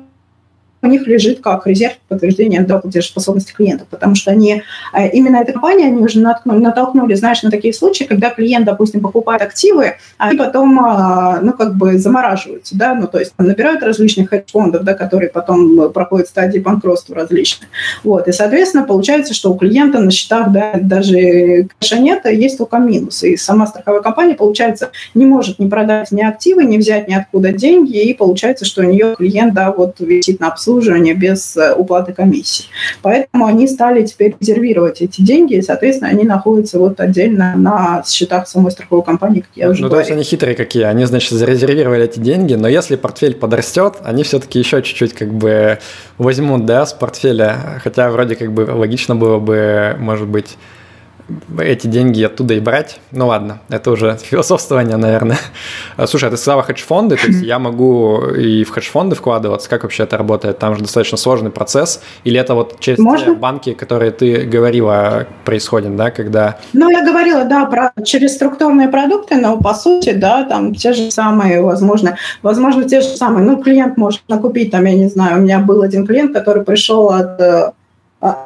[0.82, 4.64] у них лежит как резерв подтверждения платежеспособности клиентов, потому что они,
[4.94, 9.02] э, именно эта компания, они уже наткнули, натолкнули, знаешь, на такие случаи, когда клиент, допустим,
[9.02, 13.84] покупает активы, а они потом, э, ну, как бы замораживаются, да, ну, то есть набирают
[13.84, 17.70] различных хедж-фондов, да, которые потом проходят стадии банкротства различные.
[18.04, 22.58] Вот, и, соответственно, получается, что у клиента на счетах, да, даже кэша нет, а есть
[22.58, 23.24] только минус.
[23.24, 27.98] И сама страховая компания, получается, не может не продать ни активы, не взять ниоткуда деньги,
[27.98, 31.74] и получается, что у нее клиент, да, вот висит на обслуживания без э,
[32.04, 32.66] уплаты комиссии.
[33.02, 38.48] Поэтому они стали теперь резервировать эти деньги, и, соответственно, они находятся вот отдельно на счетах
[38.48, 40.04] самой страховой компании, как я уже Ну, говорила.
[40.04, 44.24] то есть они хитрые какие, они, значит, зарезервировали эти деньги, но если портфель подрастет, они
[44.24, 45.80] все-таки еще чуть-чуть как бы
[46.18, 50.58] возьмут, да, с портфеля, хотя вроде как бы логично было бы, может быть,
[51.60, 53.00] эти деньги оттуда и брать.
[53.12, 55.38] Ну ладно, это уже философствование, наверное.
[56.06, 59.70] Слушай, а ты сказала хедж-фонды, то есть я могу и в хедж-фонды вкладываться?
[59.70, 60.60] Как вообще это работает?
[60.60, 62.02] Там же достаточно сложный процесс.
[62.24, 63.36] Или это вот через Можно?
[63.36, 66.58] банки, которые ты говорила, происходит, да, когда...
[66.74, 71.12] Ну, я говорила, да, про, через структурные продукты, но по сути, да, там те же
[71.12, 73.46] самые, возможно, возможно, те же самые.
[73.46, 77.10] Ну, клиент может накупить, там, я не знаю, у меня был один клиент, который пришел
[77.10, 77.74] от э, а,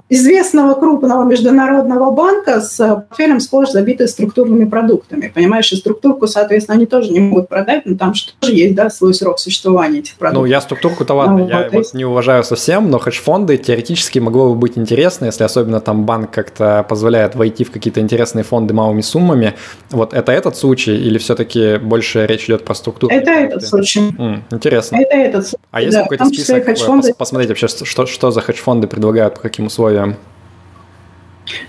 [0.09, 5.31] известного крупного международного банка с портфелем сплошь забитый структурными продуктами.
[5.33, 8.89] Понимаешь, и структурку, соответственно, они тоже не могут продать, но там же тоже есть да,
[8.89, 10.43] свой срок существования этих продуктов.
[10.43, 14.49] Ну, я структурку-то ладно, ну, я вот, вот не уважаю совсем, но хедж-фонды теоретически могло
[14.49, 19.01] бы быть интересно, если особенно там банк как-то позволяет войти в какие-то интересные фонды малыми
[19.01, 19.53] суммами.
[19.91, 23.13] Вот это этот случай или все-таки больше речь идет про структуру?
[23.13, 24.13] Это этот случай.
[24.17, 24.97] М, интересно.
[24.97, 25.63] Это этот случай.
[25.71, 26.65] А есть да, какой-то список?
[26.65, 27.13] Хедж-фонды...
[27.13, 30.15] Посмотреть вообще, что, что за хедж-фонды предлагают, по каким условиям?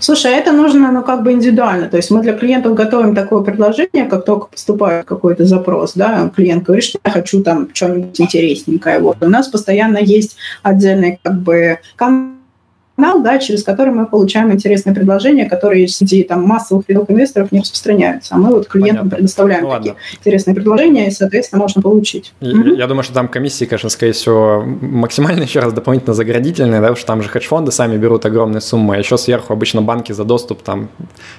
[0.00, 1.88] Слушай, это нужно, ну, как бы индивидуально.
[1.88, 6.64] То есть мы для клиентов готовим такое предложение, как только поступает какой-то запрос, да, клиент
[6.64, 8.98] говорит, что я хочу там что-нибудь интересненькое.
[8.98, 11.78] Вот у нас постоянно есть отдельный, как бы,
[12.98, 17.60] канал, да, через который мы получаем интересные предложения, которые среди там, массовых рядовых инвесторов не
[17.60, 18.34] распространяются.
[18.34, 19.16] А мы вот клиентам Понятно.
[19.16, 20.02] предоставляем ну, такие ладно.
[20.18, 22.32] интересные предложения, и, соответственно, можно получить.
[22.40, 22.68] Я, угу.
[22.74, 26.96] я думаю, что там комиссии, конечно, скорее всего, максимально еще раз дополнительно заградительные, да, потому
[26.96, 30.62] что там же хедж-фонды сами берут огромные суммы, а еще сверху обычно банки за доступ
[30.62, 30.88] там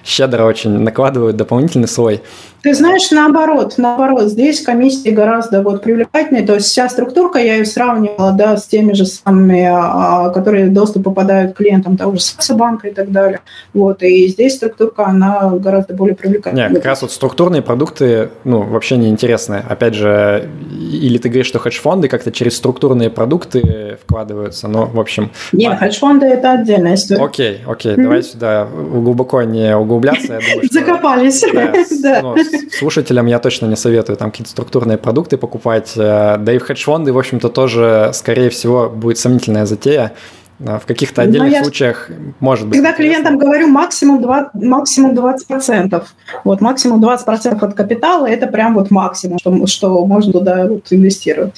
[0.06, 2.22] щедро очень накладывают дополнительный слой.
[2.62, 7.66] Ты знаешь, наоборот, наоборот, здесь комиссии гораздо вот привлекательнее, то есть вся структурка, я ее
[7.66, 12.94] сравнивала, да, с теми же самыми, а, которые доступ попадают клиентам того же Саксобанка и
[12.94, 13.42] так далее,
[13.74, 16.70] вот, и здесь структурка, она гораздо более привлекательная.
[16.70, 21.48] Нет, как раз вот структурные продукты, ну, вообще не интересны, опять же, или ты говоришь,
[21.48, 25.32] что хедж-фонды как-то через структурные продукты вкладываются, но, в общем...
[25.52, 25.78] Нет, а...
[25.78, 27.24] хедж-фонды– это отдельная история.
[27.24, 28.04] Окей, окей, mm-hmm.
[28.04, 30.74] давай сюда глубоко не углубляться, я думаю, что...
[30.74, 31.44] Закопались.
[32.02, 32.36] Да, ну,
[32.72, 35.94] слушателям я точно не советую там какие-то структурные продукты покупать.
[35.96, 40.14] Э, да и в хедж-фонды, в общем-то, тоже, скорее всего, будет сомнительная затея.
[40.60, 42.10] Э, в каких-то ну, отдельных случаях
[42.40, 42.78] может быть.
[42.78, 46.04] Когда клиентам говорю максимум, 2, максимум 20%.
[46.44, 51.56] Вот максимум 20% от капитала– это прям вот максимум, что, что можно туда вот инвестировать.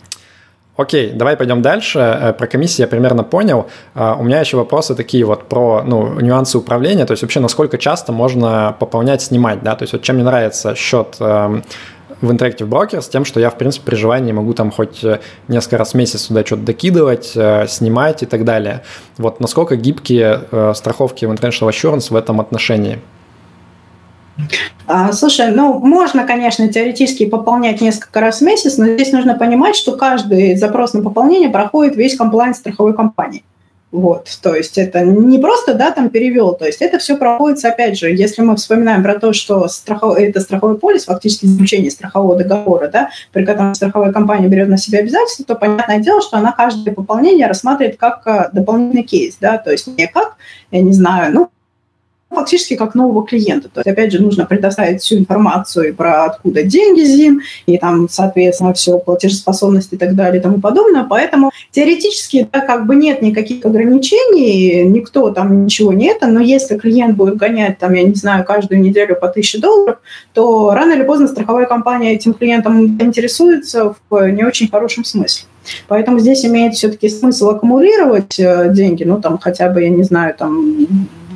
[0.77, 1.99] Окей, давай пойдем дальше.
[1.99, 3.67] Э, про комиссии я примерно понял.
[3.93, 7.77] А, у меня еще вопросы такие вот про ну, нюансы управления, то есть вообще насколько
[7.77, 11.63] часто можно пополнять, снимать, да, то есть вот чем мне нравится счет эм,
[12.21, 15.19] в Interactive Broker с тем, что я, в принципе, при желании могу там хоть э,
[15.47, 18.83] несколько раз в месяц сюда что-то докидывать, э, снимать и так далее.
[19.17, 20.41] Вот насколько гибкие
[20.75, 22.99] страховки в International Assurance в этом отношении?
[24.87, 29.75] А, слушай, ну, можно, конечно, теоретически пополнять несколько раз в месяц, но здесь нужно понимать,
[29.75, 33.43] что каждый запрос на пополнение проходит весь комплайнс страховой компании.
[33.91, 37.97] Вот, то есть это не просто, да, там перевел, то есть это все проходится, опять
[37.97, 40.17] же, если мы вспоминаем про то, что страхов...
[40.17, 44.99] это страховой полис, фактически заключение страхового договора, да, при котором страховая компания берет на себя
[44.99, 49.71] обязательства, то понятное дело, что она каждое пополнение рассматривает как э, дополнительный кейс, да, то
[49.71, 50.35] есть не как,
[50.71, 51.49] я не знаю, ну,
[52.33, 53.69] фактически как нового клиента.
[53.69, 58.73] То есть, опять же, нужно предоставить всю информацию про откуда деньги ЗИН, и там, соответственно,
[58.73, 61.03] все, платежеспособность и так далее и тому подобное.
[61.03, 66.77] Поэтому теоретически, да, как бы нет никаких ограничений, никто там ничего не это, но если
[66.77, 69.97] клиент будет гонять, там, я не знаю, каждую неделю по 1000 долларов,
[70.33, 75.45] то рано или поздно страховая компания этим клиентом интересуется в не очень хорошем смысле.
[75.87, 80.33] Поэтому здесь имеет все-таки смысл аккумулировать э, деньги, ну, там, хотя бы, я не знаю,
[80.35, 80.87] там,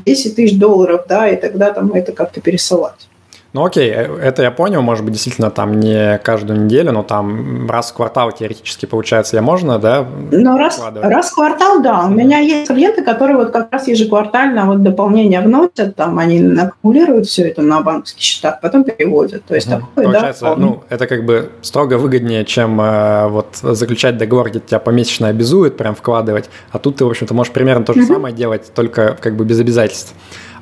[0.06, 3.08] 10 тысяч долларов, да, и тогда там это как-то пересылать.
[3.56, 7.70] Ну окей, э, это я понял, может быть, действительно там не каждую неделю, но там
[7.70, 10.06] раз в квартал теоретически получается, я можно, да?
[10.30, 12.04] Ну раз, раз в квартал, да.
[12.06, 17.28] У меня есть клиенты, которые вот как раз ежеквартально вот дополнение вносят, там они аккумулируют
[17.28, 19.46] все это на банковских счетах, потом переводят.
[19.46, 19.80] То есть угу.
[19.80, 24.60] такое, Получается, да, ну это как бы строго выгоднее, чем э, вот заключать договор, где
[24.60, 28.16] тебя помесячно обязуют прям вкладывать, а тут ты, в общем-то, можешь примерно то же угу.
[28.16, 30.14] самое делать, только как бы без обязательств.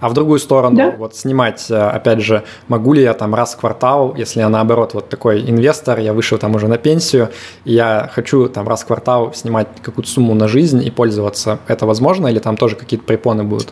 [0.03, 0.95] А в другую сторону, да?
[0.97, 4.93] вот снимать, э, опять же, могу ли я там раз в квартал, если я наоборот
[4.93, 7.29] вот такой инвестор, я вышел там уже на пенсию,
[7.63, 11.85] и я хочу там раз в квартал снимать какую-то сумму на жизнь и пользоваться, это
[11.85, 13.71] возможно или там тоже какие-то препоны будут?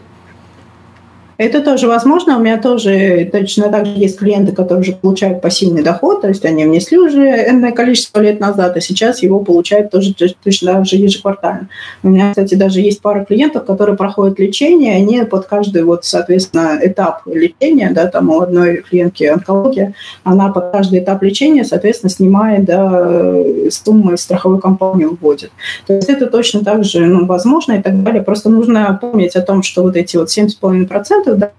[1.38, 2.38] Это тоже возможно.
[2.38, 6.46] У меня тоже точно так же есть клиенты, которые уже получают пассивный доход, то есть
[6.46, 10.98] они внесли уже энное количество лет назад, а сейчас его получают тоже точно так же
[10.98, 11.70] ежеквартально.
[12.04, 16.80] У меня, кстати, даже есть пара клиентов, которые проходят лечение, они под каждый, вот, соответственно,
[16.82, 19.94] этап лечения, да, там у одной клиентки онкология,
[20.24, 23.34] она под каждый этап лечения, соответственно, снимает, да,
[23.70, 25.52] суммы страховой компании уводит.
[25.88, 28.22] То есть это точно так же ну, возможно и так далее.
[28.22, 31.52] Просто нужно помнить о том, что вот эти вот 7,5% да,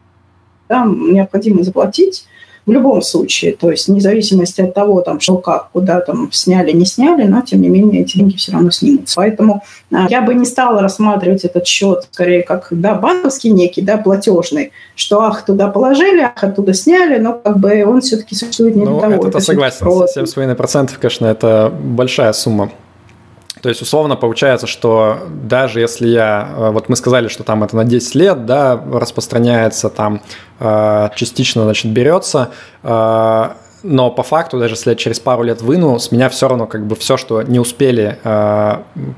[0.69, 2.25] да, необходимо заплатить
[2.65, 6.71] в любом случае, то есть вне зависимости от того, там, что как, куда там сняли,
[6.71, 9.17] не сняли, но тем не менее эти деньги все равно снимутся.
[9.17, 13.97] Поэтому а, я бы не стала рассматривать этот счет скорее как да, банковский некий, да,
[13.97, 18.85] платежный, что ах, туда положили, ах, оттуда сняли, но как бы он все-таки существует не
[18.85, 19.27] ну, для того.
[19.27, 22.71] Это, согласен, 7,5%, конечно, это большая сумма.
[23.63, 27.77] То есть, условно, получается, что даже если я, э, вот мы сказали, что там это
[27.77, 30.21] на 10 лет, да, распространяется, там
[30.59, 32.51] э, частично, значит, берется,
[32.83, 33.49] э,
[33.85, 36.87] но по факту, даже если я через пару лет выну, с меня все равно как
[36.87, 38.17] бы все, что не успели,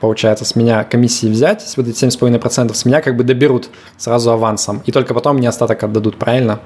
[0.01, 3.69] получается, с меня комиссии взять, с вот эти 7,5%, с меня как бы доберут
[3.99, 6.61] сразу авансом, и только потом мне остаток отдадут, правильно?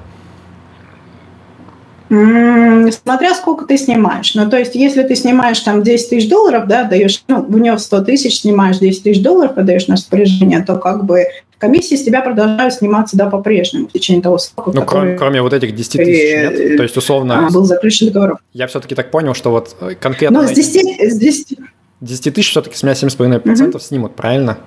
[2.08, 4.34] Смотря сколько ты снимаешь.
[4.34, 8.04] Ну, то есть, если ты снимаешь там 10 тысяч долларов, да, даешь, ну, внес 100
[8.04, 11.26] тысяч, снимаешь 10 тысяч долларов, подаешь на распоряжение, то как бы
[11.58, 15.52] комиссии с тебя продолжают сниматься, да, по-прежнему в течение того срока, Ну, кроме, кроме вот
[15.52, 16.76] этих 10 тысяч, нет?
[16.76, 17.46] То есть, условно...
[17.46, 18.38] А, был заключен договор.
[18.52, 20.42] Я все-таки так понял, что вот э, конкретно...
[20.42, 21.58] Ну, с 10, с 10...
[22.00, 23.78] 10 тысяч все-таки с меня 7,5% угу.
[23.80, 24.58] снимут, правильно?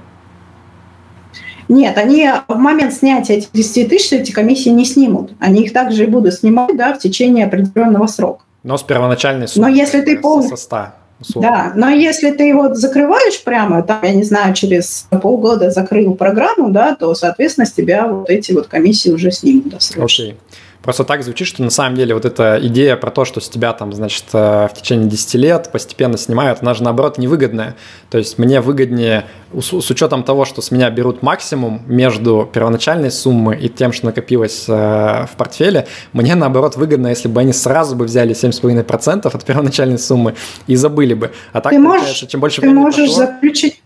[1.72, 5.32] Нет, они в момент снятия этих 10 тысяч эти комиссии не снимут.
[5.40, 8.44] Они их также и будут снимать да, в течение определенного срока.
[8.64, 9.70] Но с первоначальной суммы.
[9.70, 10.44] Но если ты пол...
[10.44, 10.78] Со 100.
[11.22, 11.50] Условно.
[11.50, 16.72] Да, но если ты вот закрываешь прямо, там, я не знаю, через полгода закрыл программу,
[16.72, 20.04] да, то, соответственно, с тебя вот эти вот комиссии уже снимут досрочно.
[20.04, 20.38] Окей.
[20.82, 23.72] Просто так звучит, что на самом деле вот эта идея про то, что с тебя
[23.74, 27.76] там, значит, э, в течение 10 лет постепенно снимают, она же наоборот невыгодная.
[28.10, 33.60] То есть мне выгоднее, с учетом того, что с меня берут максимум между первоначальной суммой
[33.60, 38.06] и тем, что накопилось э, в портфеле, мне наоборот выгодно, если бы они сразу бы
[38.06, 40.34] взяли 7,5% от первоначальной суммы
[40.66, 41.32] и забыли бы.
[41.54, 43.84] А так, ты можешь, чем больше ты можешь прошло, заключить...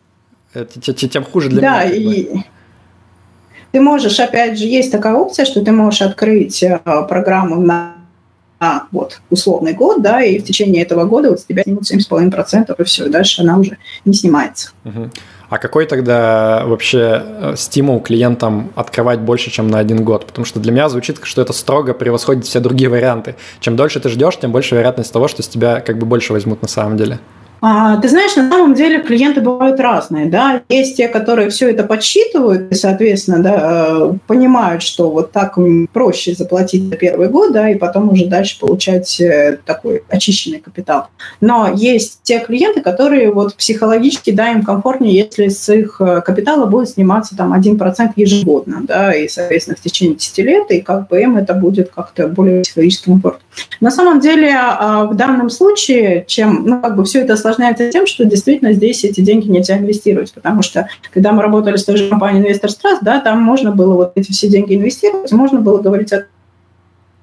[0.54, 1.90] Э, тем хуже для да, меня.
[1.90, 2.55] Да, и...
[3.76, 6.80] Ты можешь, опять же, есть такая опция, что ты можешь открыть э,
[7.10, 7.96] программу на
[8.58, 12.74] а, вот, условный год, да, и в течение этого года вот с тебя снимут 7,5%,
[12.78, 14.70] и все, дальше она уже не снимается.
[14.86, 15.10] Угу.
[15.50, 20.26] А какой тогда вообще э, стимул клиентам открывать больше, чем на один год?
[20.26, 23.36] Потому что для меня звучит, что это строго превосходит все другие варианты.
[23.60, 26.62] Чем дольше ты ждешь, тем больше вероятность того, что с тебя как бы больше возьмут
[26.62, 27.20] на самом деле.
[27.62, 30.62] А, ты знаешь, на самом деле клиенты бывают разные, да.
[30.70, 35.58] Есть те, которые все это подсчитывают и, соответственно, да, э, понимают, что вот так
[35.94, 41.08] проще заплатить за первый год, да, и потом уже дальше получать э, такой очищенный капитал.
[41.42, 46.66] Но есть те клиенты, которые вот психологически, да, им комфортнее, если с их э, капитала
[46.66, 51.22] будет сниматься там 1% ежегодно, да, и, соответственно, в течение 10 лет, и как бы
[51.22, 53.42] им это будет как-то более психологически комфортно.
[53.80, 58.08] На самом деле, а, в данном случае, чем, ну, как бы все это осложняется тем,
[58.08, 62.10] что действительно здесь эти деньги нельзя инвестировать, потому что когда мы работали с той же
[62.10, 66.12] компанией Investors Trust, да, там можно было вот эти все деньги инвестировать, можно было говорить
[66.14, 66.26] о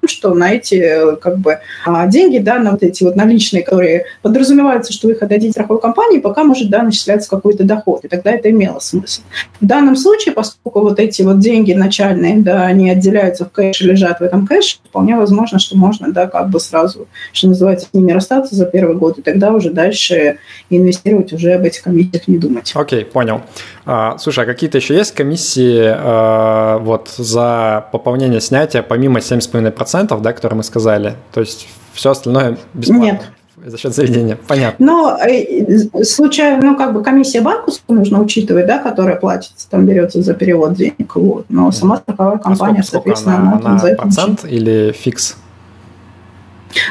[0.07, 4.05] что на эти э, как бы, а, деньги, да, на вот эти вот наличные, которые
[4.21, 8.31] подразумеваются, что вы их отдадите страховой компании, пока может да, начисляться какой-то доход, и тогда
[8.31, 9.21] это имело смысл.
[9.59, 13.85] В данном случае, поскольку вот эти вот деньги начальные, да, они отделяются в кэш и
[13.85, 17.93] лежат в этом кэше, вполне возможно, что можно, да, как бы сразу, что называется, с
[17.93, 20.37] ними расстаться за первый год, и тогда уже дальше
[20.69, 22.71] инвестировать уже об этих комиссиях не думать.
[22.75, 23.41] Окей, okay, понял.
[23.85, 30.33] А, слушай, а какие-то еще есть комиссии а, вот за пополнение снятия помимо 7,5%, да,
[30.33, 31.15] которые мы сказали?
[31.33, 33.03] То есть все остальное бесплатно?
[33.03, 33.21] Нет.
[33.65, 34.85] За счет заведения, понятно.
[34.85, 40.21] Но э, случайно, ну, как бы комиссия банковская нужно учитывать, да, которая платится, там берется
[40.21, 41.45] за перевод денег, вот.
[41.47, 45.37] Но сама страховая компания, а сколько, соответственно, сколько она, она за это процент или фикс?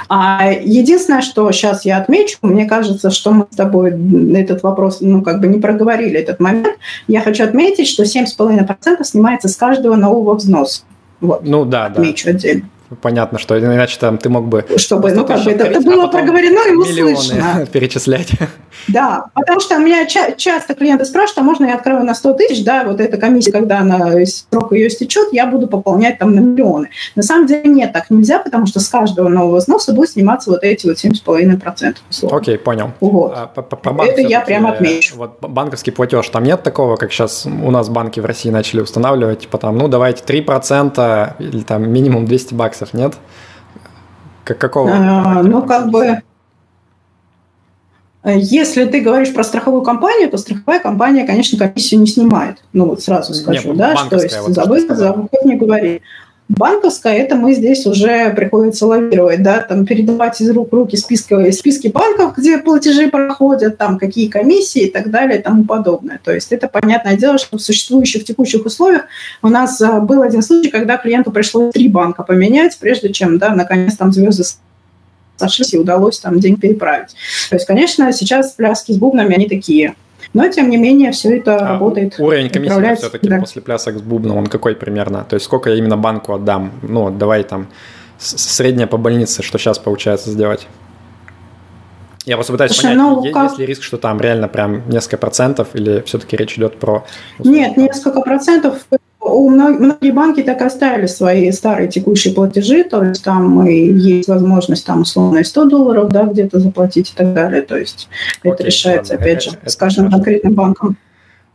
[0.08, 3.92] А единственное, что сейчас я отмечу, мне кажется, что мы с тобой
[4.34, 6.76] этот вопрос, ну, как бы не проговорили этот момент.
[7.08, 10.82] Я хочу отметить, что 7,5% снимается с каждого нового взноса.
[11.20, 11.42] Вот.
[11.44, 12.30] Ну да, отмечу да.
[12.30, 12.68] отдельно
[13.00, 14.64] понятно, что иначе там ты мог бы...
[14.76, 17.66] Чтобы, ну как бы, это, это было а проговорено и услышано.
[17.72, 18.32] перечислять.
[18.88, 22.32] Да, потому что у меня ча- часто клиенты спрашивают, а можно я открою на 100
[22.34, 26.40] тысяч, да, вот эта комиссия, когда она, срок ее истечет, я буду пополнять там на
[26.40, 26.90] миллионы.
[27.14, 30.64] На самом деле нет, так нельзя, потому что с каждого нового взноса будет сниматься вот
[30.64, 31.96] эти вот 7,5%.
[32.30, 32.92] Окей, понял.
[33.00, 33.32] Вот.
[33.36, 35.16] А, по, по это я прямо отмечу.
[35.16, 39.40] Вот банковский платеж, там нет такого, как сейчас у нас банки в России начали устанавливать,
[39.40, 43.14] типа там, ну давайте 3% или там минимум 200 баксов, нет?
[44.44, 44.90] Как, какого?
[44.90, 46.22] А, ну, как бы
[48.24, 52.62] если ты говоришь про страховую компанию, то страховая компания, конечно, комиссию не снимает.
[52.72, 56.02] Ну вот сразу скажу, Нет, да, что есть вот забыл, забыл, не говори.
[56.54, 61.50] Банковская, это мы здесь уже приходится лавировать, да, там передавать из рук в руки списки,
[61.50, 66.20] списки банков, где платежи проходят, там какие комиссии и так далее и тому подобное.
[66.22, 69.04] То есть это понятное дело, что в существующих текущих условиях
[69.40, 73.54] у нас а, был один случай, когда клиенту пришлось три банка поменять, прежде чем, да,
[73.54, 74.44] наконец там звезды
[75.36, 77.16] сошлись и удалось там день переправить.
[77.48, 79.94] То есть, конечно, сейчас пляски с бубнами, они такие.
[80.34, 82.18] Но, тем не менее, все это а работает.
[82.18, 83.38] Уровень комиссии все-таки да.
[83.40, 85.24] после плясок с бубном, он какой примерно?
[85.28, 86.72] То есть, сколько я именно банку отдам?
[86.82, 87.68] Ну, давай там
[88.18, 90.66] средняя по больнице, что сейчас получается сделать?
[92.24, 93.44] Я просто пытаюсь Слушай, понять, ну, есть, как...
[93.44, 97.04] есть ли риск, что там реально прям несколько процентов, или все-таки речь идет про...
[97.40, 98.86] Нет, несколько процентов
[99.22, 104.84] у многие банки так оставили свои старые текущие платежи, то есть там и есть возможность
[104.84, 107.62] там условно 100 долларов да, где-то заплатить и так далее.
[107.62, 108.08] То есть
[108.42, 110.96] okay, это решается, ладно, опять это, же, это, с каждым конкретным банком.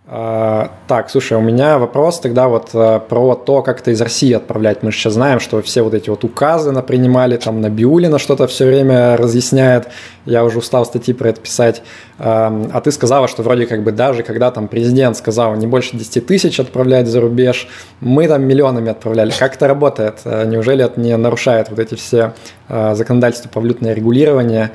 [0.09, 4.31] А, так, слушай, у меня вопрос тогда вот а, про то, как это из России
[4.31, 4.81] отправлять.
[4.81, 8.47] Мы же сейчас знаем, что все вот эти вот указы напринимали, там на Биулина что-то
[8.47, 9.89] все время разъясняет.
[10.25, 11.83] Я уже устал статьи про это писать.
[12.19, 16.25] А, ты сказала, что вроде как бы даже когда там президент сказал не больше 10
[16.25, 17.67] тысяч отправлять за рубеж,
[17.99, 19.33] мы там миллионами отправляли.
[19.37, 20.19] Как это работает?
[20.23, 22.33] Неужели это не нарушает вот эти все
[22.69, 24.71] законодательства по валютное регулирование?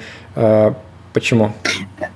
[1.15, 1.53] Почему?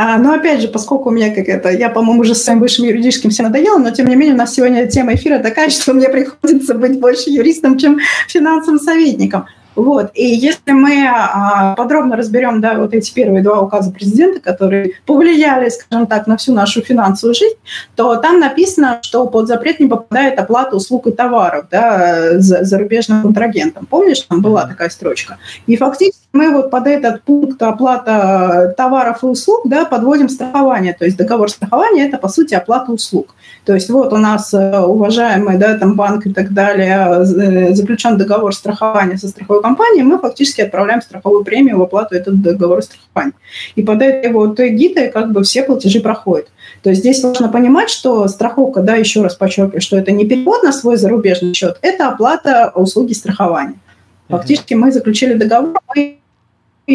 [0.00, 2.84] А, но опять же, поскольку у меня как это, я, по-моему, уже с своим высшим
[2.84, 6.08] юридическим все надоела, но тем не менее у нас сегодня тема эфира такая, что мне
[6.08, 7.98] приходится быть больше юристом, чем
[8.28, 9.46] финансовым советником.
[9.74, 10.10] Вот.
[10.14, 15.68] И если мы а, подробно разберем да, вот эти первые два указа президента, которые повлияли,
[15.68, 17.56] скажем так, на всю нашу финансовую жизнь,
[17.96, 23.22] то там написано, что под запрет не попадает оплата услуг и товаров да, за зарубежным
[23.22, 23.86] контрагентам.
[23.86, 25.38] Помнишь, там была такая строчка?
[25.66, 30.94] И фактически мы вот под этот пункт оплата товаров и услуг да, подводим страхование.
[30.98, 33.34] То есть договор страхования– это, по сути, оплата услуг.
[33.64, 38.18] То есть вот у нас э, уважаемый да, там банк и так далее, э, заключен
[38.18, 43.34] договор страхования со страховой компанией, мы фактически отправляем страховую премию в оплату этого договора страхования.
[43.74, 46.48] И под этой вот эгидой как бы все платежи проходят.
[46.82, 50.62] То есть здесь важно понимать, что страховка, да, еще раз подчеркиваю, что это не перевод
[50.62, 53.78] на свой зарубежный счет, это оплата услуги страхования.
[54.28, 56.17] Фактически мы заключили договор, мы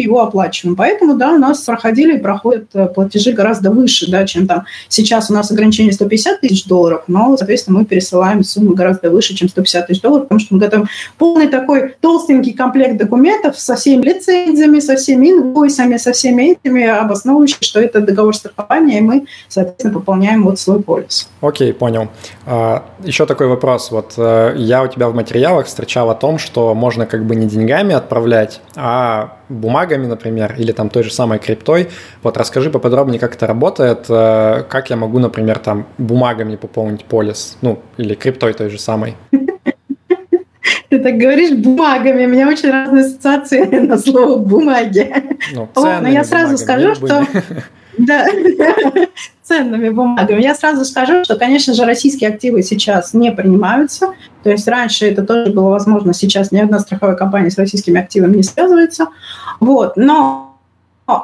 [0.00, 0.76] его оплачиваем.
[0.76, 5.30] Поэтому, да, у нас проходили и проходят э, платежи гораздо выше, да, чем там сейчас
[5.30, 9.86] у нас ограничение 150 тысяч долларов, но, соответственно, мы пересылаем суммы гораздо выше, чем 150
[9.86, 10.88] тысяч долларов, потому что мы готовим
[11.18, 17.62] полный такой толстенький комплект документов со всеми лицензиями, со всеми инвойсами, со всеми этими, обосновывающими,
[17.62, 21.28] что это договор страхования, и мы, соответственно, пополняем вот свой полис.
[21.40, 22.08] Окей, понял.
[22.46, 23.90] А, еще такой вопрос.
[23.90, 27.46] Вот э, я у тебя в материалах встречал о том, что можно как бы не
[27.46, 31.88] деньгами отправлять, а бумагами, например, или там той же самой криптой.
[32.22, 37.58] Вот расскажи поподробнее, как это работает, э, как я могу, например, там бумагами пополнить полис,
[37.62, 39.16] ну, или криптой той же самой.
[40.88, 45.12] Ты так говоришь бумагами, у меня очень разные ассоциации на слово бумаги.
[45.52, 47.26] Ну, вот, но я сразу скажу, что
[47.98, 48.26] да,
[49.42, 50.40] ценными бумагами.
[50.40, 54.14] Я сразу скажу, что, конечно же, российские активы сейчас не принимаются.
[54.42, 58.36] То есть раньше это тоже было возможно, сейчас ни одна страховая компания с российскими активами
[58.36, 59.08] не связывается.
[59.60, 59.96] Вот.
[59.96, 60.53] Но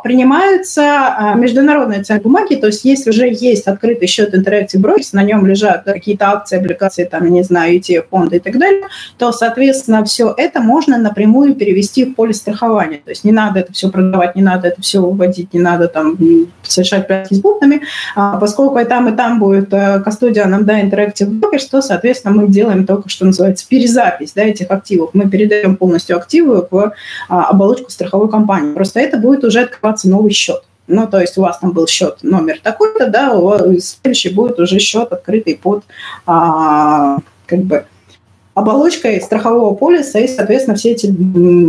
[0.03, 5.23] принимаются а, международные ценные бумаги, то есть если уже есть открытый счет Interactive Brokers, на
[5.23, 8.83] нем лежат какие-то акции, облигации, там, не знаю, ETF, фонды и так далее,
[9.17, 13.01] то, соответственно, все это можно напрямую перевести в поле страхования.
[13.03, 16.19] То есть не надо это все продавать, не надо это все выводить, не надо там
[16.63, 17.81] совершать пятки с бутами,
[18.15, 22.49] а поскольку и там, и там будет э, кастодианом, да, Interactive Brokers, то, соответственно, мы
[22.49, 25.11] делаем только, что называется, перезапись, да, этих активов.
[25.15, 26.93] Мы передаем полностью активы в
[27.29, 28.75] а, оболочку страховой компании.
[28.75, 30.63] Просто это будет уже открываться новый счет.
[30.87, 33.33] Ну, то есть у вас там был счет номер такой-то, да,
[33.81, 35.85] следующий будет уже счет открытый под
[36.27, 37.85] а, как бы
[38.55, 41.07] оболочкой страхового полиса, и, соответственно, все эти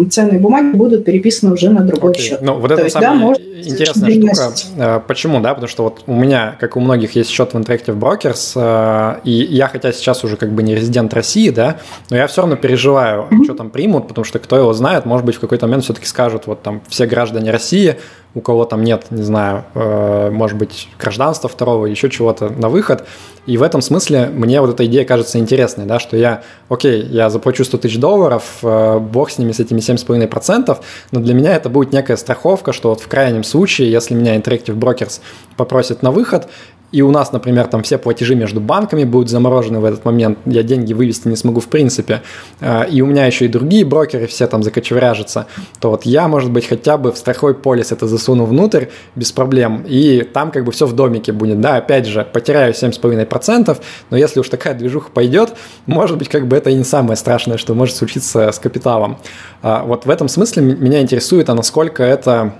[0.10, 2.20] ценные бумаги будут переписаны уже на другой okay.
[2.20, 2.41] счет.
[2.41, 4.53] Ну, вот это есть, самая да, может интересная штука.
[4.78, 5.53] Э, почему, да?
[5.53, 9.32] Потому что вот у меня, как у многих, есть счет в Interactive Brokers, э, и
[9.32, 11.78] я, хотя сейчас уже как бы не резидент России, да,
[12.10, 13.44] но я все равно переживаю, mm-hmm.
[13.44, 16.48] что там примут, потому что кто его знает, может быть, в какой-то момент все-таки скажут,
[16.48, 17.98] вот там все граждане России
[18.34, 23.06] у кого там нет, не знаю, э, может быть, гражданства второго, еще чего-то на выход.
[23.45, 27.30] И в этом смысле мне вот эта идея кажется интересной, да, что я, окей, я
[27.30, 30.78] заплачу 100 тысяч долларов, э, бог с ними, с этими 7,5%,
[31.12, 34.78] но для меня это будет некая страховка, что вот в крайнем случае, если меня Interactive
[34.78, 35.20] Brokers
[35.58, 36.48] попросит на выход,
[36.91, 40.63] и у нас, например, там все платежи между банками будут заморожены в этот момент, я
[40.63, 42.22] деньги вывести не смогу в принципе,
[42.59, 45.47] э, и у меня еще и другие брокеры все там закочевряжутся,
[45.80, 48.85] то вот я, может быть, хотя бы в страховой полис это засуну внутрь
[49.15, 53.77] без проблем, и там как бы все в домике будет, да, опять же, потеряю 7,5%,
[54.09, 55.53] но если уж такая движуха пойдет,
[55.85, 59.18] может быть, как бы это и не самое страшное, что может случиться с капиталом.
[59.61, 62.53] А вот в этом смысле меня интересует, а насколько это а,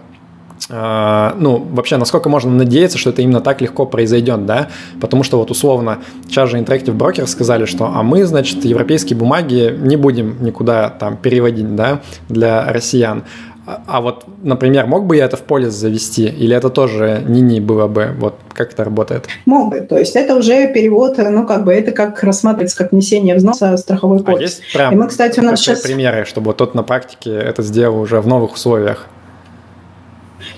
[0.70, 4.70] ну, вообще, насколько можно надеяться, что это именно так легко произойдет, да,
[5.00, 9.76] потому что вот условно, сейчас же Interactive Broker сказали, что, а мы, значит, европейские бумаги
[9.78, 13.24] не будем никуда там переводить, да, для россиян.
[13.66, 17.60] А, а вот, например, мог бы я это в полис завести, или это тоже не-не
[17.60, 18.10] было бы?
[18.18, 19.28] Вот как это работает?
[19.46, 19.82] Мог бы.
[19.82, 23.78] То есть это уже перевод, ну, как бы это как рассматривается как внесение взноса в
[23.78, 24.40] страховой полис.
[24.40, 25.82] А есть прям И мы, кстати, у нас сейчас...
[25.82, 29.08] примеры, чтобы тот на практике это сделал уже в новых условиях?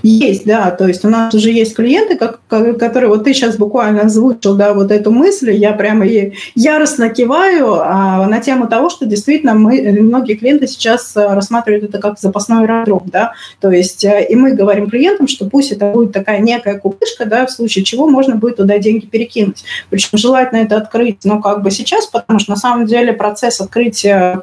[0.03, 4.01] Есть, да, то есть у нас уже есть клиенты, как, которые, вот ты сейчас буквально
[4.01, 9.05] озвучил, да, вот эту мысль, я прямо ей яростно киваю а, на тему того, что
[9.05, 13.31] действительно мы, многие клиенты сейчас э, рассматривают это как запасной аэродром, да,
[13.61, 17.45] то есть э, и мы говорим клиентам, что пусть это будет такая некая купышка, да,
[17.45, 19.63] в случае чего можно будет туда деньги перекинуть.
[19.89, 24.41] Причем желательно это открыть, ну, как бы сейчас, потому что на самом деле процесс открытия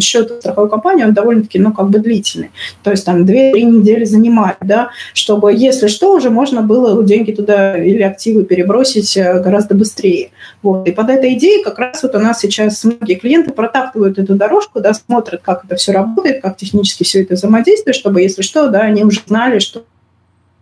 [0.00, 2.52] счета страховой компании, он довольно-таки, ну, как бы длительный.
[2.84, 7.76] То есть там 2-3 недели занимает, да, чтобы, если что, уже можно было деньги туда
[7.76, 10.30] или активы перебросить э, гораздо быстрее.
[10.62, 10.86] Вот.
[10.88, 14.80] И под этой идеей как раз вот у нас сейчас многие клиенты протаптывают эту дорожку,
[14.80, 18.80] да, смотрят, как это все работает, как технически все это взаимодействует, чтобы, если что, да,
[18.80, 19.84] они уже знали, что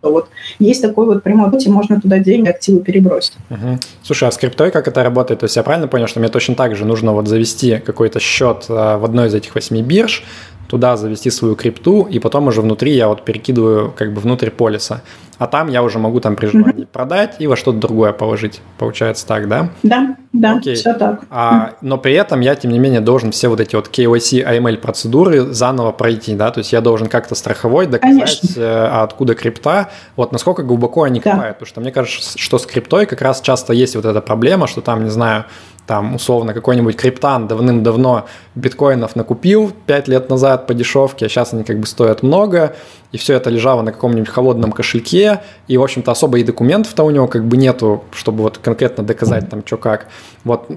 [0.01, 0.29] вот
[0.59, 3.33] есть такой вот прямой путь, и можно туда деньги, активы перебросить.
[3.49, 3.79] Угу.
[4.03, 5.41] Слушай, а с криптой как это работает?
[5.41, 8.65] То есть я правильно понял, что мне точно так же нужно вот завести какой-то счет
[8.67, 10.23] э, в одной из этих восьми бирж,
[10.71, 15.01] туда завести свою крипту, и потом уже внутри я вот перекидываю как бы внутрь полиса.
[15.37, 16.93] А там я уже могу там при желании mm-hmm.
[16.93, 18.61] продать и во что-то другое положить.
[18.77, 19.69] Получается так, да?
[19.83, 20.75] Да, да, Окей.
[20.75, 21.23] все так.
[21.29, 24.77] А, но при этом я, тем не менее, должен все вот эти вот KYC, AML
[24.77, 26.51] процедуры заново пройти, да?
[26.51, 28.61] То есть я должен как-то страховой доказать, Конечно.
[28.61, 31.31] Э, откуда крипта, вот насколько глубоко они да.
[31.31, 31.57] копают.
[31.57, 34.81] Потому что мне кажется, что с криптой как раз часто есть вот эта проблема, что
[34.81, 35.45] там, не знаю,
[35.91, 41.65] там, условно, какой-нибудь криптан давным-давно биткоинов накупил 5 лет назад по дешевке, а сейчас они
[41.65, 42.77] как бы стоят много,
[43.11, 47.09] и все это лежало на каком-нибудь холодном кошельке, и, в общем-то, особо и документов-то у
[47.09, 50.07] него как бы нету, чтобы вот конкретно доказать там, что как.
[50.45, 50.69] Вот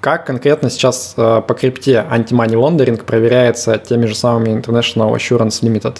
[0.00, 5.98] как конкретно сейчас э, по крипте анти-money laundering проверяется теми же самыми International Assurance Limited?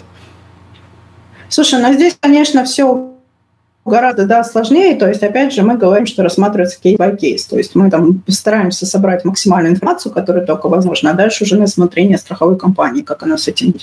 [1.50, 3.13] Слушай, ну здесь, конечно, все
[3.84, 4.96] гораздо да, сложнее.
[4.96, 7.44] То есть, опять же, мы говорим, что рассматривается кейс by кейс.
[7.44, 11.66] То есть мы там стараемся собрать максимальную информацию, которая только возможно, а дальше уже на
[11.66, 13.74] смотрение страховой компании, как она с этим.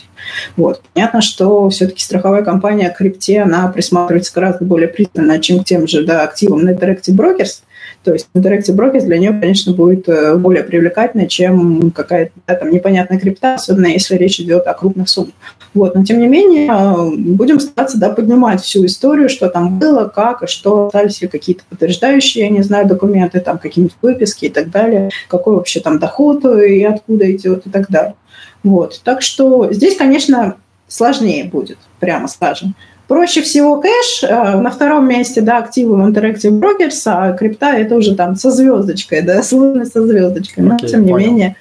[0.58, 0.82] Вот.
[0.94, 6.04] Понятно, что все-таки страховая компания крипте, она присматривается гораздо более пристально, чем к тем же
[6.04, 7.62] да, активам на Interactive Brokers.
[8.04, 12.72] То есть Interactive Brokers для нее, конечно, будет э, более привлекательной, чем какая-то да, там
[12.72, 15.34] непонятная крипта, особенно если речь идет о крупных суммах.
[15.74, 15.94] Вот.
[15.94, 20.42] Но, тем не менее, э, будем стараться да, поднимать всю историю, что там было, как
[20.44, 24.72] и что, остались ли какие-то подтверждающие, я не знаю, документы, там какие-нибудь выписки и так
[24.72, 28.16] далее, какой вообще там доход и откуда идет и так далее.
[28.64, 29.00] Вот.
[29.04, 30.56] Так что здесь, конечно,
[30.88, 32.76] сложнее будет, прямо скажем.
[33.12, 37.96] Проще всего кэш, э, на втором месте, да, активы в Interactive Brokers, а крипта это
[37.96, 41.28] уже там со звездочкой, да, сложность со звездочкой, но okay, тем не понял.
[41.28, 41.56] менее.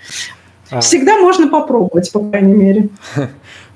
[0.71, 0.79] А...
[0.81, 2.89] Всегда можно попробовать, по крайней мере.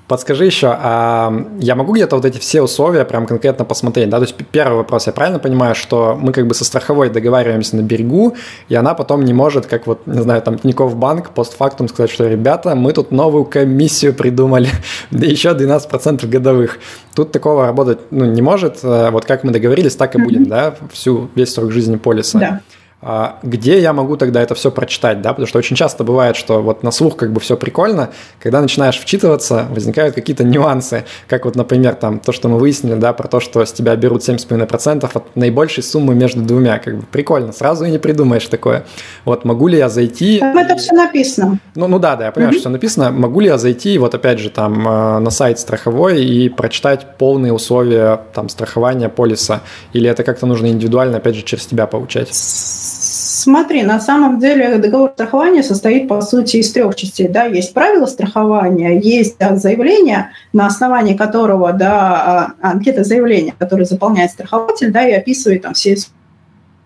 [0.07, 4.17] Подскажи еще, а я могу где-то вот эти все условия прям конкретно посмотреть, да?
[4.17, 7.81] То есть первый вопрос, я правильно понимаю, что мы как бы со страховой договариваемся на
[7.81, 8.35] берегу,
[8.69, 12.27] и она потом не может, как вот, не знаю, там Тинькофф банк постфактум сказать, что,
[12.27, 14.69] ребята, мы тут новую комиссию придумали,
[15.11, 16.77] да еще 12% годовых.
[17.15, 20.75] Тут такого работать ну, не может, э, вот как мы договорились, так и будет, да,
[20.91, 22.37] всю, весь срок жизни полиса.
[22.37, 22.47] Да.
[22.47, 22.84] А
[23.43, 26.81] где я могу тогда это все прочитать, да, потому что очень часто бывает, что вот
[26.81, 28.09] на слух как бы все прикольно,
[28.39, 33.13] когда начинаешь вчитываться, возникают какие-то нюансы, как вот, например, там то, что мы выяснили, да,
[33.13, 37.51] про то, что с тебя берут 7,5% от наибольшей суммы между двумя, как бы прикольно,
[37.51, 38.85] сразу и не придумаешь такое.
[39.23, 40.39] Вот могу ли я зайти?
[40.39, 41.59] Там это все написано.
[41.75, 42.59] Ну, ну да, да, я понимаю, mm-hmm.
[42.59, 43.11] что все написано.
[43.11, 47.53] Могу ли я зайти, вот опять же, там э, на сайт страховой и прочитать полные
[47.53, 49.61] условия там страхования полиса,
[49.93, 52.29] или это как-то нужно индивидуально, опять же, через тебя получать?
[53.37, 57.27] Смотри, на самом деле договор страхования состоит, по сути, из трех частей.
[57.27, 57.43] Да?
[57.43, 64.31] Есть правила страхования, есть да, заявление, на основании которого, да, а, анкета заявления, которое заполняет
[64.31, 65.97] страхователь, да, и описывает там все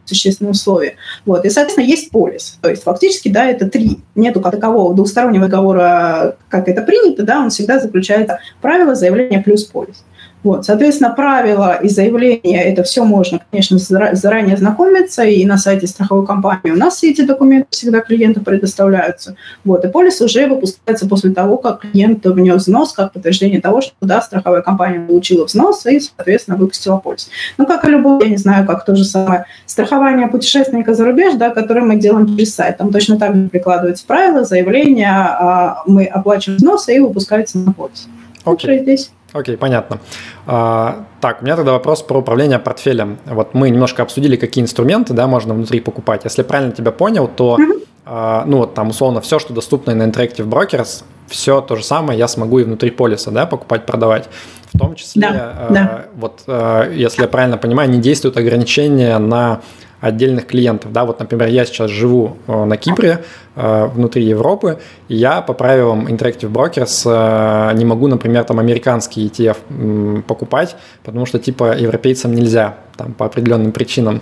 [0.05, 0.95] существенные условия.
[1.23, 1.45] Вот.
[1.45, 2.57] И, соответственно, есть полис.
[2.63, 3.99] То есть фактически, да, это три.
[4.15, 9.65] Нету как такового двустороннего договора, как это принято, да, он всегда заключает правила заявления плюс
[9.65, 10.03] полис.
[10.41, 16.25] Вот, соответственно, правила и заявления, это все можно, конечно, заранее знакомиться, и на сайте страховой
[16.25, 19.35] компании у нас все эти документы всегда клиенту предоставляются.
[19.65, 23.93] Вот, и полис уже выпускается после того, как клиент внес взнос, как подтверждение того, что,
[24.01, 27.29] да, страховая компания получила взнос и, соответственно, выпустила полис.
[27.57, 31.33] Ну, как и любой, я не знаю, как то же самое страхование путешественника за рубеж,
[31.35, 32.77] да, которое мы делаем через сайт.
[32.77, 38.07] Там точно так же прикладываются правила, заявления, а мы оплачиваем взносы и выпускается на полис.
[38.45, 38.81] Okay.
[38.81, 39.11] здесь.
[39.33, 39.99] Окей, понятно.
[40.47, 43.19] А, так, у меня тогда вопрос про управление портфелем.
[43.25, 46.23] Вот мы немножко обсудили, какие инструменты да, можно внутри покупать.
[46.23, 47.57] Если правильно тебя понял, то
[48.05, 52.17] а, ну вот там условно все, что доступно на Interactive Brokers, все то же самое
[52.17, 54.27] я смогу и внутри полиса да, покупать, продавать.
[54.73, 56.05] В том числе, да, а, да.
[56.15, 59.61] вот а, если я правильно понимаю, не действуют ограничения на
[60.01, 60.91] отдельных клиентов.
[60.91, 63.23] Да, вот, например, я сейчас живу э, на Кипре,
[63.55, 69.27] э, внутри Европы, и я по правилам Interactive Brokers э, не могу, например, там американский
[69.27, 74.21] ETF покупать, потому что типа европейцам нельзя, там по определенным причинам.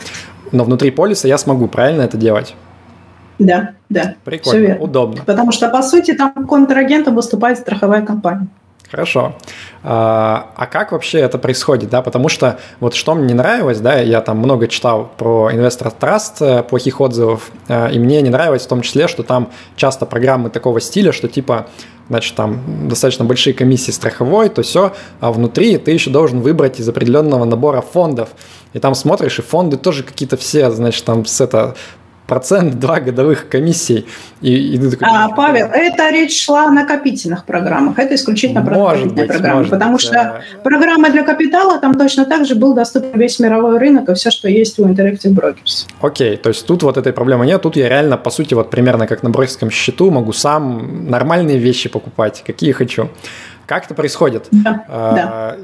[0.51, 2.55] Но внутри полиса я смогу, правильно это делать?
[3.39, 4.15] Да, да.
[4.23, 5.21] Прикольно, удобно.
[5.25, 8.47] Потому что, по сути, там контрагентом выступает страховая компания.
[8.89, 9.35] Хорошо.
[9.83, 12.01] А, а как вообще это происходит, да?
[12.01, 16.41] Потому что вот что мне не нравилось, да, я там много читал про инвестор траст,
[16.41, 20.49] э, плохих отзывов, э, и мне не нравилось в том числе, что там часто программы
[20.49, 21.67] такого стиля, что типа
[22.07, 26.87] значит, там достаточно большие комиссии страховой, то все, а внутри ты еще должен выбрать из
[26.87, 28.29] определенного набора фондов.
[28.71, 31.75] И там смотришь, и фонды тоже какие-то все, значит, там с это
[32.27, 34.05] процент два годовых комиссий.
[34.41, 37.97] И, и ты такой, а, Павел, это речь шла о накопительных программах.
[37.97, 39.57] Это исключительно накопительные программы.
[39.57, 43.79] Может потому быть, что программа для капитала, там точно так же был доступен весь мировой
[43.79, 45.87] рынок и все, что есть у Interactive Brokers.
[46.01, 47.61] Окей, то есть тут вот этой проблемы нет.
[47.61, 51.89] Тут я реально, по сути, вот примерно как на брокерском счету могу сам нормальные вещи
[51.89, 53.09] покупать, какие хочу.
[53.67, 54.47] Как это происходит?
[54.51, 55.57] Да, а, да.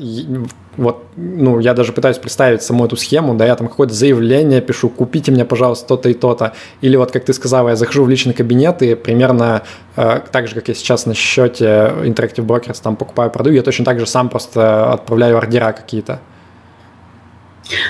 [0.75, 4.89] Вот, ну, я даже пытаюсь представить саму эту схему, да, я там какое-то заявление пишу,
[4.89, 6.53] купите мне, пожалуйста, то-то и то-то.
[6.81, 9.61] Или вот, как ты сказала, я захожу в личный кабинет и примерно
[9.95, 13.85] э, так же, как я сейчас на счете Interactive Brokers там покупаю, продаю, я точно
[13.85, 16.19] так же сам просто отправляю ордера какие-то.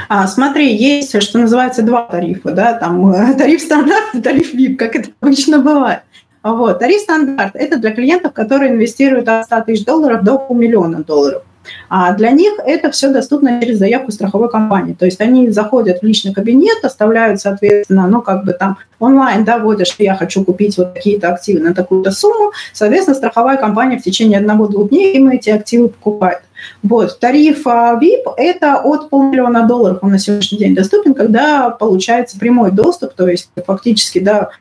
[0.09, 4.75] А, смотри, есть, что называется, два тарифа, да, там э, тариф стандарт и тариф VIP,
[4.75, 6.01] как это обычно бывает.
[6.43, 6.79] Вот.
[6.79, 11.43] Тариф стандарт– это для клиентов, которые инвестируют от 100 тысяч долларов до полмиллиона долларов.
[11.89, 14.93] А для них это все доступно через заявку страховой компании.
[14.93, 19.61] То есть они заходят в личный кабинет, оставляют, соответственно, ну, как бы там онлайн, да,
[19.85, 22.51] что я хочу купить вот такие-то активы на такую-то сумму.
[22.73, 26.41] Соответственно, страховая компания в течение одного-двух дней им эти активы покупает.
[26.81, 27.19] Вот.
[27.19, 33.13] Тариф VIP– это от полмиллиона долларов он на сегодняшний день доступен, когда получается прямой доступ,
[33.13, 34.51] то есть фактически, да,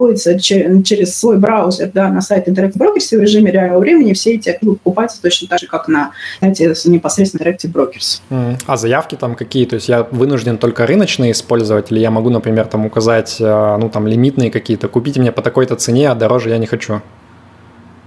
[0.00, 4.48] находится через свой браузер да, на сайт Interactive Brokers в режиме реального времени, все эти
[4.48, 8.56] активы покупаются точно так же, как на знаете, непосредственно Interactive Brokers.
[8.66, 9.66] А заявки там какие?
[9.66, 13.90] То есть я вынужден только рыночные использовать, или я могу, например, там указать э, ну,
[13.90, 17.02] там, лимитные какие-то, купите мне по такой-то цене, а дороже я не хочу?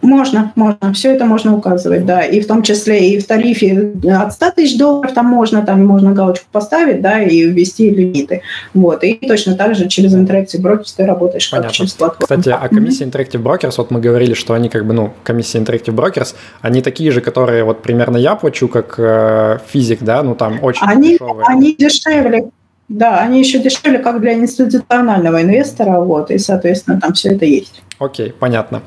[0.04, 4.34] Можно, можно, все это можно указывать, да, и в том числе и в тарифе от
[4.34, 8.42] 100 тысяч долларов там можно, там можно галочку поставить, да, и ввести лимиты,
[8.74, 11.70] вот, и точно так же через Interactive Brokers ты работаешь Понятно.
[11.70, 12.24] как через платформу.
[12.24, 15.96] Кстати, а комиссия Interactive Brokers, вот мы говорили, что они как бы, ну, комиссия Interactive
[15.96, 20.62] Brokers, они такие же, которые вот примерно я плачу, как э, физик, да, ну, там
[20.62, 21.46] очень они, дешевые.
[21.48, 22.50] Они дешевле,
[22.90, 27.82] да, они еще дешевле, как для институционального инвестора, вот, и, соответственно, там все это есть.
[28.00, 28.82] Окей, понятно.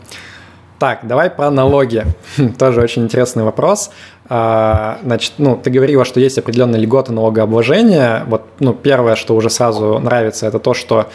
[0.78, 2.04] Так, давай про налоги.
[2.58, 3.90] Тоже очень интересный вопрос.
[4.28, 8.24] А, значит, ну, ты говорила, что есть определенные льготы налогообложения.
[8.26, 11.08] Вот, ну, первое, что уже сразу нравится, это то, что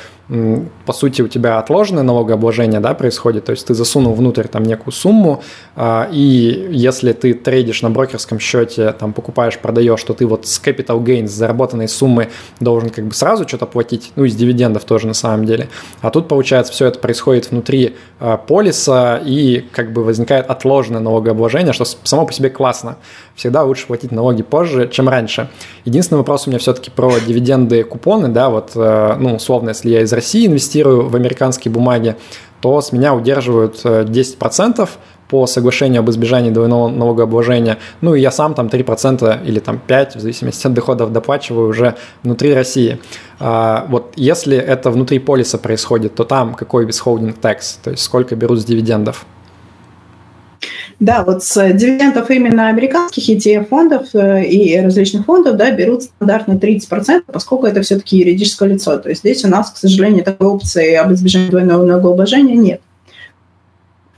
[0.85, 4.93] по сути, у тебя отложенное налогообложение да, происходит, то есть ты засунул внутрь там некую
[4.93, 5.43] сумму,
[5.75, 10.61] а, и если ты трейдишь на брокерском счете, там покупаешь, продаешь, что ты вот с
[10.63, 12.29] capital gains, заработанной суммы
[12.61, 15.67] должен как бы сразу что-то платить, ну, из дивидендов тоже на самом деле.
[15.99, 21.73] А тут, получается, все это происходит внутри а, полиса, и как бы возникает отложенное налогообложение,
[21.73, 22.95] что само по себе классно.
[23.35, 25.49] Всегда лучше платить налоги позже, чем раньше.
[25.85, 30.01] Единственный вопрос у меня все-таки про дивиденды, купоны, да, вот, э, ну, условно, если я
[30.01, 32.15] из России инвестирую в американские бумаги,
[32.61, 34.87] то с меня удерживают 10% э,
[35.31, 37.77] по соглашению об избежании двойного налогообложения.
[38.01, 41.95] Ну и я сам там 3% или там 5%, в зависимости от доходов, доплачиваю уже
[42.21, 42.99] внутри России.
[43.39, 48.35] А, вот если это внутри полиса происходит, то там какой withholding tax, то есть сколько
[48.35, 49.25] берут с дивидендов?
[51.01, 57.23] Да, вот с дивидендов именно американских ETF-фондов э, и различных фондов да, берут стандартно 30%,
[57.25, 58.99] поскольку это все-таки юридическое лицо.
[58.99, 62.81] То есть здесь у нас, к сожалению, такой опции об избежании двойного налогообложения нет.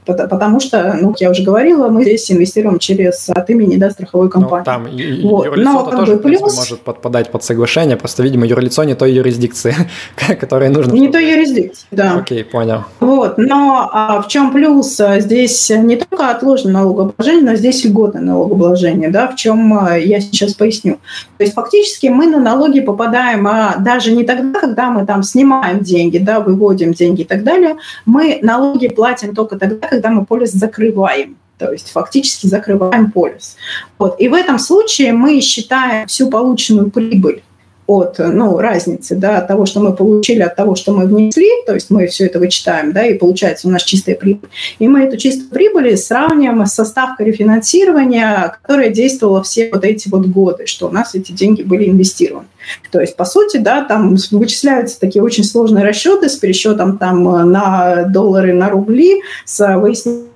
[0.05, 4.31] Потому что, ну, я уже говорила, мы здесь инвестируем через от имени да, страховой ну,
[4.31, 4.59] компании.
[4.59, 5.45] Ну, там и, вот.
[5.45, 6.39] юрлицо Но, тоже, плюс...
[6.39, 9.75] принципе, может подпадать под соглашение, просто, видимо, юрлицо не той юрисдикции,
[10.39, 10.93] которая нужно.
[10.93, 12.17] Не той юрисдикции, да.
[12.17, 12.83] Окей, понял.
[12.99, 14.99] Вот, но а в чем плюс?
[15.17, 20.53] Здесь не только отложенное налогообложение, но здесь льготное налогообложение, да, в чем а, я сейчас
[20.53, 20.99] поясню.
[21.37, 25.79] То есть фактически мы на налоги попадаем а, даже не тогда, когда мы там снимаем
[25.79, 27.75] деньги, да, выводим деньги и так далее,
[28.05, 31.37] мы налоги платим только тогда, когда мы полис закрываем.
[31.59, 33.57] То есть фактически закрываем полис.
[33.99, 34.19] Вот.
[34.19, 37.43] И в этом случае мы считаем всю полученную прибыль
[37.87, 41.73] от ну, разницы да, от того, что мы получили, от того, что мы внесли, то
[41.73, 44.49] есть мы все это вычитаем, да, и получается у нас чистая прибыль.
[44.79, 50.27] И мы эту чистую прибыль сравниваем с составкой рефинансирования, которая действовала все вот эти вот
[50.27, 52.47] годы, что у нас эти деньги были инвестированы.
[52.91, 58.03] То есть, по сути, да, там вычисляются такие очень сложные расчеты с пересчетом там на
[58.03, 60.32] доллары, на рубли, с выяснением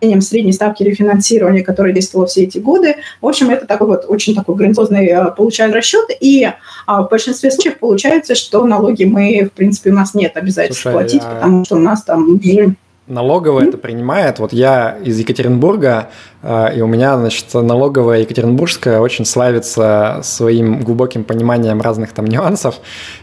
[0.00, 2.96] средней ставки рефинансирования, которая действовала все эти годы.
[3.20, 6.48] В общем, это такой вот очень такой грандиозный э, получает расчет, и
[6.86, 10.92] а, в большинстве случаев получается, что налоги мы, в принципе, у нас нет обязательства Слушай,
[10.92, 11.34] платить, а...
[11.34, 12.74] потому что у нас там уже
[13.06, 14.38] налоговая это принимает.
[14.38, 16.08] Вот я из Екатеринбурга,
[16.42, 22.76] э, и у меня, значит, налоговая екатеринбургская очень славится своим глубоким пониманием разных там нюансов.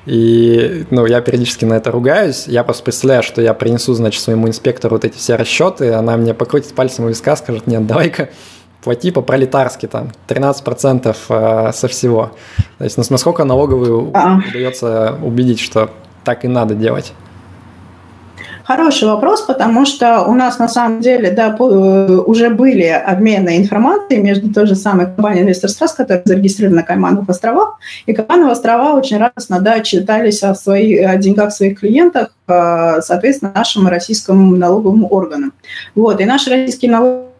[0.05, 2.47] И, ну, я периодически на это ругаюсь.
[2.47, 6.33] Я просто представляю, что я принесу, значит, своему инспектору вот эти все расчеты, она мне
[6.33, 8.29] покрутит пальцем у виска, скажет, нет, давай-ка
[8.83, 12.31] плати по-пролетарски там 13% э, со всего.
[12.77, 14.39] То есть насколько налоговую а.
[14.47, 15.89] удается убедить, что
[16.23, 17.13] так и надо делать?
[18.71, 21.61] Хороший вопрос, потому что у нас на самом деле да, э,
[22.25, 27.27] уже были обмены информацией между той же самой компанией Investors Trust, которая зарегистрирована на Каймановых
[27.27, 33.01] островах, и Каймановы острова очень радостно да, читались о, своих, о деньгах своих клиентах, э,
[33.01, 35.51] соответственно, нашим российским налоговым органам.
[35.93, 37.30] Вот, и наши российские налоговые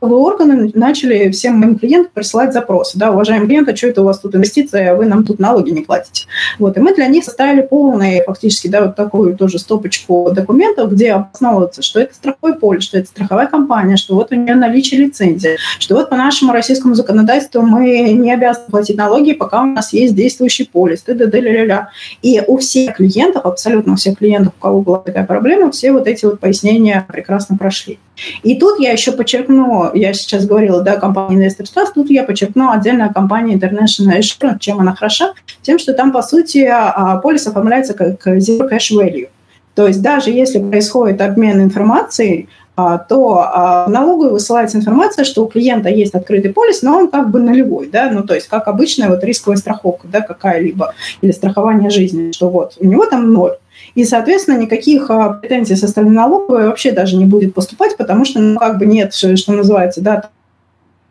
[0.00, 2.98] органы начали всем моим клиентам присылать запросы.
[2.98, 6.26] Да, уважаемые клиенты, что это у вас тут инвестиция, вы нам тут налоги не платите.
[6.58, 11.12] Вот, и мы для них составили полный, фактически, да, вот такую тоже стопочку документов, где
[11.12, 15.56] обосновывается, что это страховой полис, что это страховая компания, что вот у нее наличие лицензии,
[15.78, 20.14] что вот по нашему российскому законодательству мы не обязаны платить налоги, пока у нас есть
[20.14, 21.40] действующий полис, т.д.
[21.40, 21.90] ля
[22.22, 26.06] И у всех клиентов, абсолютно у всех клиентов, у кого была такая проблема, все вот
[26.06, 27.98] эти вот пояснения прекрасно прошли.
[28.42, 32.70] И тут я еще подчеркну, я сейчас говорила, да, компания Investor Trust, тут я подчеркну
[32.70, 37.94] отдельная компания International Assurance, чем она хороша, тем, что там, по сути, а, полис оформляется
[37.94, 39.28] как Zero Cash Value.
[39.74, 45.48] То есть даже если происходит обмен информацией, а, то а, в высылается информация, что у
[45.48, 49.10] клиента есть открытый полис, но он как бы нулевой, да, ну то есть как обычная
[49.10, 53.56] вот рисковая страховка, да, какая-либо, или страхование жизни, что вот у него там ноль.
[53.94, 58.40] И, соответственно, никаких а, претензий со стороны налоговой вообще даже не будет поступать, потому что,
[58.40, 60.30] ну, как бы нет, что называется, да,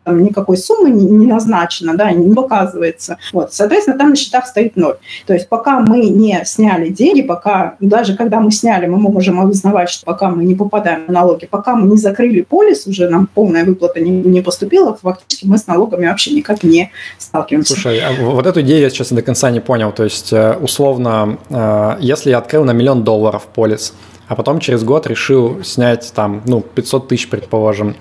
[0.04, 3.18] там никакой суммы не, назначено, да, не показывается.
[3.32, 4.96] Вот, соответственно, там на счетах стоит ноль.
[5.26, 9.90] То есть пока мы не сняли деньги, пока, даже когда мы сняли, мы можем обосновать,
[9.90, 13.64] что пока мы не попадаем на налоги, пока мы не закрыли полис, уже нам полная
[13.64, 17.74] выплата не, не поступила, фактически мы с налогами вообще никак не сталкиваемся.
[17.74, 19.92] Слушай, а вот эту идею я сейчас до конца не понял.
[19.92, 23.94] То есть, э, условно, э, если я открыл на миллион долларов полис,
[24.28, 27.96] а потом через год решил снять там, ну, 500 тысяч, предположим,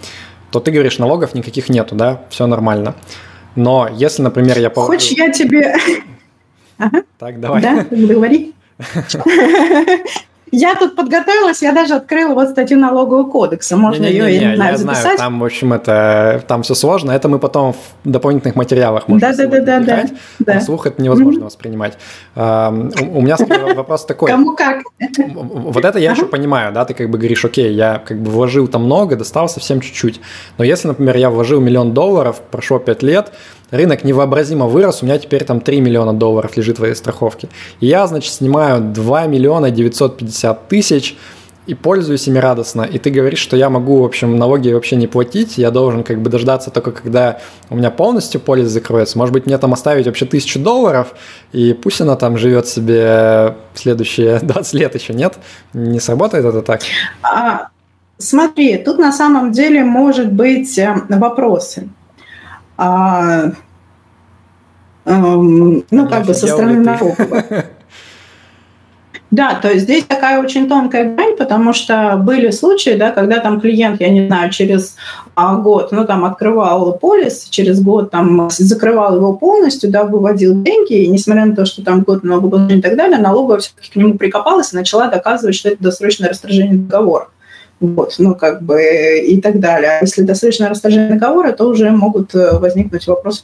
[0.52, 2.96] то ты говоришь, налогов никаких нету, да, все нормально.
[3.56, 4.70] Но если, например, я...
[4.70, 5.76] Хочешь, я тебе...
[7.18, 7.62] Так, давай.
[7.62, 8.54] Да, говори.
[10.52, 13.78] Я тут подготовилась, я даже открыла вот статью налогового кодекса.
[13.78, 15.02] Можно не, не, не, ее, я не знаю, я записать.
[15.02, 17.12] Знаю, там, в общем, это, там все сложно.
[17.12, 20.04] Это мы потом в дополнительных материалах можем да, да, да, да, да,
[20.40, 20.62] да.
[20.62, 21.46] Слух это невозможно mm-hmm.
[21.46, 21.98] воспринимать.
[22.36, 23.38] Uh, у, у меня
[23.76, 24.30] вопрос такой.
[24.30, 24.84] Кому как?
[25.36, 28.68] Вот это я еще понимаю, да, ты как бы говоришь, окей, я как бы вложил
[28.68, 30.22] там много, достал совсем чуть-чуть.
[30.58, 33.32] Но если, например, я вложил миллион долларов, прошло пять лет,
[33.72, 37.50] рынок невообразимо вырос, у меня теперь там 3 миллиона долларов лежит в этой страховке.
[37.80, 41.16] И я, значит, снимаю 2 миллиона 950 тысяч
[41.70, 42.82] и пользуюсь ими радостно.
[42.82, 46.20] И ты говоришь, что я могу, в общем, налоги вообще не платить, я должен как
[46.20, 49.20] бы дождаться только, когда у меня полностью полис закроется.
[49.20, 51.14] Может быть, мне там оставить вообще тысячу долларов,
[51.52, 55.36] и пусть она там живет себе следующие 20 лет еще, нет?
[55.74, 56.82] Не сработает это так?
[57.22, 57.68] А,
[58.18, 61.90] смотри, тут на самом деле может быть э, вопросы
[62.82, 63.52] а,
[65.06, 67.44] ну, как бы со стороны налоговой.
[69.32, 73.62] Да, то есть здесь такая очень тонкая грань, потому что были случаи, да, когда там
[73.62, 74.96] клиент, я не знаю, через
[75.36, 81.04] а, год, ну, там, открывал полис, через год там закрывал его полностью, да, выводил деньги,
[81.04, 84.18] и несмотря на то, что там год налогообложения и так далее, налоговая все-таки к нему
[84.18, 87.28] прикопалась и начала доказывать, что это досрочное расторжение договора.
[87.80, 88.82] Вот, ну, как бы
[89.26, 90.00] и так далее.
[90.00, 93.44] А если досрочное расторжение договора, то уже могут э, возникнуть вопросы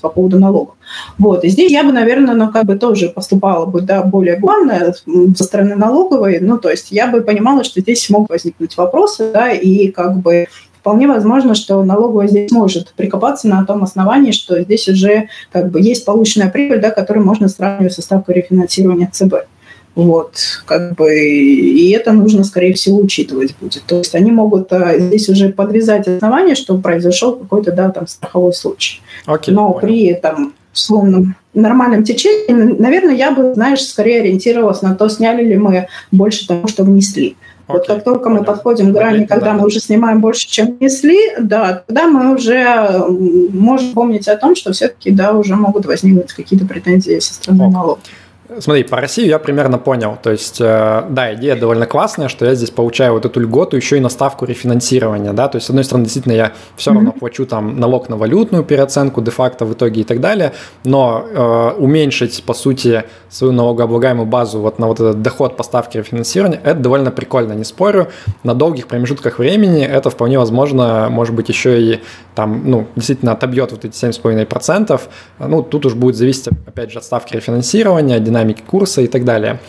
[0.00, 0.76] по поводу налогов.
[1.18, 4.94] Вот, и здесь я бы, наверное, ну, как бы тоже поступала бы, да, более главное
[5.36, 9.50] со стороны налоговой, ну, то есть я бы понимала, что здесь могут возникнуть вопросы, да,
[9.50, 10.46] и как бы
[10.80, 15.80] вполне возможно, что налоговая здесь может прикопаться на том основании, что здесь уже как бы
[15.80, 19.34] есть полученная прибыль, да, которую можно сравнивать со ставкой рефинансирования ЦБ.
[19.98, 23.82] Вот, как бы, и это нужно, скорее всего, учитывать будет.
[23.84, 28.52] То есть они могут а, здесь уже подвязать основания, что произошел какой-то, да, там, страховой
[28.52, 29.00] случай.
[29.26, 29.80] Okay, Но понял.
[29.80, 35.56] при, там, условном нормальном течении, наверное, я бы, знаешь, скорее ориентировалась на то, сняли ли
[35.56, 37.36] мы больше того, что внесли.
[37.66, 41.18] Okay, вот как только мы подходим к грани, когда мы уже снимаем больше, чем внесли,
[41.40, 43.04] да, тогда мы уже
[43.52, 47.70] можем помнить о том, что все-таки, да, уже могут возникнуть какие-то претензии со стороны okay.
[47.72, 48.04] налогов.
[48.60, 50.16] Смотри, по России я примерно понял.
[50.22, 53.98] То есть, э, да, идея довольно классная, что я здесь получаю вот эту льготу еще
[53.98, 57.44] и на ставку рефинансирования, да, то есть, с одной стороны, действительно, я все равно плачу
[57.44, 60.54] там налог на валютную переоценку де-факто в итоге и так далее,
[60.84, 65.98] но э, уменьшить, по сути, свою налогооблагаемую базу вот на вот этот доход по ставке
[65.98, 68.08] рефинансирования, это довольно прикольно, не спорю.
[68.44, 72.00] На долгих промежутках времени это вполне возможно, может быть, еще и
[72.34, 75.00] там, ну, действительно отобьет вот эти 7,5%.
[75.40, 79.60] Ну, тут уж будет зависеть, опять же, от ставки рефинансирования, динамики курса и так далее.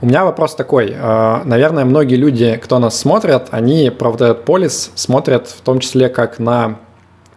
[0.00, 0.94] У меня вопрос такой.
[0.94, 5.80] Э, наверное, многие люди, кто нас смотрят, они про вот этот полис смотрят в том
[5.80, 6.78] числе как на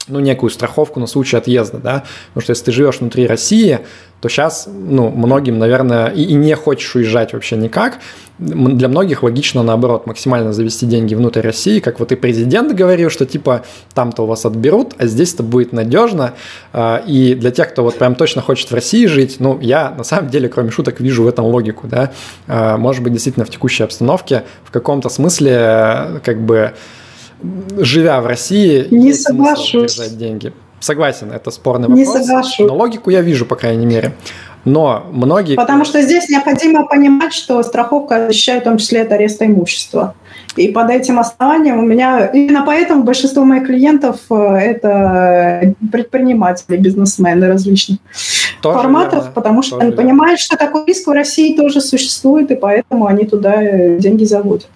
[0.09, 3.79] ну, некую страховку на случай отъезда, да, потому что если ты живешь внутри России,
[4.21, 7.99] то сейчас, ну, многим, наверное, и, и не хочешь уезжать вообще никак.
[8.37, 13.25] Для многих логично, наоборот, максимально завести деньги внутрь России, как вот и президент говорил, что
[13.25, 13.63] типа
[13.93, 16.33] там-то у вас отберут, а здесь-то будет надежно.
[16.73, 20.03] А, и для тех, кто вот прям точно хочет в России жить, ну, я на
[20.03, 22.11] самом деле, кроме шуток, вижу в этом логику, да.
[22.47, 26.73] А, может быть, действительно в текущей обстановке в каком-то смысле как бы
[27.77, 29.95] живя в России, не соглашусь.
[29.95, 30.53] держать деньги.
[30.79, 31.99] Согласен, это спорный вопрос.
[31.99, 32.67] Не соглашусь.
[32.67, 34.13] Но логику я вижу, по крайней мере.
[34.65, 35.55] Но многие...
[35.55, 40.15] Потому что здесь необходимо понимать, что страховка защищает в том числе от ареста имущества.
[40.55, 42.25] И под этим основанием у меня...
[42.27, 47.99] Именно поэтому большинство моих клиентов э,– это предприниматели, бизнесмены различных
[48.61, 49.31] тоже форматов, верно.
[49.33, 50.03] потому что тоже они верно.
[50.03, 54.67] понимают, что такой риск в России тоже существует, и поэтому они туда э, деньги заводят.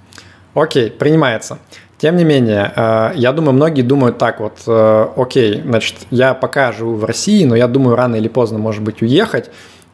[0.53, 1.57] Окей, принимается.
[2.03, 6.73] Тем не менее, э, я думаю, многие думают так вот, э, окей, значит, я пока
[6.73, 9.49] живу в России, но я думаю, рано или поздно, может быть, уехать,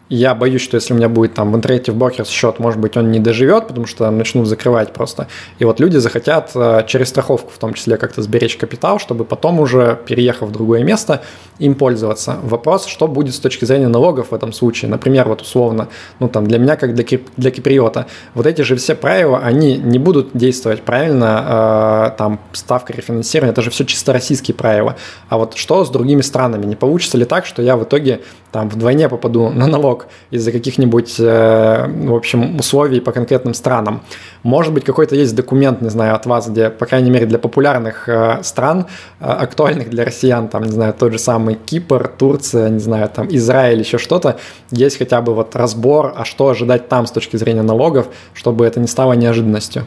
[0.09, 2.97] я боюсь, что если у меня будет там в интернете в брокерс счет, может быть,
[2.97, 5.27] он не доживет, потому что начнут закрывать просто.
[5.59, 9.59] И вот люди захотят э, через страховку в том числе как-то сберечь капитал, чтобы потом
[9.59, 11.21] уже, переехав в другое место,
[11.59, 12.37] им пользоваться.
[12.41, 14.89] Вопрос, что будет с точки зрения налогов в этом случае.
[14.89, 18.75] Например, вот условно, ну там для меня, как для, кип, для киприота, вот эти же
[18.77, 24.11] все правила, они не будут действовать правильно, э, там ставка рефинансирования, это же все чисто
[24.11, 24.95] российские правила.
[25.27, 26.65] А вот что с другими странами?
[26.65, 28.21] Не получится ли так, что я в итоге
[28.51, 34.01] там вдвойне попаду на налог налог из-за каких-нибудь, э, в общем, условий по конкретным странам.
[34.43, 38.09] Может быть, какой-то есть документ, не знаю, от вас, где, по крайней мере, для популярных
[38.09, 38.85] э, стран,
[39.19, 43.27] э, актуальных для россиян, там, не знаю, тот же самый Кипр, Турция, не знаю, там,
[43.29, 44.35] Израиль, еще что-то,
[44.71, 48.79] есть хотя бы вот разбор, а что ожидать там с точки зрения налогов, чтобы это
[48.79, 49.83] не стало неожиданностью.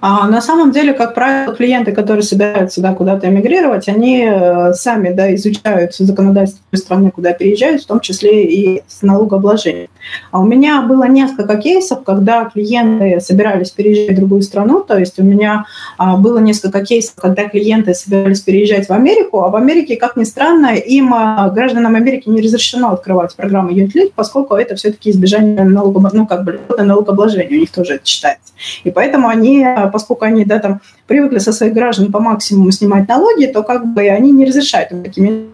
[0.00, 5.12] А на самом деле, как правило, клиенты, которые собираются да, куда-то эмигрировать, они э, сами
[5.12, 9.88] да, изучают законодательство страны, куда переезжают, в том числе и с налогообложением.
[10.30, 15.18] А у меня было несколько кейсов, когда клиенты собирались переезжать в другую страну, то есть
[15.18, 15.64] у меня
[15.96, 20.24] а, было несколько кейсов, когда клиенты собирались переезжать в Америку, а в Америке, как ни
[20.24, 26.22] странно, им, а, гражданам Америки, не разрешено открывать программу UnitLink, поскольку это все-таки избежание налогообложения,
[26.22, 28.52] ну, как бы, налогообложения, у них тоже это считается.
[28.84, 33.08] И поэтому они а, поскольку они да, там, привыкли со своих граждан по максимуму снимать
[33.08, 35.48] налоги, то как бы они не разрешают такими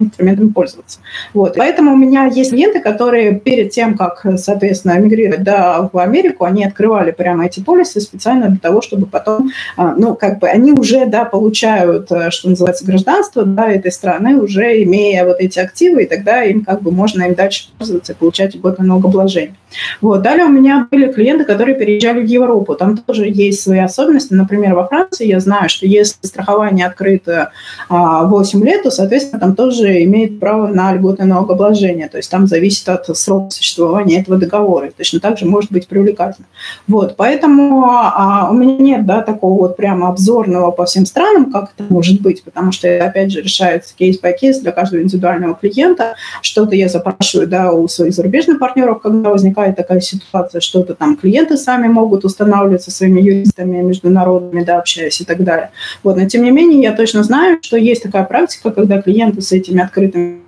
[0.00, 1.00] инструментами пользоваться.
[1.34, 1.54] Вот.
[1.56, 6.64] Поэтому у меня есть клиенты, которые перед тем, как, соответственно, эмигрировать да, в Америку, они
[6.64, 11.06] открывали прямо эти полисы специально для того, чтобы потом, а, ну, как бы они уже,
[11.06, 16.06] да, получают, э, что называется, гражданство, да, этой страны, уже имея вот эти активы, и
[16.06, 19.56] тогда им как бы можно им дальше пользоваться и получать льготное налогообложение.
[20.00, 20.22] Вот.
[20.22, 22.74] Далее у меня были клиенты, которые переезжали в Европу.
[22.74, 24.34] Там тоже есть свои особенности.
[24.34, 27.52] Например, во Франции я знаю, что если страхование открыто
[27.88, 32.08] 8 а, лет, то, соответственно, там тоже имеет право на льготное налогообложение.
[32.08, 34.88] То есть там зависит от срока существования этого договора.
[34.88, 36.46] И точно так же может быть привлекательно.
[36.86, 41.72] Вот, поэтому а, у меня нет да, такого вот прямо обзорного по всем странам, как
[41.76, 46.14] это может быть, потому что опять же, решается кейс-by-кейс для каждого индивидуального клиента.
[46.42, 51.56] Что-то я запрашиваю да, у своих зарубежных партнеров, когда возникает такая ситуация, что-то там клиенты
[51.56, 55.70] сами могут устанавливать со своими юристами международными, да, общаясь и так далее.
[56.02, 59.52] Вот, но тем не менее, я точно знаю, что есть такая практика, когда клиенты с
[59.52, 60.40] этими открытыми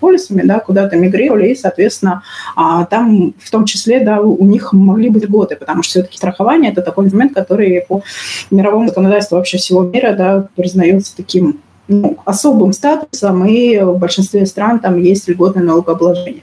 [0.00, 2.22] полисами, да, куда-то мигрировали, и, соответственно,
[2.54, 6.70] а, там в том числе, да, у них могли быть льготы, потому что все-таки страхование–
[6.72, 8.02] это такой инструмент, который по
[8.50, 14.78] мировому законодательству вообще всего мира, да, признается таким ну, особым статусом, и в большинстве стран
[14.78, 16.42] там есть льготное налогообложение.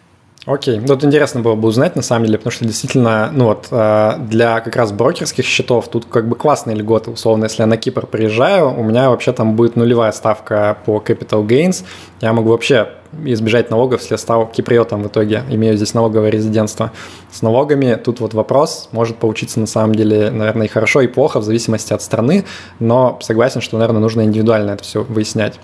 [0.49, 3.67] Окей, ну, вот интересно было бы узнать, на самом деле, потому что действительно, ну вот,
[3.69, 7.77] э, для как раз брокерских счетов тут как бы классные льготы, условно, если я на
[7.77, 11.83] Кипр приезжаю, у меня вообще там будет нулевая ставка по capital gains,
[12.19, 12.89] я могу вообще
[13.25, 16.91] избежать налогов, если я стал киприотом в итоге, имею здесь налоговое резидентство.
[17.31, 21.39] С налогами тут вот вопрос может получиться на самом деле, наверное, и хорошо, и плохо,
[21.39, 22.45] в зависимости от страны,
[22.79, 25.59] но согласен, что, наверное, нужно индивидуально это все выяснять.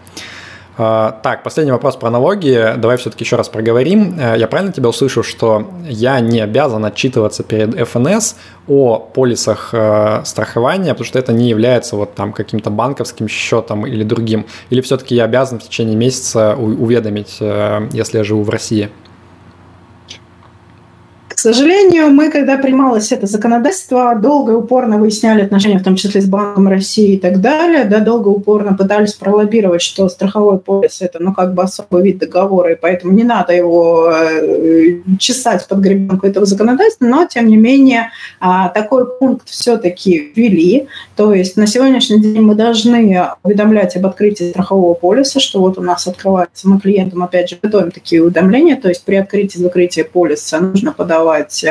[0.78, 2.74] А, так, последний вопрос про налоги.
[2.78, 4.20] Давай все-таки еще раз проговорим.
[4.20, 8.36] Э, я правильно тебя услышал, что я не обязан отчитываться перед ФНС
[8.68, 14.04] о полисах э, страхования, потому что это не является вот там каким-то банковским счетом или
[14.04, 14.48] другим?
[14.70, 18.90] Или все-таки я обязан в течение месяца уведомить, э, если я живу в России?
[21.36, 26.22] К сожалению, мы, когда принималось это законодательство, долго и упорно выясняли отношения, в том числе
[26.22, 30.98] с Банком России и так далее, да, долго и упорно пытались пролоббировать, что страховой полис–
[31.02, 35.80] это, ну, как бы особый вид договора, и поэтому не надо его э, чесать под
[35.80, 40.88] гребенку этого законодательства, но, тем не менее, а, такой пункт все-таки ввели,
[41.18, 45.82] то есть на сегодняшний день мы должны уведомлять об открытии страхового полиса, что вот у
[45.82, 50.62] нас открывается, мы клиентам, опять же, готовим такие уведомления, то есть при открытии закрытия полиса
[50.62, 51.66] нужно подавать подавать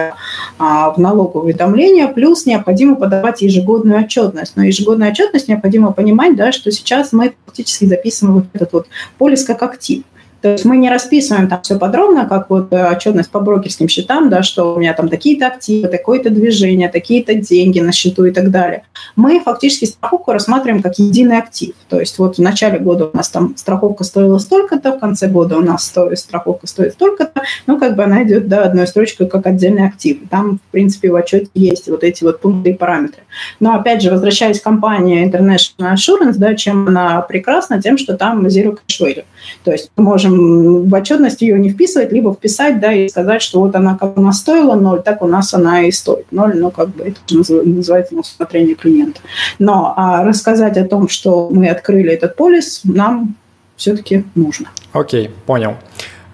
[0.59, 4.57] а, в налоговое уведомление, плюс необходимо подавать ежегодную отчетность.
[4.57, 8.87] Но ежегодную отчетность необходимо понимать, да, что сейчас мы фактически записываем вот этот вот
[9.19, 10.03] полис как актив.
[10.45, 14.29] То есть мы не расписываем там все подробно, как вот э, отчетность по брокерским счетам,
[14.29, 18.51] да, что у меня там такие-то активы, такое-то движение, такие-то деньги на счету и так
[18.51, 18.85] далее.
[19.17, 21.75] Мы фактически страховку рассматриваем как единый актив.
[21.89, 25.57] То есть вот в начале года у нас там страховка стоила столько-то, в конце года
[25.57, 29.47] у нас стоит, страховка стоит столько-то, ну как бы она идет да, одной строчкой как
[29.47, 30.19] отдельный актив.
[30.29, 33.23] Там, в принципе, в отчете есть вот эти вот пункты и параметры.
[33.61, 38.47] Но опять же, возвращаясь к компании International Assurance, да, чем она прекрасна, тем, что там
[38.47, 39.25] zero cash value.
[39.65, 43.61] То есть мы можем в отчетность ее не вписывать, либо вписать, да, и сказать, что
[43.61, 46.71] вот она как у нас стоила ноль, так у нас она и стоит ноль, ну,
[46.71, 49.21] как бы это называется на усмотрение клиента.
[49.59, 53.37] Но а рассказать о том, что мы открыли этот полис, нам
[53.77, 54.69] все-таки нужно.
[54.93, 55.75] Окей, понял.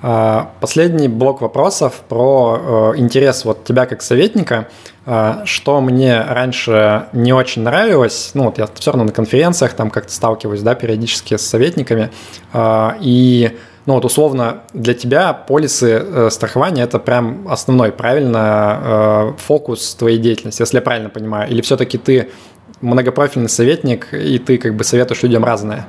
[0.00, 4.68] Последний блок вопросов про интерес вот тебя как советника–
[5.06, 9.90] а, что мне раньше не очень нравилось, ну вот я все равно на конференциях там
[9.90, 12.10] как-то сталкиваюсь, да, периодически с советниками,
[12.52, 19.32] а, и ну вот условно для тебя полисы э, страхования это прям основной, правильно, э,
[19.38, 22.30] фокус твоей деятельности, если я правильно понимаю, или все-таки ты
[22.82, 25.86] многопрофильный советник и ты как бы советуешь людям разное?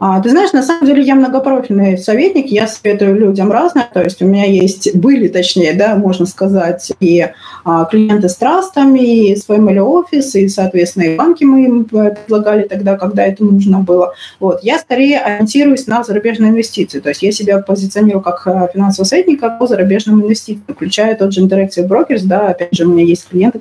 [0.00, 4.20] А, ты знаешь, на самом деле я многопрофильный советник, я советую людям разное, то есть
[4.22, 7.28] у меня есть, были точнее, да, можно сказать, и
[7.64, 12.64] а, клиенты с трастами, и с Family Office, и, соответственно, и банки мы им предлагали
[12.64, 14.14] тогда, когда это нужно было.
[14.40, 14.62] Вот.
[14.62, 19.56] Я скорее ориентируюсь на зарубежные инвестиции, то есть я себя позиционирую как а, финансового советника
[19.58, 23.60] по зарубежным инвестициям, включая тот же Interactive Brokers, да, опять же, у меня есть клиенты,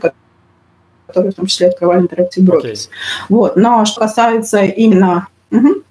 [1.07, 2.63] которые в том числе открывали Interactive Brokers.
[2.63, 2.89] Okay.
[3.29, 3.55] Вот.
[3.55, 5.27] Но что касается именно...
[5.51, 5.83] Угу.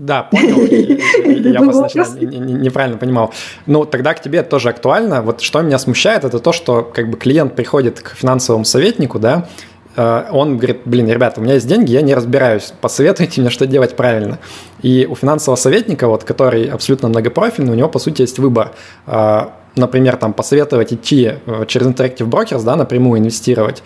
[0.00, 0.60] Да, понял.
[1.52, 3.34] Я сначала неправильно понимал.
[3.66, 5.20] Ну, тогда к тебе тоже актуально.
[5.20, 9.46] Вот что меня смущает, это то, что как бы клиент приходит к финансовому советнику, да,
[9.96, 13.66] э, он говорит, блин, ребята, у меня есть деньги, я не разбираюсь, посоветуйте мне, что
[13.66, 14.38] делать правильно.
[14.80, 18.72] И у финансового советника, вот, который абсолютно многопрофильный, у него, по сути, есть выбор.
[19.06, 23.82] Э, например, там, посоветовать идти э, через Interactive Brokers, да, напрямую инвестировать.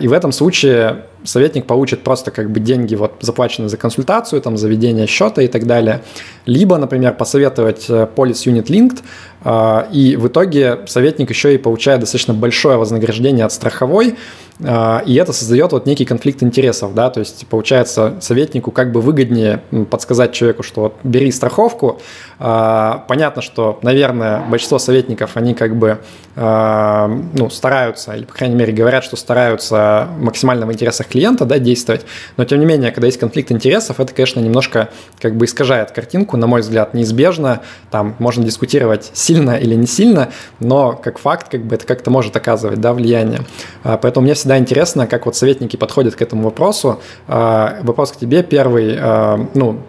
[0.00, 4.56] И в этом случае советник получит просто как бы деньги вот заплаченные за консультацию, там,
[4.56, 6.02] за ведение счета и так далее.
[6.46, 9.00] Либо, например, посоветовать э, полис Unit Linked,
[9.44, 14.16] э, и в итоге советник еще и получает достаточно большое вознаграждение от страховой,
[14.62, 19.62] и это создает вот некий конфликт интересов, да, то есть получается советнику как бы выгоднее
[19.90, 22.00] подсказать человеку, что вот бери страховку.
[22.38, 25.98] Понятно, что, наверное, большинство советников, они как бы
[26.34, 32.06] ну, стараются, или, по крайней мере, говорят, что стараются максимально в интересах клиента, да, действовать.
[32.36, 34.88] Но тем не менее, когда есть конфликт интересов, это, конечно, немножко
[35.20, 37.60] как бы искажает картинку, на мой взгляд, неизбежно.
[37.90, 42.36] Там можно дискутировать сильно или не сильно, но как факт, как бы это как-то может
[42.36, 43.40] оказывать, да, влияние.
[43.84, 47.00] А, поэтому мне всегда интересно, как вот советники подходят к этому вопросу.
[47.28, 49.80] А, вопрос к тебе первый, а, ну,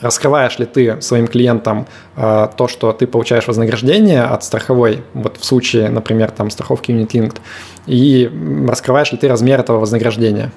[0.00, 5.44] раскрываешь ли ты своим клиентам э, то, что ты получаешь вознаграждение от страховой, вот в
[5.44, 7.36] случае, например, там страховки Unit Linked,
[7.86, 8.30] и
[8.68, 10.52] раскрываешь ли ты размер этого вознаграждения?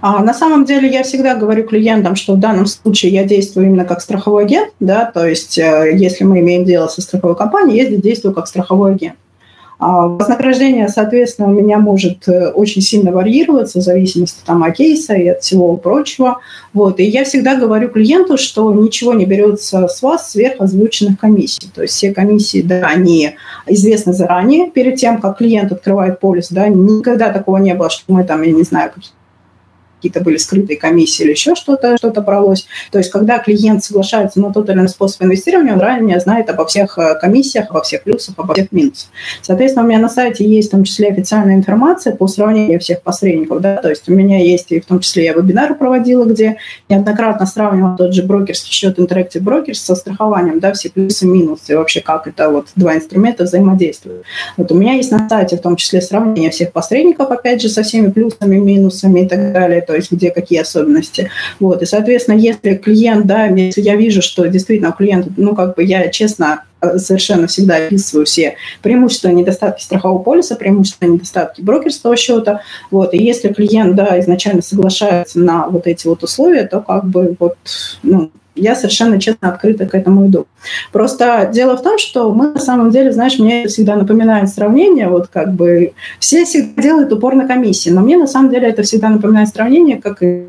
[0.00, 3.84] А на самом деле я всегда говорю клиентам, что в данном случае я действую именно
[3.84, 7.86] как страховой агент, да, то есть э, если мы имеем дело со страховой компанией, я
[7.86, 9.14] здесь действую как страховой агент.
[9.84, 15.14] А вознаграждение, соответственно, у меня может э, очень сильно варьироваться в зависимости там, от кейса
[15.14, 16.38] и от всего прочего.
[16.72, 17.00] Вот.
[17.00, 21.68] И я всегда говорю клиенту, что ничего не берется с вас сверх озвученных комиссий.
[21.74, 23.34] То есть все комиссии, да, они
[23.66, 26.50] известны заранее, перед тем, как клиент открывает полис.
[26.50, 29.16] Да, никогда такого не было, что мы там, я не знаю, какие-то
[30.10, 32.66] были скрытые комиссии или еще что-то, что-то бралось.
[32.90, 36.66] То есть, когда клиент соглашается на тот или иной способ инвестирования, он ранее знает обо
[36.66, 39.10] всех э, комиссиях, обо всех плюсах, обо всех минусах.
[39.42, 43.60] Соответственно, у меня на сайте есть в том числе официальная информация по сравнению всех посредников.
[43.60, 43.76] Да?
[43.76, 46.56] То есть у меня есть, и в том числе я вебинары проводила, где
[46.88, 51.74] неоднократно сравнивала тот же брокерский счет Interactive Brokers со страхованием, да, все плюсы, минусы, и
[51.74, 54.24] вообще как это вот два инструмента взаимодействуют.
[54.56, 57.82] Вот у меня есть на сайте в том числе сравнение всех посредников, опять же, со
[57.82, 61.30] всеми плюсами, минусами и так далее то есть где какие особенности.
[61.60, 65.76] Вот, и, соответственно, если клиент, да, если я вижу, что действительно у клиента, ну, как
[65.76, 71.08] бы я честно э, совершенно всегда описываю все преимущества и недостатки страхового полиса, преимущества и
[71.10, 72.62] недостатки брокерского счета.
[72.90, 73.12] Вот.
[73.12, 77.58] И если клиент да, изначально соглашается на вот эти вот условия, то как бы вот,
[78.02, 80.46] ну, я совершенно честно открыто к этому иду.
[80.92, 85.28] Просто дело в том, что мы на самом деле, знаешь, мне всегда напоминает сравнение, вот
[85.28, 89.08] как бы все всегда делают упор на комиссии, но мне на самом деле это всегда
[89.08, 90.46] напоминает сравнение, как и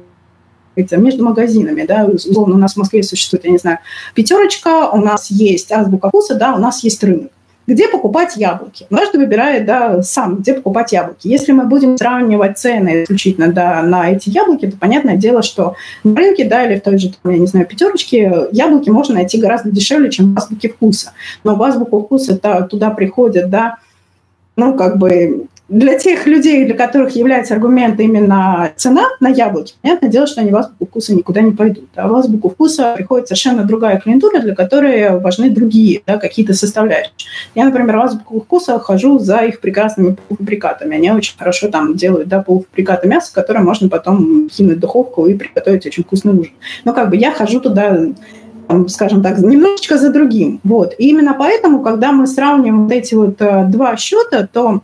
[0.76, 3.78] между магазинами, да, условно у нас в Москве существует, я не знаю,
[4.16, 7.32] пятерочка, у нас есть азбука вкуса, да, у нас есть рынок
[7.68, 8.85] где покупать яблоки.
[8.90, 11.27] Каждый выбирает да, сам, где покупать яблоки.
[11.27, 16.15] Если мы будем сравнивать цены исключительно да, на эти яблоки, то понятное дело, что на
[16.15, 20.11] рынке да, или в той же, я не знаю, пятерочке яблоки можно найти гораздо дешевле,
[20.11, 21.14] чем в азбуке вкуса.
[21.44, 23.77] Но в азбуку вкуса -то, туда приходят да,
[24.56, 30.10] ну, как бы для тех людей, для которых является аргумент именно цена на яблоки, понятное
[30.10, 31.90] дело, что они в азбуку вкуса никуда не пойдут.
[31.95, 37.14] А в азбуку вкуса приходит совершенно другая клиентура, для которой важны другие да, какие-то составляющие.
[37.56, 40.98] Я, например, в азбуку вкуса хожу за их прекрасными полуфабрикатами.
[40.98, 45.34] Они очень хорошо там делают да, полуфабрикаты мяса, которые можно потом кинуть в духовку и
[45.34, 46.53] приготовить очень вкусный ужин.
[46.84, 48.07] Но как бы я хожу туда
[48.88, 50.60] скажем так, немножечко за другим.
[50.64, 50.95] Вот.
[50.98, 54.81] И именно поэтому, когда мы сравниваем вот эти вот э, два счета, то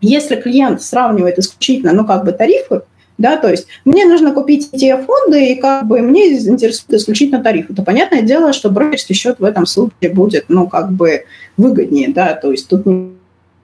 [0.00, 2.82] если клиент сравнивает исключительно, ну, как бы тарифы,
[3.18, 7.70] Да, то есть мне нужно купить эти фонды, и как бы мне интересует исключительно тариф.
[7.70, 11.24] Это понятное дело, что брокерский счет в этом случае будет, ну, как бы
[11.56, 12.84] выгоднее, да, то есть тут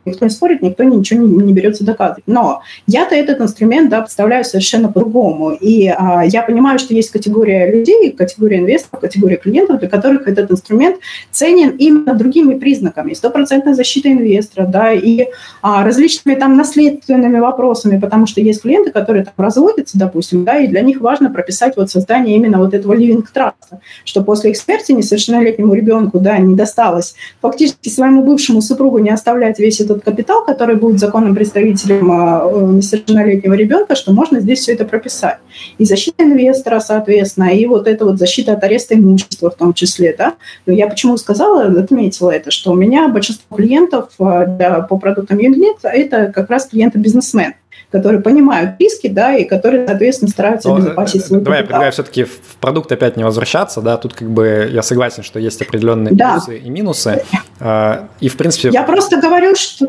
[0.04, 2.24] никто не спорит, никто ничего не, не берется доказывать.
[2.26, 5.52] Но я-то этот инструмент да, представляю совершенно по-другому.
[5.52, 10.50] И а, я понимаю, что есть категория людей, категория инвесторов, категория клиентов, для которых этот
[10.50, 10.96] инструмент
[11.30, 13.14] ценен именно другими признаками.
[13.14, 15.26] Стопроцентная защита инвестора, да, и
[15.60, 20.66] а, различными там наследственными вопросами, потому что есть клиенты, которые там разводятся, допустим, да, и
[20.66, 24.92] для них важно прописать вот создание именно вот этого living trust, что после их смерти
[24.92, 30.44] несовершеннолетнему ребенку, да, не досталось фактически своему бывшему супругу не оставлять весь этот тот капитал,
[30.44, 35.38] который будет законным представителем а, несовершеннолетнего ребенка, что можно здесь все это прописать.
[35.78, 40.14] И защита инвестора, соответственно, и вот эта вот защита от ареста имущества в том числе.
[40.16, 40.34] Да?
[40.66, 46.32] Я почему сказала, отметила это, что у меня большинство клиентов а, по продуктам Юнит это
[46.32, 47.54] как раз клиенты-бизнесмены
[47.92, 51.60] которые понимают риски, да, и которые, соответственно, стараются Но, обезопасить свой Давай капитал.
[51.60, 55.38] я предлагаю все-таки в продукт опять не возвращаться, да, тут как бы я согласен, что
[55.38, 56.32] есть определенные да.
[56.32, 57.22] плюсы и минусы,
[57.60, 58.70] а, и в принципе...
[58.70, 59.88] Я просто говорю, что...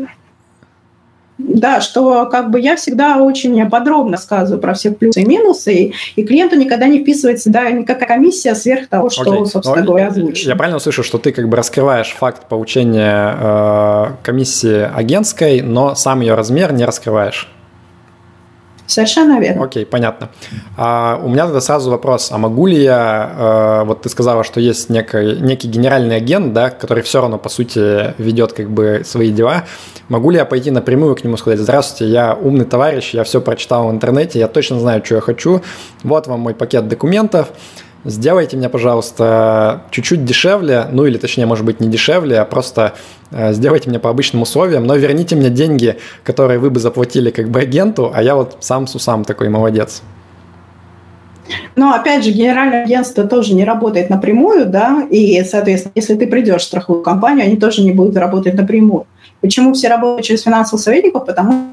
[1.39, 5.93] Да, что как бы я всегда очень подробно сказываю про все плюсы и минусы, и,
[6.15, 9.45] и клиенту никогда не вписывается, да, никакая комиссия сверх того, что, okay.
[9.45, 10.49] собственно Но говоря, озвучено.
[10.49, 16.21] Я правильно услышал, что ты как бы раскрываешь факт получения э, комиссии агентской, но сам
[16.21, 17.49] ее размер не раскрываешь?
[18.85, 19.63] Совершенно верно.
[19.63, 20.29] Окей, понятно.
[20.77, 24.59] А, у меня тогда сразу вопрос, а могу ли я, э, вот ты сказала, что
[24.59, 29.31] есть некий, некий генеральный агент, да, который все равно, по сути, ведет как бы свои
[29.31, 29.63] дела,
[30.09, 33.87] могу ли я пойти напрямую к нему сказать, здравствуйте, я умный товарищ, я все прочитал
[33.87, 35.61] в интернете, я точно знаю, что я хочу,
[36.03, 37.49] вот вам мой пакет документов,
[38.05, 42.93] сделайте мне, пожалуйста, чуть-чуть дешевле, ну или точнее, может быть, не дешевле, а просто
[43.51, 47.59] сделайте мне по обычным условиям, но верните мне деньги, которые вы бы заплатили как бы
[47.59, 50.01] агенту, а я вот сам с усам такой молодец.
[51.75, 56.61] Но опять же, генеральное агентство тоже не работает напрямую, да, и, соответственно, если ты придешь
[56.61, 59.07] в страховую компанию, они тоже не будут работать напрямую.
[59.41, 61.25] Почему все работают через финансовых советников?
[61.25, 61.71] Потому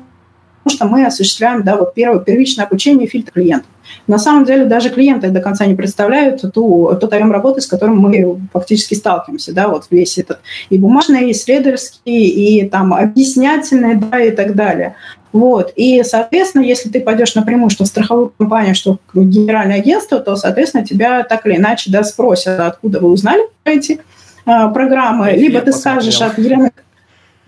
[0.68, 3.70] что мы осуществляем, да, вот первое, первичное обучение фильтр клиентов.
[4.06, 7.98] На самом деле даже клиенты до конца не представляют ту, тот объем работы, с которым
[7.98, 14.20] мы фактически сталкиваемся, да, вот весь этот и бумажный, и исследовательский, и там объяснятельный, да,
[14.20, 14.96] и так далее.
[15.32, 15.72] Вот.
[15.76, 20.34] И, соответственно, если ты пойдешь напрямую, что в страховую компанию, что в генеральное агентство, то,
[20.36, 24.00] соответственно, тебя так или иначе да, спросят, откуда вы узнали про эти
[24.44, 26.72] а, программы, либо ты скажешь от Елены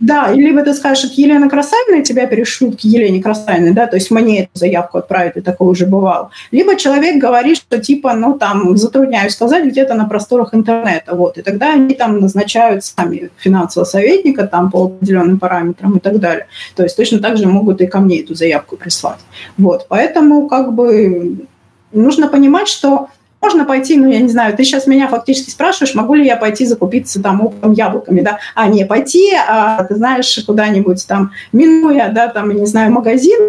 [0.02, 4.10] да, либо ты скажешь, это Елена Красавина, тебя перешлют к Елене Красавиной, да, то есть
[4.10, 6.30] мне эту заявку отправят, и такое уже бывало.
[6.50, 11.42] Либо человек говорит, что типа, ну там, затрудняюсь сказать, где-то на просторах интернета, вот, и
[11.42, 16.46] тогда они там назначают сами финансового советника там по определенным параметрам и так далее.
[16.74, 19.20] То есть точно так же могут и ко мне эту заявку прислать.
[19.56, 21.46] Вот, поэтому как бы
[21.92, 23.06] нужно понимать, что
[23.42, 26.64] можно пойти, ну, я не знаю, ты сейчас меня фактически спрашиваешь, могу ли я пойти
[26.64, 32.28] закупиться там опытом яблоками, да, а не пойти, а, ты знаешь, куда-нибудь там, минуя, да,
[32.28, 33.40] там, я не знаю, магазин,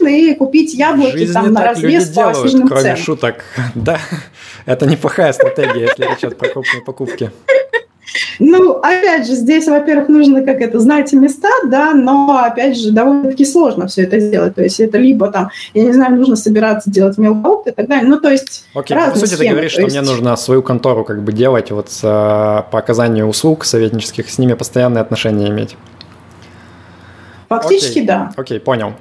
[0.00, 2.96] и купить яблоки там на развес по делают, кроме ценам.
[2.96, 3.44] шуток.
[3.76, 4.00] Да,
[4.66, 7.30] это неплохая стратегия, если речь идет про крупные покупки.
[8.38, 13.44] Ну, опять же, здесь, во-первых, нужно, как это, знать места, да, но, опять же, довольно-таки
[13.44, 14.54] сложно все это сделать.
[14.54, 18.08] То есть это либо там, я не знаю, нужно собираться делать мелкоопт и так далее.
[18.08, 19.96] Ну, то есть Окей, по сути, схемы, ты говоришь, что есть...
[19.96, 24.38] мне нужно свою контору как бы делать вот с, э, по оказанию услуг советнических, с
[24.38, 25.76] ними постоянные отношения иметь.
[27.48, 28.06] Фактически, Окей.
[28.06, 28.32] да.
[28.36, 28.94] Окей, понял.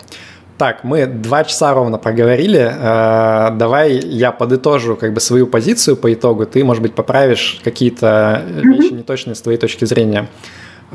[0.63, 2.71] Так, мы два часа ровно проговорили.
[2.73, 6.45] Э, давай я подытожу как бы свою позицию по итогу.
[6.45, 10.29] Ты, может быть, поправишь какие-то вещи неточные с твоей точки зрения.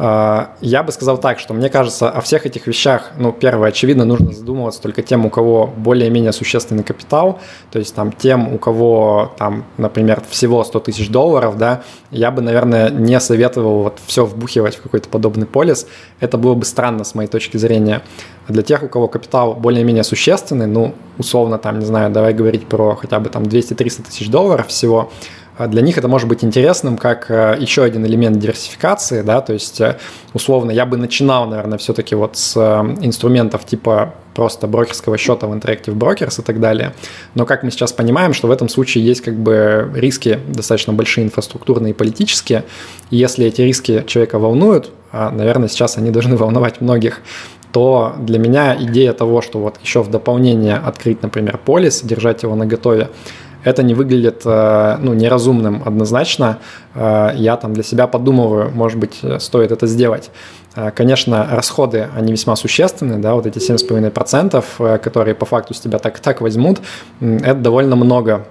[0.00, 4.04] А, я бы сказал так, что мне кажется, о всех этих вещах, ну, первое, очевидно,
[4.04, 7.40] нужно задумываться только тем, у кого более-менее существенный капитал,
[7.72, 12.42] то есть там тем, у кого там, например, всего 100 тысяч долларов, да, я бы,
[12.42, 15.88] наверное, не советовал вот все вбухивать в какой-то подобный полис.
[16.20, 18.02] Это было бы странно с моей точки зрения.
[18.46, 22.66] А для тех, у кого капитал более-менее существенный, ну, условно, там, не знаю, давай говорить
[22.66, 25.10] про хотя бы там 200-300 тысяч долларов всего,
[25.66, 29.80] для них это может быть интересным как э, еще один элемент диверсификации, да, то есть
[29.80, 29.98] э,
[30.32, 35.52] условно я бы начинал, наверное, все-таки вот с э, инструментов типа просто брокерского счета в
[35.52, 36.94] Interactive Brokers и так далее.
[37.34, 41.24] Но как мы сейчас понимаем, что в этом случае есть как бы риски достаточно большие
[41.24, 42.62] инфраструктурные и политические.
[43.10, 47.20] И если эти риски человека волнуют, а, наверное, сейчас они должны волновать многих,
[47.72, 52.54] то для меня идея того, что вот еще в дополнение открыть, например, полис, держать его
[52.54, 53.10] на готове,
[53.68, 56.58] это не выглядит ну, неразумным однозначно.
[56.94, 60.30] Я там для себя подумываю, может быть, стоит это сделать.
[60.94, 66.20] Конечно, расходы, они весьма существенны, да, вот эти 7,5%, которые по факту с тебя так,
[66.20, 66.80] так возьмут,
[67.20, 68.46] это довольно много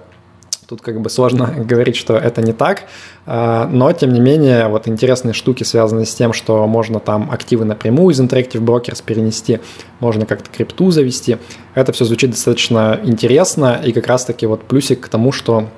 [0.68, 2.82] Тут как бы сложно говорить, что это не так,
[3.24, 7.64] а, но тем не менее вот интересные штуки связаны с тем, что можно там активы
[7.64, 9.60] напрямую из Interactive Brokers перенести,
[9.98, 11.38] можно как-то крипту завести.
[11.74, 15.70] Это все звучит достаточно интересно и как раз-таки вот плюсик к тому, что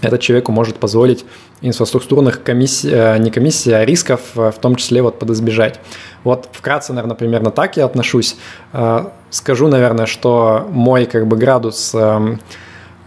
[0.00, 1.26] этот человеку может позволить
[1.60, 5.80] инфраструктурных комиссий, э, не комиссий, а рисков э, в том числе вот подозбежать.
[6.24, 8.36] Вот вкратце, наверное, примерно так я отношусь.
[8.72, 12.40] Э, скажу, наверное, что мой как бы градус эм,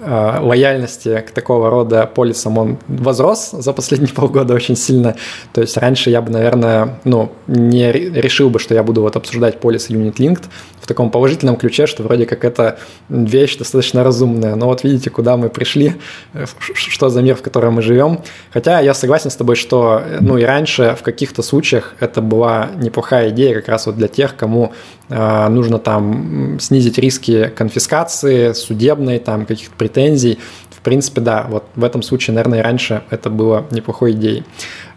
[0.06, 5.16] лояльности к такого рода полисам он возрос за последние полгода очень сильно.
[5.54, 9.60] То есть раньше я бы, наверное, ну, не решил бы, что я буду вот обсуждать
[9.60, 10.44] полис Unit Linked
[10.84, 12.78] в таком положительном ключе, что вроде как это
[13.08, 14.56] вещь достаточно разумная.
[14.56, 15.96] Но вот видите, куда мы пришли,
[16.34, 18.20] э, что за мир, в котором мы живем.
[18.52, 23.30] Хотя я согласен с тобой, что ну и раньше в каких-то случаях это была неплохая
[23.30, 24.74] идея как раз вот для тех, кому
[25.08, 30.40] э, нужно там снизить риски конфискации, судебной, там каких-то претензий.
[30.70, 34.44] В принципе, да, вот в этом случае, наверное, и раньше это было неплохой идеей.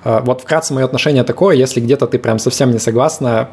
[0.03, 3.51] А, вот вкратце мое отношение такое, если где-то ты прям совсем не согласна,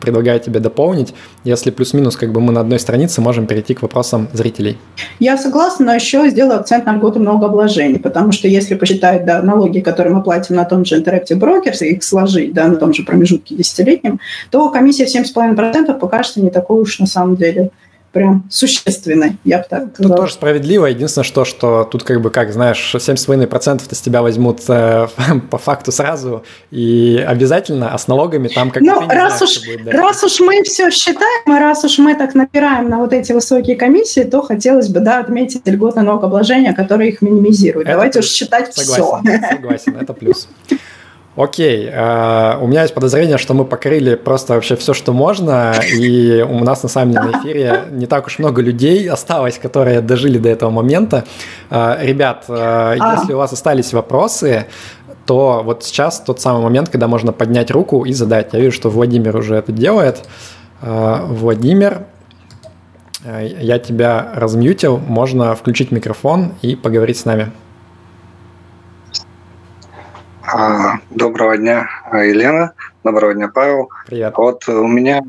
[0.00, 1.14] предлагаю тебе дополнить.
[1.44, 4.78] Если плюс-минус как бы мы на одной странице, можем перейти к вопросам зрителей.
[5.18, 9.80] Я согласна, но еще сделаю акцент на льготы налогообложения, потому что если посчитать да, налоги,
[9.80, 13.02] которые мы платим на том же Interactive Brokers, и их сложить да, на том же
[13.02, 17.70] промежутке десятилетнем, то комиссия в 7,5% покажется не такой уж на самом деле
[18.14, 20.14] прям существенной, я бы так сказала.
[20.14, 20.86] Тут тоже справедливо.
[20.86, 25.08] Единственное, что, что тут как бы, как знаешь, 7,5% с тебя возьмут э,
[25.50, 29.90] по факту сразу и обязательно, а с налогами там как ну, раз уж, будет, да.
[29.92, 33.76] раз уж мы все считаем, и раз уж мы так напираем на вот эти высокие
[33.76, 37.88] комиссии, то хотелось бы, да, отметить льготное налогообложение, которое их минимизирует.
[37.88, 38.26] Это Давайте плюс.
[38.26, 39.54] уж считать согласен, все.
[39.56, 40.48] Согласен, это плюс.
[41.36, 46.46] Окей, uh, у меня есть подозрение, что мы покрыли просто вообще все, что можно, и
[46.48, 50.38] у нас на самом деле на эфире не так уж много людей осталось, которые дожили
[50.38, 51.24] до этого момента.
[51.70, 53.16] Uh, ребят, uh, а.
[53.18, 54.66] если у вас остались вопросы,
[55.26, 58.52] то вот сейчас тот самый момент, когда можно поднять руку и задать.
[58.52, 60.28] Я вижу, что Владимир уже это делает.
[60.82, 62.02] Владимир,
[63.24, 67.52] я тебя размьютил, можно включить микрофон и поговорить с нами.
[70.46, 72.74] А, доброго дня, Елена.
[73.02, 73.88] Доброго дня, Павел.
[74.06, 74.34] Привет.
[74.36, 75.22] Вот у меня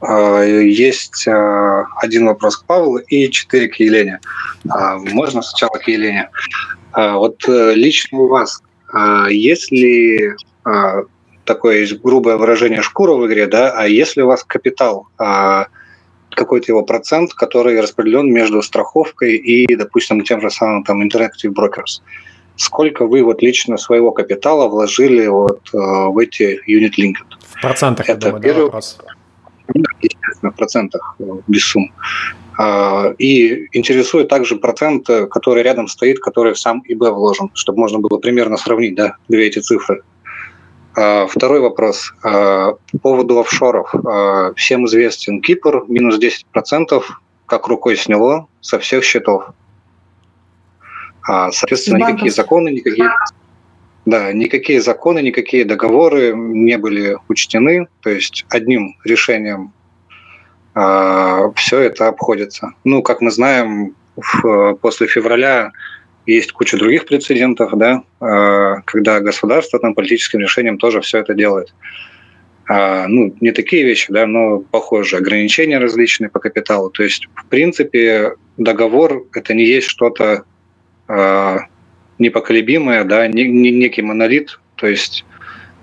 [0.00, 4.20] а, есть а, один вопрос к Павлу и четыре к Елене.
[4.64, 6.30] Можно сначала к Елене.
[6.92, 8.62] Вот э, лично у вас,
[9.28, 10.32] есть ли
[11.44, 16.84] такое есть грубое выражение шкура в игре, да, а если у вас капитал, какой-то его
[16.84, 22.00] процент, который распределен между страховкой и, допустим, тем же самым там Interactive Brokers–
[22.56, 27.38] сколько вы вот лично своего капитала вложили вот э, в эти unit linked.
[27.40, 28.58] В процентах, Это думаю, первый...
[28.58, 28.98] да, вопрос?
[30.00, 31.92] Естественно, в процентах, э, без сумм.
[32.56, 37.80] А, и интересует также процент, э, который рядом стоит, который в сам ИБ вложен, чтобы
[37.80, 40.02] можно было примерно сравнить да, две эти цифры.
[40.96, 42.12] А, второй вопрос.
[42.22, 43.92] А, по поводу офшоров.
[44.56, 47.02] Всем известен Кипр, минус 10%,
[47.46, 49.52] как рукой сняло со всех счетов.
[51.26, 53.10] А, соответственно, никакие законы, никакие,
[54.04, 57.88] да, никакие законы, никакие договоры не были учтены.
[58.00, 59.72] То есть одним решением
[60.74, 62.72] а, все это обходится.
[62.84, 65.72] Ну, как мы знаем, в, после февраля
[66.26, 71.74] есть куча других прецедентов, да, а, когда государство там политическим решением тоже все это делает.
[72.66, 76.90] А, ну, не такие вещи, да, но похожие ограничения различные по капиталу.
[76.90, 80.42] То есть, в принципе, договор это не есть что-то э,
[82.18, 84.60] непоколебимое, да, не, не, некий монолит.
[84.76, 85.24] То есть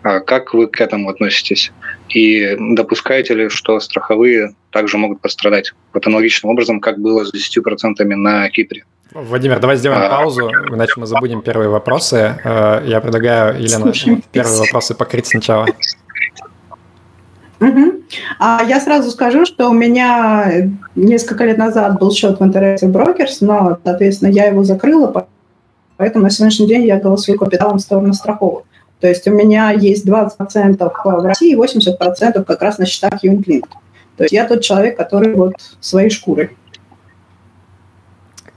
[0.04, 1.72] э, как вы к этому относитесь?
[2.10, 8.04] И допускаете ли, что страховые также могут пострадать вот аналогичным образом, как было с 10%
[8.04, 8.84] на Кипре?
[9.14, 12.40] Владимир, давай сделаем а, паузу, иначе мы забудем первые вопросы.
[12.44, 13.92] Э, я предлагаю, Елена,
[14.32, 15.68] первые вопросы покрыть сначала.
[17.62, 17.94] Угу.
[18.40, 23.38] А я сразу скажу, что у меня несколько лет назад был счет в Interactive Brokers,
[23.42, 25.28] но, соответственно, я его закрыла,
[25.98, 28.64] поэтому на сегодняшний день я голосую капиталом в сторону страховок.
[29.00, 33.68] То есть у меня есть 20% в России и 80% как раз на счетах Юнглинк.
[34.18, 36.52] То есть я тот человек, который вот своей шкурой.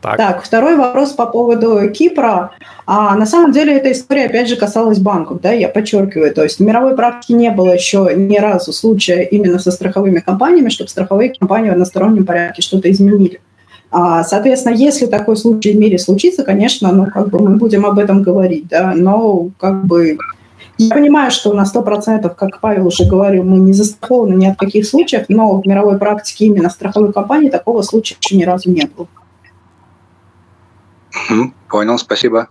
[0.05, 0.19] Так.
[0.19, 2.51] так, второй вопрос по поводу Кипра.
[2.85, 6.35] А, на самом деле эта история, опять же, касалась банков, да, я подчеркиваю.
[6.35, 10.69] То есть в мировой практике не было еще ни разу случая именно со страховыми компаниями,
[10.69, 13.41] чтобы страховые компании в одностороннем порядке что-то изменили.
[13.91, 17.99] А, соответственно, если такой случай в мире случится, конечно, ну, как бы мы будем об
[17.99, 20.19] этом говорить, да, но как бы
[20.79, 24.87] я понимаю, что на 100%, как Павел уже говорил, мы не застрахованы ни от каких
[24.87, 29.07] случаев, но в мировой практике именно страховой компании такого случая еще ни разу не было.
[31.69, 32.49] Понял, спасибо.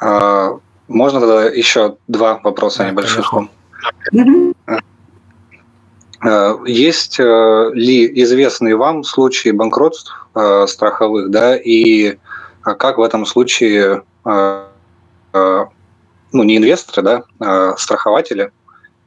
[0.00, 0.58] А,
[0.88, 3.32] можно тогда еще два вопроса да, небольших?
[6.20, 12.18] А, есть э, ли известные вам случаи банкротств э, страховых, да, и
[12.62, 14.64] как в этом случае э,
[16.32, 18.50] ну, не инвесторы, да, а страхователи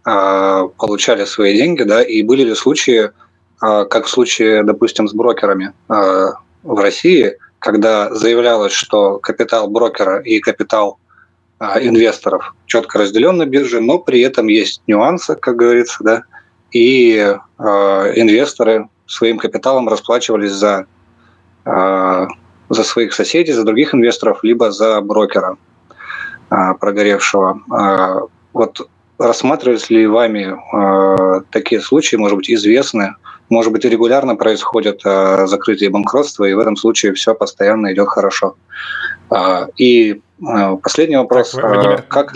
[0.06, 3.12] а, получали свои деньги, да, и были ли случаи,
[3.60, 6.32] а, как в случае, допустим, с брокерами а,
[6.64, 10.98] в России, когда заявлялось, что капитал брокера и капитал
[11.60, 16.24] а, инвесторов четко разделен на бирже, но при этом есть нюансы, как говорится, да,
[16.72, 20.86] и а, инвесторы своим капиталом расплачивались за,
[21.66, 22.28] а,
[22.70, 25.58] за своих соседей, за других инвесторов, либо за брокера.
[26.50, 27.62] А, прогоревшего.
[27.70, 28.22] А,
[28.54, 33.16] вот рассматривались ли вами а, такие случаи, может быть, известны,
[33.50, 38.56] может быть, регулярно происходит закрытие банкротства, и в этом случае все постоянно идет хорошо.
[39.78, 40.22] И
[40.84, 41.52] последний вопрос.
[41.52, 42.34] Так, Владимир, как...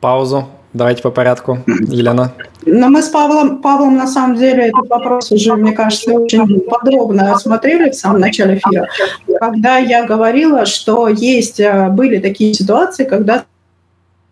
[0.00, 0.48] Паузу.
[0.72, 1.58] Давайте по порядку.
[1.66, 2.32] Елена.
[2.64, 7.32] Но мы с Павлом, Павлом, на самом деле, этот вопрос уже, мне кажется, очень подробно
[7.32, 8.88] осмотрели в самом начале эфира,
[9.38, 13.44] когда я говорила, что есть, э, были такие ситуации, когда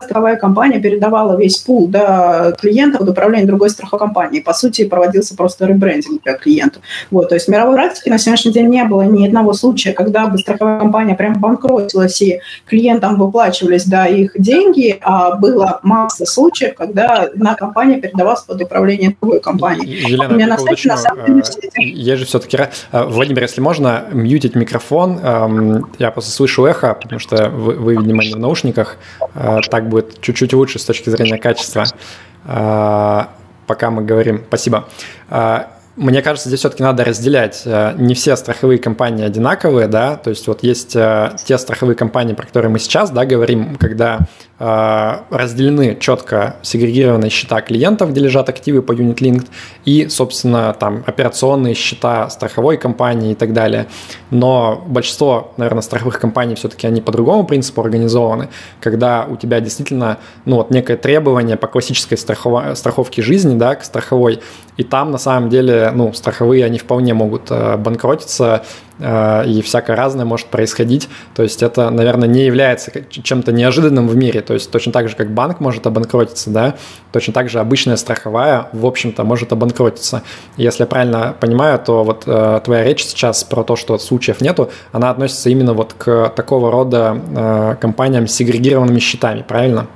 [0.03, 4.41] страховая компания передавала весь пул да, клиентов в управление другой страховой компании.
[4.41, 6.81] По сути, проводился просто ребрендинг для клиента.
[7.11, 10.27] Вот, то есть в мировой практике на сегодняшний день не было ни одного случая, когда
[10.27, 16.75] бы страховая компания прям банкротилась и клиентам выплачивались да, их деньги, а было масса случаев,
[16.75, 19.87] когда одна компания передавалась под управление другой компании.
[19.87, 21.43] Елена, я на сайте, на самом деле,
[21.75, 22.59] э, я же все-таки...
[22.93, 25.19] Э, Владимир, если можно, мьютить микрофон.
[25.23, 28.97] Эм, я просто слышу эхо, потому что вы, вы видимо, не в наушниках.
[29.35, 31.85] Э, так будет чуть-чуть лучше с точки зрения качества.
[32.45, 33.31] А,
[33.67, 34.45] пока мы говорим.
[34.49, 34.89] Спасибо.
[35.29, 37.62] А, мне кажется, здесь все-таки надо разделять.
[37.67, 42.47] Э, не все страховые компании одинаковые, да, то есть вот есть те страховые компании, про
[42.47, 44.21] которые мы сейчас, да, говорим, когда
[44.61, 49.47] разделены четко сегрегированные счета клиентов, где лежат активы по Unit Linked,
[49.87, 53.87] и, собственно, там операционные счета страховой компании и так далее.
[54.31, 58.51] Но большинство, наверное, страховых компаний все-таки они по другому принципу организованы,
[58.81, 62.77] когда у тебя действительно, ну вот некое требование по классической страхов...
[62.77, 64.41] страховке жизни, да, к страховой,
[64.77, 69.97] и там на самом деле, ну, страховые, они вполне могут э, банкротиться, э, и всякое
[69.97, 71.09] разное может происходить.
[71.35, 74.41] То есть это, наверное, не является чем-то неожиданным в мире.
[74.43, 76.75] То есть точно так же, как банк может обанкротиться, да,
[77.13, 80.23] точно так же обычная страховая, в общем-то, может обанкротиться.
[80.57, 84.71] Если я правильно понимаю, то вот э, твоя речь сейчас про то, что случаев нету,
[84.93, 89.87] она относится именно вот к такого рода компаниям с сегрегированными счетами, правильно?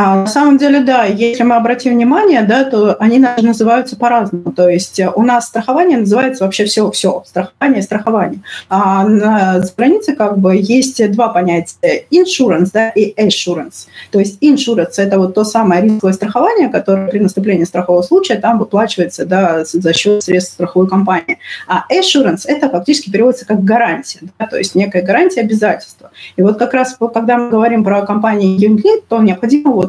[0.00, 4.52] А, на самом деле, да, если мы обратим внимание, да, то они называются по-разному.
[4.52, 8.40] То есть у нас страхование называется вообще все-все, страхование, страхование.
[8.68, 13.88] А на границе как бы есть два понятия– insurance да, и assurance.
[14.12, 18.60] То есть insurance– это вот то самое рисковое страхование, которое при наступлении страхового случая там
[18.60, 21.40] выплачивается да, за счет средств страховой компании.
[21.66, 26.12] А assurance– это фактически переводится как гарантия, да, то есть некая гарантия обязательства.
[26.36, 29.87] И вот как раз, когда мы говорим про компании Unit, то необходимо вот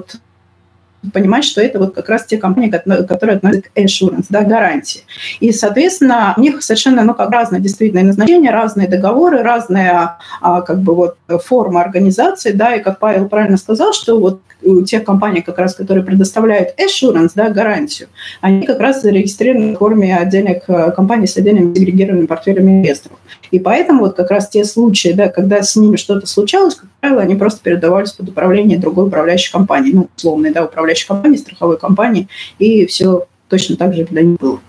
[1.14, 5.02] понимать, что это вот как раз те компании, которые относятся к assurance, да, гарантии.
[5.40, 10.80] И, соответственно, у них совершенно, ну, как разные действительно назначения, разные договоры, разная, а, как
[10.82, 15.42] бы, вот, форма организации, да, и, как Павел правильно сказал, что вот у тех компаний,
[15.42, 18.10] как раз, которые предоставляют assurance, да, гарантию,
[18.42, 23.18] они как раз зарегистрированы в форме отдельных э, компаний с отдельными сегрегированными портфелями инвесторов.
[23.52, 27.22] И поэтому вот как раз те случаи, да, когда с ними что-то случалось, как правило,
[27.22, 32.28] они просто передавались под управление другой управляющей компании, ну, условной, да, управляющей компании, страховой компании,
[32.60, 34.60] и все точно так же для них было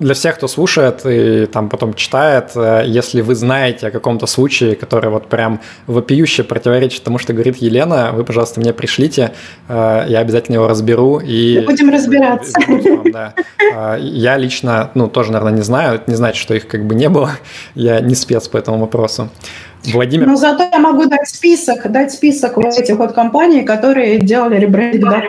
[0.00, 4.76] для всех, кто слушает и там потом читает, э, если вы знаете о каком-то случае,
[4.76, 9.32] который вот прям вопиюще противоречит тому, что говорит Елена, вы, пожалуйста, мне пришлите,
[9.68, 11.18] э, я обязательно его разберу.
[11.18, 12.52] И Мы будем разбираться.
[12.68, 13.34] Вам, да.
[13.72, 16.94] Э, я лично, ну, тоже, наверное, не знаю, это не значит, что их как бы
[16.94, 17.30] не было,
[17.74, 19.28] я не спец по этому вопросу.
[19.84, 20.26] Владимир.
[20.26, 25.08] Но зато я могу дать список, дать список вот этих вот компаний, которые делали ребрендинг,
[25.08, 25.22] да,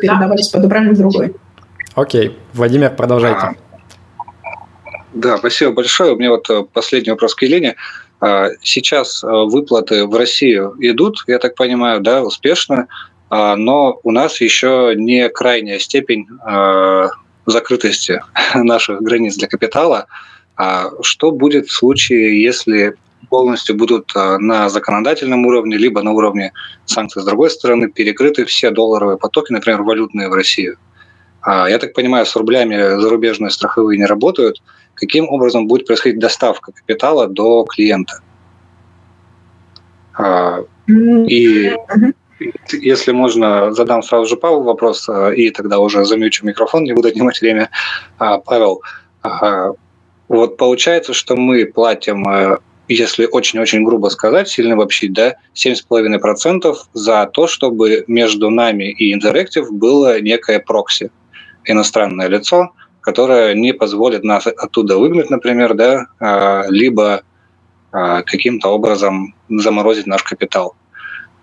[0.00, 1.34] передавались под управлением другой.
[1.94, 3.56] Окей, Владимир, продолжайте.
[5.12, 6.14] Да, спасибо большое.
[6.14, 7.76] У меня вот э, последний вопрос к Елене.
[8.20, 12.86] А, сейчас э, выплаты в Россию идут, я так понимаю, да, успешно,
[13.28, 17.08] а, но у нас еще не крайняя степень а,
[17.44, 18.22] закрытости
[18.54, 20.06] наших границ для капитала.
[20.56, 22.94] А что будет в случае, если
[23.28, 26.52] полностью будут на законодательном уровне, либо на уровне
[26.84, 30.76] санкций с другой стороны перекрыты все долларовые потоки, например, валютные в Россию?
[31.42, 34.62] А, я так понимаю, с рублями зарубежные страховые не работают.
[34.94, 38.20] Каким образом будет происходить доставка капитала до клиента?
[40.14, 41.76] А, и
[42.70, 47.08] если можно, задам сразу же Павлу вопрос, а, и тогда уже замьючу микрофон, не буду
[47.08, 47.70] отнимать время.
[48.18, 48.82] Павел,
[50.28, 52.24] вот получается, что мы платим,
[52.88, 59.70] если очень-очень грубо сказать, сильно обобщить, да, 7,5% за то, чтобы между нами и Interactive
[59.70, 61.10] было некое прокси
[61.64, 67.22] иностранное лицо, которое не позволит нас оттуда выгнать, например, да, а, либо
[67.90, 70.74] а, каким-то образом заморозить наш капитал.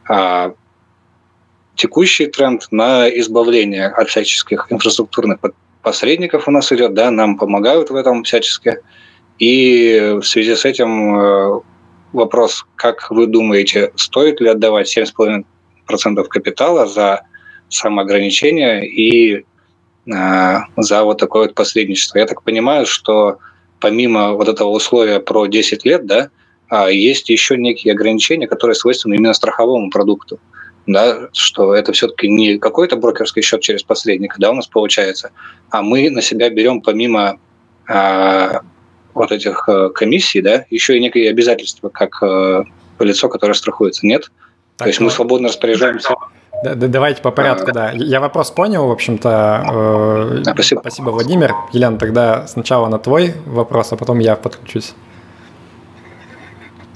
[0.08, 0.54] А,
[1.76, 5.40] текущий тренд на избавление от всяческих инфраструктурных
[5.82, 8.80] посредников у нас идет, да, нам помогают в этом всячески.
[9.38, 11.62] И в связи с этим э,
[12.12, 17.22] вопрос, как вы думаете, стоит ли отдавать 7,5% капитала за
[17.70, 19.46] самоограничение и
[20.10, 22.18] за вот такое вот посредничество.
[22.18, 23.38] Я так понимаю, что
[23.80, 26.30] помимо вот этого условия про 10 лет, да,
[26.70, 30.40] а, есть еще некие ограничения, которые свойственны именно страховому продукту.
[30.88, 35.32] Да, что это все-таки не какой-то брокерский счет через посредника, да, у нас получается,
[35.70, 37.40] а мы на себя берем помимо
[37.88, 38.62] а,
[39.14, 42.64] вот этих э, комиссий, да, еще и некие обязательства, как а,
[43.00, 44.32] лицо, которое страхуется, нет?
[44.78, 46.16] Так, То есть мы свободно распоряжаемся
[46.64, 47.92] да, да, давайте по порядку, да.
[47.92, 49.64] Я вопрос понял, в общем-то.
[49.72, 50.80] Э, спасибо.
[50.82, 51.56] Спасибо, Владимир.
[51.72, 54.94] Елена, тогда сначала на твой вопрос, а потом я подключусь.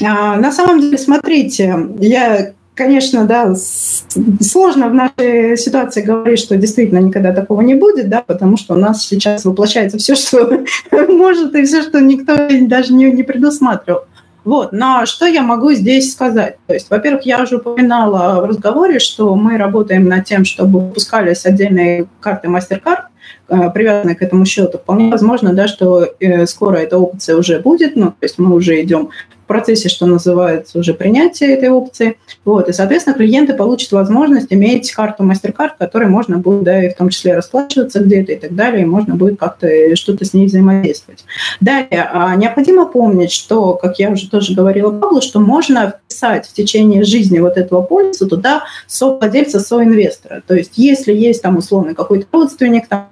[0.03, 6.99] А, на самом деле, смотрите, я, конечно, да, сложно в нашей ситуации говорить, что действительно
[6.99, 10.64] никогда такого не будет, да, потому что у нас сейчас воплощается все, что
[11.07, 12.35] может, и все, что никто
[12.68, 14.02] даже не, не предусматривал.
[14.43, 16.57] Вот, но что я могу здесь сказать?
[16.67, 21.45] То есть, во-первых, я уже упоминала в разговоре, что мы работаем над тем, чтобы выпускались
[21.45, 23.03] отдельные карты MasterCard,
[23.47, 24.77] э, привязанные к этому счету.
[24.77, 28.81] Вполне возможно, да, что э, скоро эта опция уже будет, ну, то есть мы уже
[28.81, 29.11] идем
[29.45, 32.17] процессе, что называется, уже принятие этой опции.
[32.45, 36.95] Вот, и, соответственно, клиенты получат возможность иметь карту MasterCard, которой можно будет, да, и в
[36.95, 41.25] том числе расплачиваться где-то и так далее, и можно будет как-то что-то с ней взаимодействовать.
[41.61, 46.53] Далее, а, необходимо помнить, что, как я уже тоже говорила Павлу, что можно вписать в
[46.53, 50.43] течение жизни вот этого полиса туда совладельца, соинвестора.
[50.45, 53.07] То есть если есть там условно какой-то родственник, там,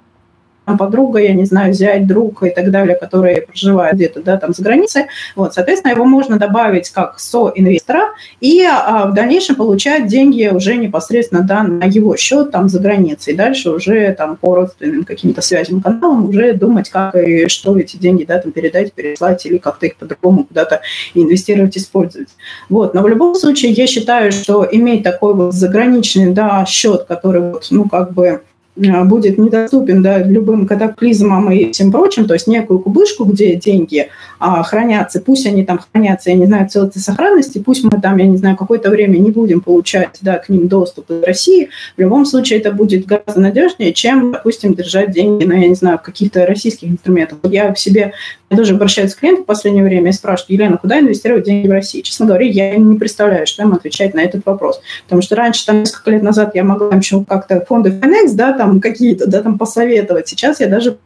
[0.65, 4.63] подруга, я не знаю, взять друг и так далее, которые проживают где-то, да, там за
[4.63, 5.05] границей.
[5.35, 11.41] Вот, соответственно, его можно добавить как со-инвестора и а, в дальнейшем получать деньги уже непосредственно,
[11.41, 13.33] да, на его счет там за границей.
[13.33, 18.23] Дальше уже там по родственным каким-то связям, каналам уже думать, как и что эти деньги,
[18.23, 20.81] да, там передать, переслать или как-то их по-другому куда-то
[21.13, 22.29] инвестировать, использовать.
[22.69, 27.41] Вот, но в любом случае я считаю, что иметь такой вот заграничный, да, счет, который
[27.41, 28.41] вот, ну, как бы
[28.75, 34.63] будет недоступен да, любым катаклизмам и всем прочим, то есть некую кубышку, где деньги а,
[34.63, 38.25] хранятся, пусть они там хранятся, я не знаю, в целости сохранности, пусть мы там, я
[38.25, 42.25] не знаю, какое-то время не будем получать да, к ним доступ из России, в любом
[42.25, 46.89] случае это будет гораздо надежнее, чем, допустим, держать деньги, ну, я не знаю, каких-то российских
[46.89, 47.39] инструментах.
[47.43, 48.13] Я в себе
[48.51, 51.71] я тоже обращаюсь к клиентам в последнее время и спрашиваю, Елена, куда инвестировать деньги в
[51.71, 52.01] России?
[52.01, 54.81] Честно говоря, я не представляю, что им отвечать на этот вопрос.
[55.05, 58.81] Потому что раньше, там, несколько лет назад я могла еще как-то фонды Finex, да, там
[58.81, 60.27] какие-то, да, там посоветовать.
[60.27, 60.97] Сейчас я даже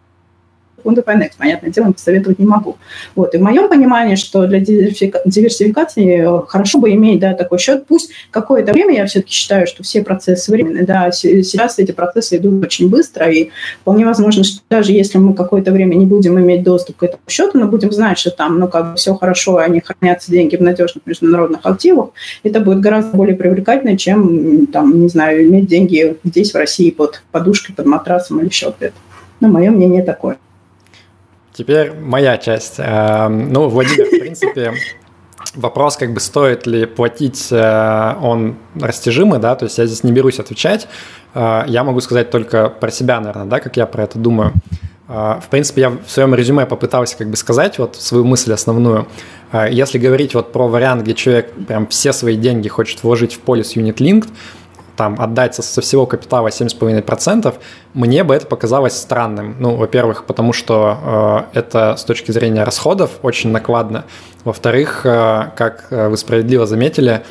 [0.85, 2.77] фонда Finex, понятное дело, посоветовать не могу.
[3.15, 3.33] Вот.
[3.33, 7.85] И в моем понимании, что для диверсификации э, хорошо бы иметь да, такой счет.
[7.87, 12.63] Пусть какое-то время, я все-таки считаю, что все процессы временные, да, сейчас эти процессы идут
[12.63, 13.49] очень быстро, и
[13.81, 17.57] вполне возможно, что даже если мы какое-то время не будем иметь доступ к этому счету,
[17.57, 21.05] но будем знать, что там, ну, как бы все хорошо, они хранятся деньги в надежных
[21.05, 22.09] международных активах,
[22.43, 27.23] это будет гораздо более привлекательно, чем, там, не знаю, иметь деньги здесь, в России, под
[27.31, 28.93] подушкой, под матрасом или где-то.
[29.39, 30.37] Но мое мнение такое.
[31.55, 32.75] Теперь моя часть.
[32.79, 34.73] Эм, ну, Владимир, в принципе,
[35.55, 40.11] вопрос, как бы стоит ли платить, э, он растяжимый, да, то есть я здесь не
[40.11, 40.89] берусь отвечать.
[41.33, 44.51] Э, я могу сказать только про себя, наверное, да, как я про это думаю.
[45.07, 49.07] Э, в принципе, я в своем резюме попытался как бы сказать вот свою мысль основную.
[49.71, 53.77] Если говорить вот про вариант, где человек прям все свои деньги хочет вложить в полис
[53.77, 54.27] Unit Linked,
[54.95, 57.53] там отдать со всего капитала 7,5%,
[57.93, 59.55] мне бы это показалось странным.
[59.59, 64.05] Ну, во-первых, потому что э, это с точки зрения расходов очень накладно.
[64.43, 67.23] Во-вторых, э, как э, вы справедливо заметили,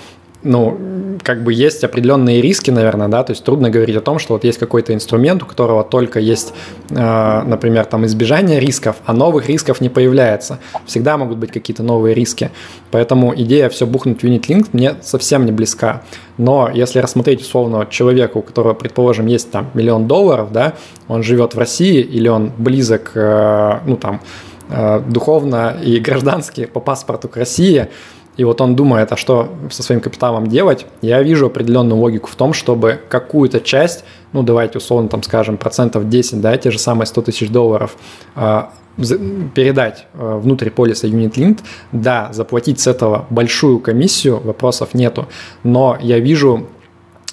[0.45, 0.79] ну,
[1.23, 4.45] как бы есть определенные риски, наверное, да, то есть трудно говорить о том, что вот
[4.45, 6.53] есть какой-то инструмент, у которого только есть,
[6.91, 10.59] э, например, там избежание рисков, а новых рисков не появляется.
[10.87, 12.51] Всегда могут быть какие-то новые риски.
[12.91, 16.03] Поэтому идея все бухнуть в Unit мне совсем не близка.
[16.37, 20.75] Но если рассмотреть условно человека, у которого, предположим, есть там миллион долларов, да,
[21.09, 24.21] он живет в России или он близок, э, ну там,
[24.69, 27.89] э, духовно и граждански по паспорту к России,
[28.37, 32.35] и вот он думает, а что со своим капиталом делать, я вижу определенную логику в
[32.35, 37.07] том, чтобы какую-то часть, ну давайте условно там скажем процентов 10, да, те же самые
[37.07, 37.97] 100 тысяч долларов,
[38.35, 41.61] а, передать а, внутрь полиса Unit
[41.93, 45.27] да, заплатить с этого большую комиссию, вопросов нету,
[45.63, 46.74] но я вижу Э,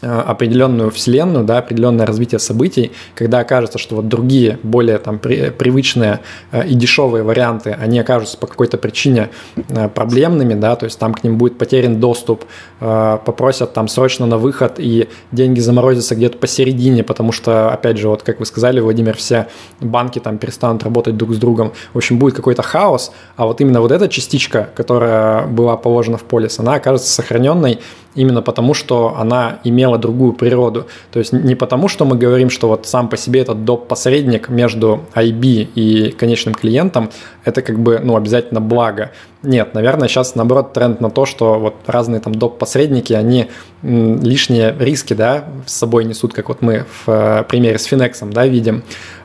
[0.01, 6.19] определенную вселенную, да, определенное развитие событий, когда окажется, что вот другие, более там при, привычные
[6.51, 11.13] э, и дешевые варианты, они окажутся по какой-то причине э, проблемными, да, то есть там
[11.13, 12.45] к ним будет потерян доступ,
[12.79, 18.23] попросят там срочно на выход и деньги заморозятся где-то посередине, потому что, опять же, вот
[18.23, 19.47] как вы сказали, Владимир, все
[19.79, 21.73] банки там перестанут работать друг с другом.
[21.93, 26.23] В общем, будет какой-то хаос, а вот именно вот эта частичка, которая была положена в
[26.23, 27.79] полис, она окажется сохраненной,
[28.15, 30.87] именно потому, что она имела другую природу.
[31.11, 35.01] То есть не потому, что мы говорим, что вот сам по себе этот доп-посредник между
[35.15, 37.09] IB и конечным клиентом,
[37.45, 39.11] это как бы ну, обязательно благо.
[39.43, 43.49] Нет, наверное, сейчас наоборот тренд на то, что вот разные там доп-посредники, они
[43.81, 48.45] лишние риски да, с собой несут, как вот мы в э, примере с Финексом да,
[48.45, 48.83] видим.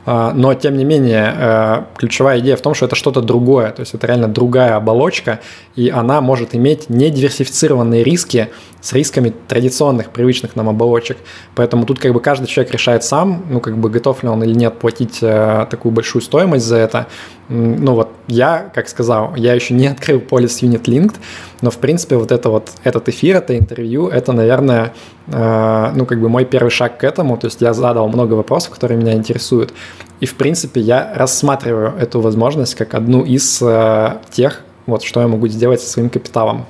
[0.09, 3.81] А, но, тем не менее, э, ключевая идея в том, что это что-то другое, то
[3.81, 5.41] есть это реально другая оболочка,
[5.75, 8.49] и она может иметь недиверсифицированные риски
[8.81, 11.17] с рисками традиционных, привычных нам оболочек.
[11.55, 14.53] Поэтому тут как бы каждый человек решает сам, ну как бы готов ли он или
[14.53, 17.07] нет платить э, такую большую стоимость за это.
[17.49, 21.15] Ну вот я, как сказал, я еще не открыл полис Unit Linked,
[21.61, 24.93] но в принципе вот это вот, этот эфир, это интервью, это, наверное,
[25.27, 28.73] э, ну как бы мой первый шаг к этому, то есть я задал много вопросов,
[28.73, 29.73] которые меня интересуют,
[30.19, 35.27] и в принципе я рассматриваю эту возможность как одну из э, тех, вот что я
[35.27, 36.65] могу сделать со своим капиталом.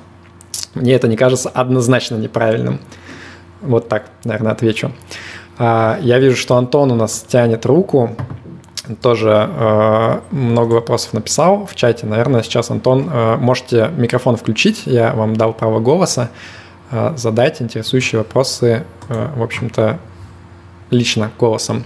[0.74, 2.80] Мне это не кажется однозначно неправильным.
[3.60, 4.92] Вот так, наверное, отвечу.
[5.58, 8.16] А, я вижу, что Антон у нас тянет руку
[8.96, 12.06] тоже э, много вопросов написал в чате.
[12.06, 14.82] Наверное, сейчас, Антон, э, можете микрофон включить.
[14.86, 16.30] Я вам дал право голоса.
[16.90, 19.98] Э, задать интересующие вопросы, э, в общем-то,
[20.90, 21.84] лично голосом.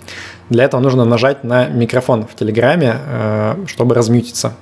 [0.48, 4.54] Для этого нужно нажать на микрофон в Телеграме, э, чтобы размютиться.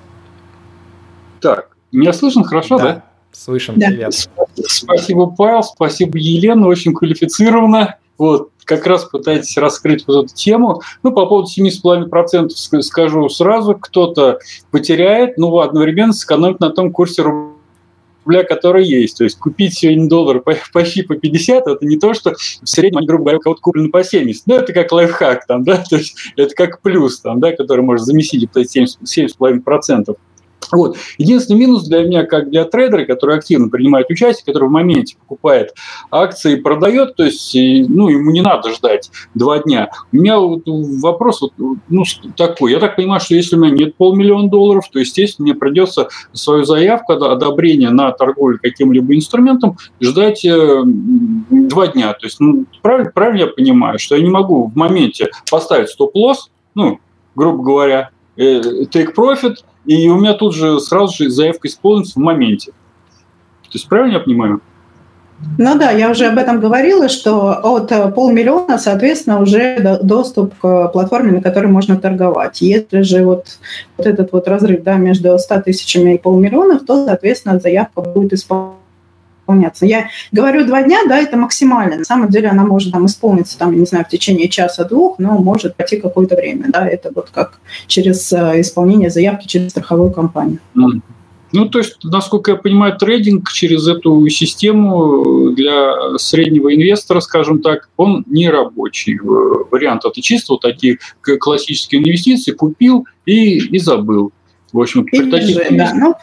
[1.40, 2.84] Так, меня слышно хорошо, да?
[2.84, 3.02] да?
[3.32, 3.88] Слышим, да.
[3.88, 4.28] привет.
[4.66, 7.96] Спасибо, Павел, спасибо, Елена, очень квалифицированно.
[8.20, 10.82] Вот, как раз пытаетесь раскрыть вот эту тему.
[11.02, 12.50] Ну, по поводу 7,5%
[12.82, 14.40] скажу сразу, кто-то
[14.70, 19.16] потеряет, но одновременно сэкономит на том курсе рубля, который есть.
[19.16, 20.42] То есть купить сегодня доллар
[20.74, 23.88] почти по 50, это не то, что в среднем, они, грубо говоря, у кого-то куплено
[23.88, 24.46] по 70.
[24.46, 28.04] Ну, это как лайфхак, там, да, то есть это как плюс, там, да, который может
[28.04, 30.14] заместить вот эти 7,5%.
[30.72, 30.96] Вот.
[31.18, 35.74] Единственный минус для меня, как для трейдера, который активно принимает участие, который в моменте покупает
[36.10, 39.90] акции и продает, то есть ну, ему не надо ждать два дня.
[40.12, 41.52] У меня вот вопрос вот,
[41.88, 42.04] ну,
[42.36, 42.72] такой.
[42.72, 46.64] Я так понимаю, что если у меня нет полмиллиона долларов, то, естественно, мне придется свою
[46.64, 52.12] заявку одобрения на торговлю каким-либо инструментом ждать э, два дня.
[52.12, 56.50] То есть ну, правильно, правильно я понимаю, что я не могу в моменте поставить стоп-лосс,
[56.74, 57.00] ну,
[57.34, 62.22] грубо говоря, э, take profit– и у меня тут же сразу же заявка исполнится в
[62.22, 62.72] моменте.
[63.62, 64.60] То есть правильно я понимаю?
[65.58, 70.88] Ну да, я уже об этом говорила, что от э, полмиллиона, соответственно, уже доступ к
[70.88, 72.60] платформе, на которой можно торговать.
[72.60, 73.46] Если же вот,
[73.96, 78.79] вот этот вот разрыв да, между 100 тысячами и полмиллионов, то, соответственно, заявка будет исполняться
[79.40, 79.86] исполняться.
[79.86, 81.96] Я говорю два дня, да, это максимально.
[81.96, 85.76] На самом деле она может там исполниться, там, не знаю, в течение часа-двух, но может
[85.76, 90.60] пройти какое-то время, да, это вот как через э, исполнение заявки через страховую компанию.
[91.52, 97.88] Ну, то есть, насколько я понимаю, трейдинг через эту систему для среднего инвестора, скажем так,
[97.96, 99.18] он не рабочий.
[99.18, 104.32] Вариант это чисто вот такие классические инвестиции купил и, и забыл.
[104.72, 105.92] В общем, при таких же, да.
[105.94, 106.14] ну,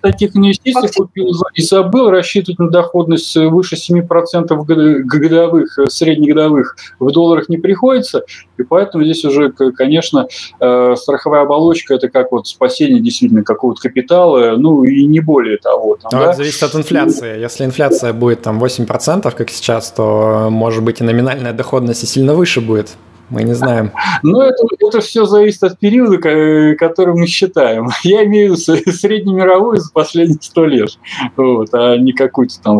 [0.00, 7.58] таких инвестиций купил и забыл рассчитывать на доходность выше 7% годовых, среднегодовых в долларах не
[7.58, 8.24] приходится,
[8.56, 10.26] и поэтому здесь уже, конечно,
[10.60, 15.96] э, страховая оболочка– это как вот спасение действительно какого-то капитала, ну и не более того.
[15.96, 16.24] Там, Но да?
[16.30, 17.38] Это зависит от инфляции.
[17.38, 22.34] Если инфляция будет там 8%, как сейчас, то, может быть, и номинальная доходность и сильно
[22.34, 22.96] выше будет.
[23.30, 23.92] Мы не знаем.
[24.22, 27.88] Ну, это, это все зависит от периода, который мы считаем.
[28.02, 30.98] Я имею в виду среднемировую за последние сто лет,
[31.36, 32.78] вот, а не какую-то там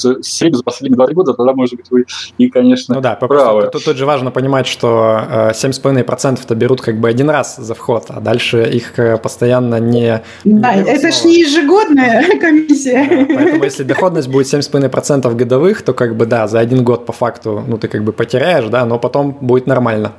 [0.00, 2.06] среднюю за последние два года, тогда, может быть, вы
[2.38, 3.68] и, конечно, ну да, правы.
[3.72, 8.20] Тут, тут же важно понимать, что 7,5%-то берут как бы один раз за вход, а
[8.20, 10.22] дальше их постоянно не...
[10.44, 13.06] Да, не это ж не ежегодная комиссия.
[13.08, 17.12] Да, поэтому если доходность будет 7,5% годовых, то как бы да, за один год по
[17.12, 20.12] факту, ну ты как бы потеряешь, да, но потом будет нормально.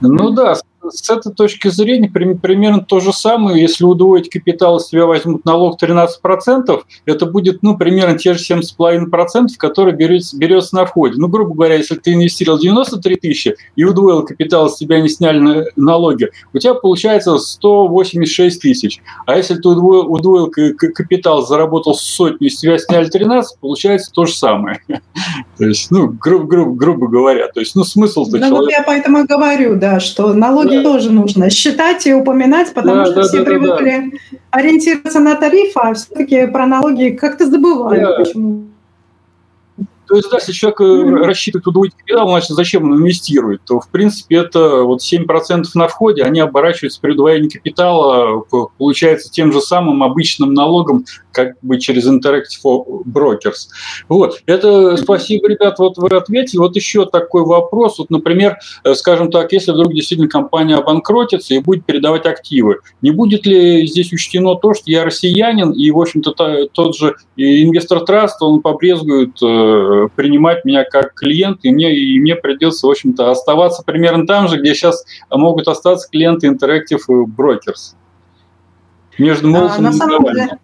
[0.00, 0.56] Ну да,
[0.88, 3.60] с этой точки зрения примерно то же самое.
[3.60, 9.48] Если удвоить капитал, с тебя возьмут налог 13%, это будет ну, примерно те же 7,5%,
[9.58, 11.14] которые берется, берется на входе.
[11.16, 15.70] Ну, грубо говоря, если ты инвестировал 93 тысячи и удвоил капитал, с тебя не сняли
[15.76, 19.02] налоги, у тебя получается 186 тысяч.
[19.26, 24.24] А если ты удвоил, удвоил капитал, заработал сотню, и с тебя сняли 13, получается то
[24.24, 24.80] же самое.
[25.58, 28.70] То есть, ну, грубо, грубо, грубо говоря, то есть, ну, смысл-то ну, человек...
[28.70, 30.82] я поэтому и говорю, да, что налоги да.
[30.82, 34.38] тоже нужно считать и упоминать, потому да, что да, все да, привыкли да.
[34.50, 38.02] ориентироваться на тариф, а все-таки про налоги как-то забывают.
[38.02, 38.16] Да.
[38.16, 38.64] Почему?
[40.10, 41.24] То есть, да, если человек mm-hmm.
[41.24, 43.62] рассчитывает удвоить капитал, значит, зачем он инвестирует?
[43.64, 48.40] То, в принципе, это вот 7% на входе, они оборачиваются при удвоении капитала,
[48.76, 53.68] получается, тем же самым обычным налогом, как бы через Interactive Brokers.
[54.08, 54.42] Вот.
[54.46, 56.58] Это спасибо, ребят, вот вы ответили.
[56.58, 58.00] Вот еще такой вопрос.
[58.00, 63.12] Вот, например, э, скажем так, если вдруг действительно компания обанкротится и будет передавать активы, не
[63.12, 68.42] будет ли здесь учтено то, что я россиянин, и, в общем-то, тот же инвестор траст,
[68.42, 73.82] он побрезгует э, принимать меня как клиент, и мне, и мне придется, в общем-то, оставаться
[73.84, 77.94] примерно там же, где сейчас могут остаться клиенты Interactive Brokers.
[79.18, 80.58] Между Молсом а, и самом деле,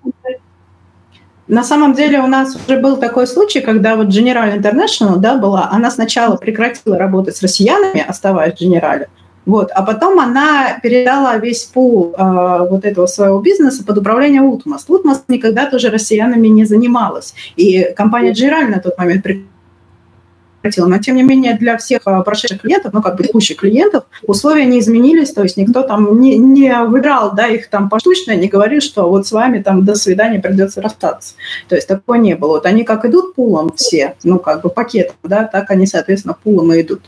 [1.49, 5.69] на самом деле у нас уже был такой случай, когда вот General International да, была,
[5.71, 9.07] она сначала прекратила работать с россиянами, оставаясь в General,
[9.47, 9.71] вот.
[9.73, 14.85] А потом она передала весь пул э, вот этого своего бизнеса под управление Утмас.
[14.89, 17.33] Утмас никогда тоже россиянами не занималась.
[17.55, 20.89] И компания Джираль на тот момент прекратила.
[20.89, 24.65] Но, тем не менее, для всех а, прошедших клиентов, ну, как бы текущих клиентов, условия
[24.65, 28.81] не изменились, то есть никто там не, не выбирал, да, их там поштучно, не говорил,
[28.81, 31.35] что вот с вами там до свидания придется расстаться.
[31.69, 32.55] То есть такого не было.
[32.55, 36.73] Вот они как идут пулом все, ну, как бы пакетом, да, так они, соответственно, пулом
[36.73, 37.03] и идут.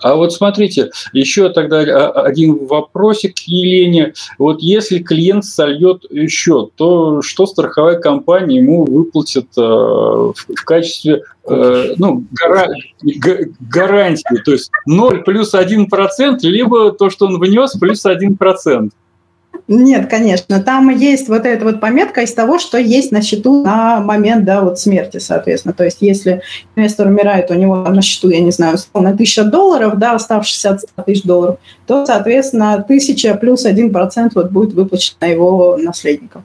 [0.00, 4.14] А вот смотрите, еще тогда один вопросик к Елене.
[4.38, 11.94] Вот если клиент сольет счет, то что страховая компания ему выплатит э, в качестве э,
[11.98, 12.24] ну,
[13.60, 14.42] гарантии?
[14.44, 15.86] То есть 0 плюс 1%,
[16.42, 18.90] либо то, что он внес, плюс 1%.
[19.68, 20.60] Нет, конечно.
[20.60, 24.60] Там есть вот эта вот пометка из того, что есть на счету на момент да,
[24.60, 25.72] вот смерти, соответственно.
[25.72, 26.42] То есть если
[26.76, 30.80] инвестор умирает, у него на счету, я не знаю, на тысяча долларов, да, оставшиеся от
[30.80, 36.44] 100 тысяч долларов, то, соответственно, тысяча плюс один процент вот будет выплачено его наследникам.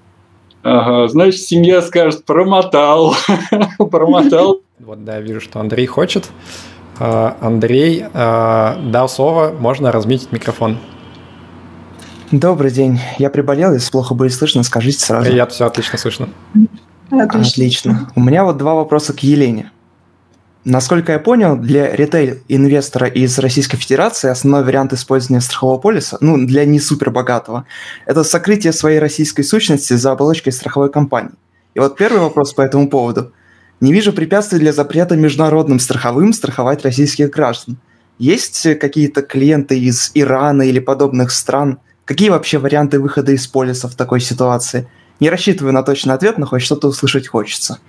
[0.64, 3.16] Ага, значит, семья скажет, промотал,
[3.92, 4.62] промотал.
[4.80, 6.26] Вот, да, вижу, что Андрей хочет.
[7.00, 10.78] А, Андрей а, дал слово, можно разметить микрофон.
[12.32, 13.00] Добрый день.
[13.20, 15.30] Я приболел, если плохо будет слышно, скажите сразу.
[15.30, 16.30] Привет, все отлично слышно.
[17.10, 17.40] Отлично.
[17.40, 18.12] отлично.
[18.16, 19.72] У меня вот два вопроса к Елене.
[20.66, 26.66] Насколько я понял, для ритейл-инвестора из Российской Федерации основной вариант использования страхового полиса, ну, для
[26.66, 27.64] не супер богатого,
[28.06, 31.32] это сокрытие своей российской сущности за оболочкой страховой компании.
[31.76, 33.32] И вот первый вопрос по этому поводу.
[33.80, 37.78] Не вижу препятствий для запрета международным страховым страховать российских граждан.
[38.20, 43.96] Есть какие-то клиенты из Ирана или подобных стран, Какие вообще варианты выхода из полиса в
[43.96, 44.88] такой ситуации?
[45.20, 47.80] Не рассчитываю на точный ответ, но хоть что-то услышать хочется.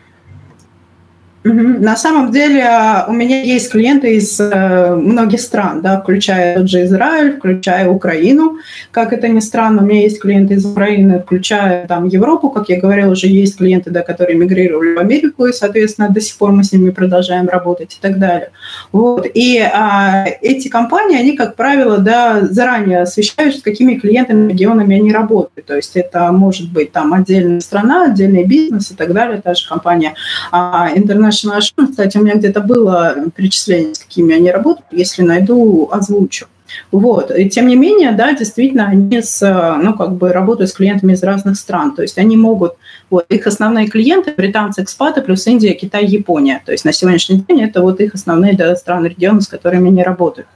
[1.48, 2.66] На самом деле
[3.08, 8.58] у меня есть клиенты из э, многих стран, да, включая тот же Израиль, включая Украину.
[8.90, 12.78] Как это ни странно, у меня есть клиенты из Украины, включая там Европу, как я
[12.78, 16.64] говорила, уже есть клиенты, да, которые мигрировали в Америку, и, соответственно, до сих пор мы
[16.64, 18.50] с ними продолжаем работать и так далее.
[18.92, 19.26] Вот.
[19.32, 25.12] И а, эти компании, они, как правило, да, заранее освещают, с какими клиентами, регионами они
[25.12, 25.66] работают.
[25.66, 29.40] То есть это может быть там отдельная страна, отдельный бизнес и так далее.
[29.40, 30.14] Та же компания
[30.52, 35.22] а, International International Assurance, кстати, у меня где-то было перечисление, с какими они работают, если
[35.22, 36.46] найду, озвучу.
[36.92, 37.30] Вот.
[37.30, 39.40] И тем не менее, да, действительно, они с,
[39.82, 41.94] ну, как бы работают с клиентами из разных стран.
[41.94, 42.74] То есть они могут,
[43.10, 46.60] вот, их основные клиенты, британцы, экспаты, плюс Индия, Китай, Япония.
[46.64, 50.02] То есть на сегодняшний день это вот их основные да, страны, регионы, с которыми они
[50.02, 50.46] работают.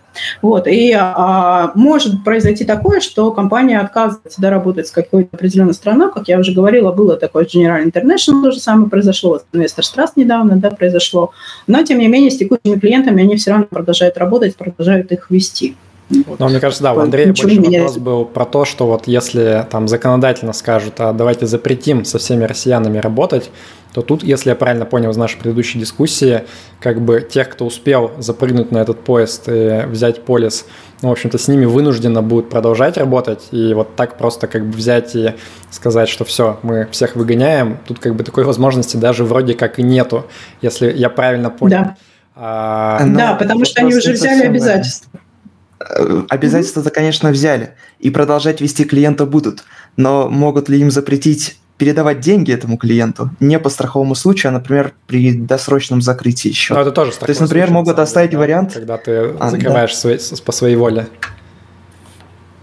[0.40, 0.66] Вот.
[0.66, 6.12] И а, может произойти такое, что компания отказывается да, работать с какой-то определенной страной.
[6.12, 10.12] Как я уже говорила, было такое General International, то же самое произошло, с Investors Trust
[10.16, 11.32] недавно да, произошло.
[11.66, 15.76] Но, тем не менее, с текущими клиентами они все равно продолжают работать, продолжают их вести.
[16.38, 19.88] Но мне кажется, да, у Андрея больше вопрос был про то, что вот если там
[19.88, 23.50] законодательно скажут, а давайте запретим со всеми россиянами работать,
[23.92, 26.44] то тут, если я правильно понял из нашей предыдущей дискуссии,
[26.80, 30.66] как бы тех, кто успел запрыгнуть на этот поезд и взять полис,
[31.02, 34.72] ну, в общем-то, с ними вынужденно будут продолжать работать, и вот так просто как бы
[34.72, 35.34] взять и
[35.70, 39.82] сказать, что все, мы всех выгоняем, тут как бы такой возможности даже вроде как и
[39.82, 40.26] нету,
[40.62, 41.78] если я правильно понял.
[41.78, 41.96] Да,
[42.34, 45.10] а, да потому что они уже взяли обязательства.
[45.88, 49.64] Э, обязательства-то, конечно, взяли, и продолжать вести клиента будут,
[49.96, 54.92] но могут ли им запретить передавать деньги этому клиенту не по страховому случаю, а, например,
[55.06, 56.74] при досрочном закрытии счета.
[56.74, 58.74] Но это тоже То есть, например, случай, могут оставить да, вариант...
[58.74, 59.96] Когда ты а, закрываешь да.
[59.96, 61.08] свой, по своей воле.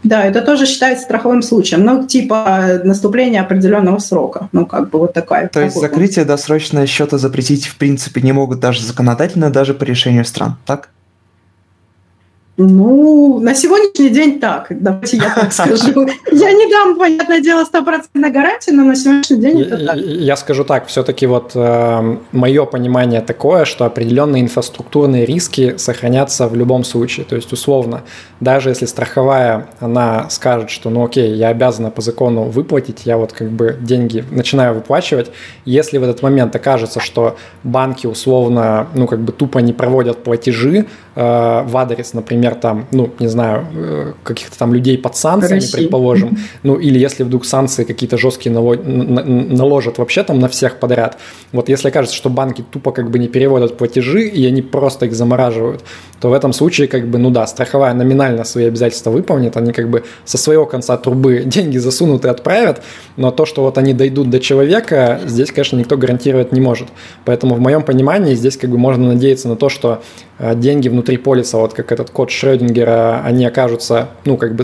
[0.03, 5.13] Да, это тоже считается страховым случаем, ну, типа наступления определенного срока, ну, как бы вот
[5.13, 5.49] такая.
[5.49, 10.23] То есть закрытие досрочного счета запретить в принципе не могут даже законодательно, даже по решению
[10.23, 10.89] стран, так?
[12.61, 14.67] Ну, на сегодняшний день так.
[14.69, 16.05] Давайте я так скажу.
[16.31, 19.95] Я не дам, понятное дело, стопроцентной гарантии, но на сегодняшний день это так.
[19.95, 26.55] Я скажу так, все-таки вот э, мое понимание такое, что определенные инфраструктурные риски сохранятся в
[26.55, 27.25] любом случае.
[27.25, 28.01] То есть, условно,
[28.41, 33.31] даже если страховая, она скажет, что, ну окей, я обязана по закону выплатить, я вот
[33.31, 35.31] как бы деньги начинаю выплачивать,
[35.63, 40.85] если в этот момент окажется, что банки условно, ну как бы тупо не проводят платежи
[41.15, 45.61] э, в адрес, например, например, там, ну, не знаю, э, каких-то там людей под санкциями,
[45.61, 45.77] России.
[45.77, 51.17] предположим, ну, или если вдруг санкции какие-то жесткие наложат вообще там на всех подряд,
[51.51, 55.13] вот если кажется, что банки тупо как бы не переводят платежи, и они просто их
[55.13, 55.83] замораживают,
[56.19, 59.89] то в этом случае, как бы, ну да, страховая номинально свои обязательства выполнит, они как
[59.89, 62.81] бы со своего конца трубы деньги засунут и отправят,
[63.17, 66.87] но то, что вот они дойдут до человека, здесь, конечно, никто гарантировать не может.
[67.25, 70.01] Поэтому в моем понимании здесь как бы можно надеяться на то, что
[70.37, 74.63] э, деньги внутри полиса, вот как этот код Шрёдингера, они окажутся, ну, как бы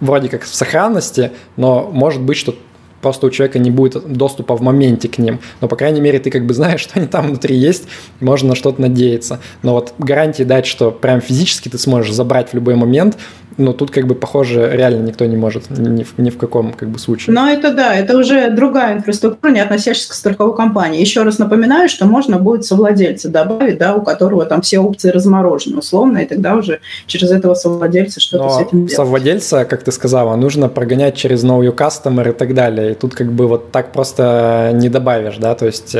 [0.00, 2.54] вроде как в сохранности, но может быть, что
[3.00, 5.38] просто у человека не будет доступа в моменте к ним.
[5.60, 7.84] Но, по крайней мере, ты как бы знаешь, что они там внутри есть,
[8.20, 9.40] можно на что-то надеяться.
[9.62, 13.16] Но вот гарантии дать, что прям физически ты сможешь забрать в любой момент,
[13.58, 16.88] но тут как бы похоже реально никто не может ни в, ни в каком как
[16.88, 17.34] бы случае.
[17.34, 21.00] Но это да, это уже другая инфраструктура, не относящаяся к страховой компании.
[21.00, 25.78] Еще раз напоминаю, что можно будет совладельца добавить, да, у которого там все опции разморожены
[25.78, 28.92] условно, и тогда уже через этого совладельца что-то Но с этим делать.
[28.92, 32.92] совладельца, как ты сказала, нужно прогонять через your customer и так далее.
[32.92, 35.96] И тут как бы вот так просто не добавишь, да, то есть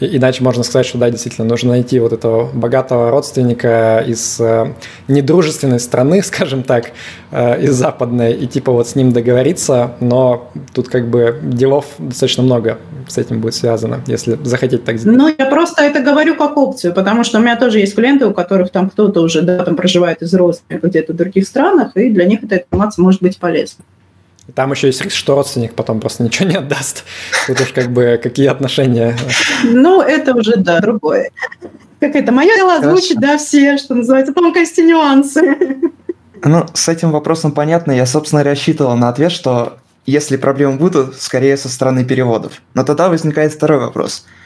[0.00, 4.72] Иначе можно сказать, что да, действительно, нужно найти вот этого богатого родственника из э,
[5.08, 6.92] недружественной страны, скажем так,
[7.30, 12.42] э, из западной, и типа вот с ним договориться, но тут как бы делов достаточно
[12.42, 15.18] много с этим будет связано, если захотеть так сделать.
[15.18, 18.32] Ну, я просто это говорю как опцию, потому что у меня тоже есть клиенты, у
[18.32, 22.24] которых там кто-то уже, да, там проживает из родственников где-то в других странах, и для
[22.24, 23.84] них эта информация может быть полезна.
[24.46, 27.04] И там еще есть риск, что родственник потом просто ничего не отдаст.
[27.46, 29.16] Тут уж как бы какие отношения.
[29.64, 31.30] Ну, это уже, да, другое.
[32.00, 35.56] Как это, мое дело озвучить, да, все, что называется, тонкости, нюансы.
[36.44, 37.92] Ну, с этим вопросом понятно.
[37.92, 42.60] Я, собственно, рассчитывал на ответ, что если проблемы будут, скорее со стороны переводов.
[42.74, 44.26] Но тогда возникает второй вопрос–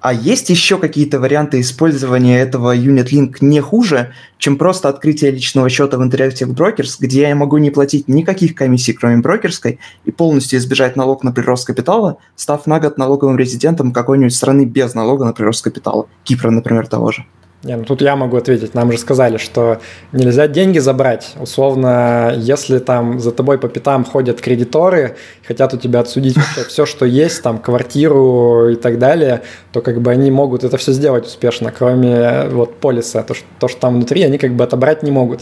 [0.00, 5.98] а есть еще какие-то варианты использования этого UnitLink не хуже, чем просто открытие личного счета
[5.98, 10.96] в Interactive Brokers, где я могу не платить никаких комиссий, кроме брокерской, и полностью избежать
[10.96, 15.62] налог на прирост капитала, став на год налоговым резидентом какой-нибудь страны без налога на прирост
[15.62, 16.08] капитала.
[16.24, 17.26] Кипра, например, того же.
[17.62, 18.72] Не, ну тут я могу ответить.
[18.72, 19.80] Нам же сказали, что
[20.12, 21.34] нельзя деньги забрать.
[21.38, 25.16] Условно, если там за тобой по пятам ходят кредиторы,
[25.46, 30.10] хотят у тебя отсудить все, что есть, там квартиру и так далее, то как бы
[30.10, 33.22] они могут это все сделать успешно, кроме вот полиса.
[33.22, 35.40] То, что, то, что там внутри, они как бы отобрать не могут.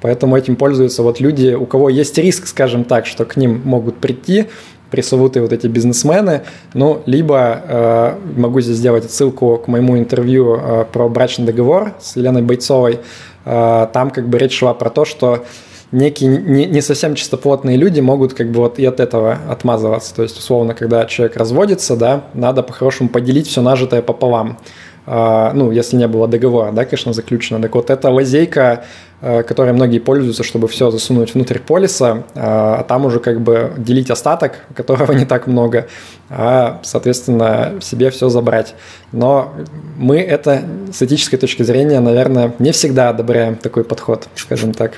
[0.00, 3.98] Поэтому этим пользуются вот люди, у кого есть риск, скажем так, что к ним могут
[3.98, 4.46] прийти,
[4.90, 6.42] пресловутые вот эти бизнесмены,
[6.74, 12.16] ну, либо э, могу здесь сделать ссылку к моему интервью э, про брачный договор с
[12.16, 13.00] Еленой Бойцовой,
[13.44, 15.44] э, там как бы речь шла про то, что
[15.92, 20.14] некие не, не совсем чистоплотные люди могут как бы вот и от этого отмазываться.
[20.14, 24.58] То есть, условно, когда человек разводится, да, надо по-хорошему поделить все нажитое пополам.
[25.06, 27.60] А, ну, если не было договора, да, конечно, заключено.
[27.60, 28.84] Так вот, это лазейка,
[29.22, 33.72] а, которой многие пользуются, чтобы все засунуть внутрь полиса, а, а там уже как бы
[33.76, 35.88] делить остаток, которого не так много,
[36.30, 38.74] а, соответственно, себе все забрать.
[39.12, 39.52] Но
[39.96, 44.92] мы это с этической точки зрения, наверное, не всегда одобряем такой подход, скажем так.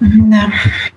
[0.00, 0.52] Да.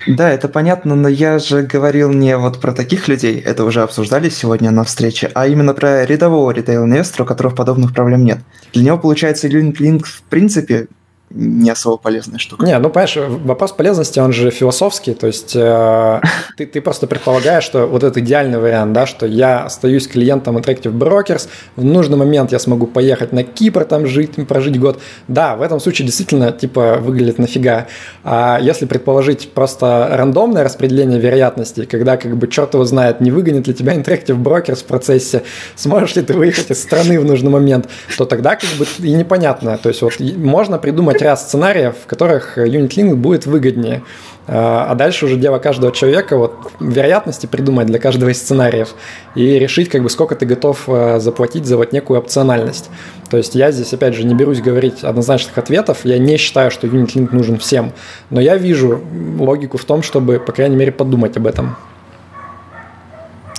[0.08, 4.30] Да, это понятно, но я же говорил не вот про таких людей, это уже обсуждали
[4.30, 8.40] сегодня на встрече, а именно про рядового ритейл-инвестора, у которого подобных проблем нет.
[8.74, 10.88] Для него, получается, Link в принципе
[11.30, 12.66] не особо полезная штука.
[12.66, 16.22] Не, ну, понимаешь, вопрос полезности, он же философский, то есть э,
[16.58, 20.92] ты, ты просто предполагаешь, что вот этот идеальный вариант, да, что я остаюсь клиентом Interactive
[20.92, 25.00] Brokers, в нужный момент я смогу поехать на Кипр, там жить, прожить год.
[25.28, 27.88] Да, в этом случае действительно, типа, выглядит нафига.
[28.24, 33.68] А если предположить просто рандомное распределение вероятностей, когда, как бы, черт его знает, не выгонит
[33.68, 35.44] ли тебя Interactive Brokers в процессе,
[35.76, 39.78] сможешь ли ты выехать из страны в нужный момент, то тогда, как бы, и непонятно.
[39.78, 44.04] То есть вот можно придумать придумать ряд сценариев, в которых Unit Link будет выгоднее.
[44.52, 48.96] А, а дальше уже дело каждого человека, вот вероятности придумать для каждого из сценариев
[49.36, 52.90] и решить, как бы, сколько ты готов а, заплатить за вот некую опциональность.
[53.30, 56.88] То есть я здесь, опять же, не берусь говорить однозначных ответов, я не считаю, что
[56.88, 57.94] Unit Link нужен всем,
[58.32, 59.00] но я вижу
[59.38, 61.76] логику в том, чтобы, по крайней мере, подумать об этом.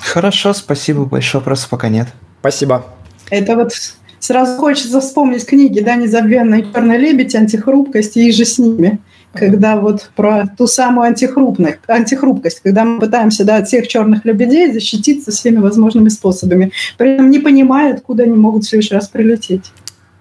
[0.03, 2.09] Хорошо, спасибо, больше вопросов пока нет.
[2.41, 2.85] Спасибо.
[3.31, 3.73] Это вот
[4.21, 9.01] Сразу хочется вспомнить книги, да, «Незабвенный черный лебедь», «Антихрупкость» и же с ними.
[9.33, 14.73] Когда вот про ту самую антихрупность, антихрупкость, когда мы пытаемся да, от всех черных лебедей
[14.73, 19.73] защититься всеми возможными способами, при этом не понимая, откуда они могут в следующий раз прилететь.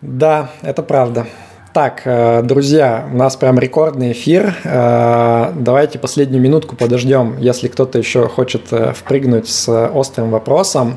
[0.01, 1.27] Да, это правда.
[1.73, 4.55] Так, э, друзья, у нас прям рекордный эфир.
[4.63, 10.95] Э, давайте последнюю минутку подождем, если кто-то еще хочет э, впрыгнуть с острым вопросом.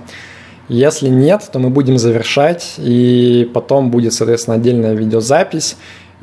[0.68, 5.76] Если нет, то мы будем завершать, и потом будет, соответственно, отдельная видеозапись.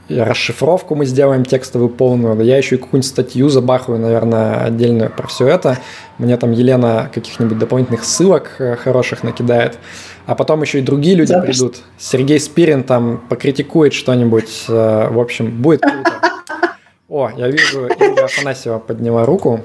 [0.09, 2.39] Расшифровку мы сделаем текстовую полную.
[2.41, 5.77] Я еще и какую-нибудь статью забахаю, наверное, отдельную про все это.
[6.17, 9.77] Мне там Елена каких-нибудь дополнительных ссылок э, хороших накидает.
[10.25, 11.57] А потом еще и другие люди Запись.
[11.57, 11.77] придут.
[11.99, 14.65] Сергей Спирин там покритикует что-нибудь.
[14.67, 16.13] Э, в общем, будет круто.
[17.09, 19.63] О, я вижу, Инга Афанасьева подняла руку.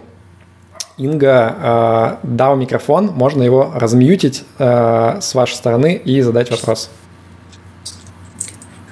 [0.96, 6.90] Инга, э, дал микрофон, можно его размьютить э, с вашей стороны и задать вопрос.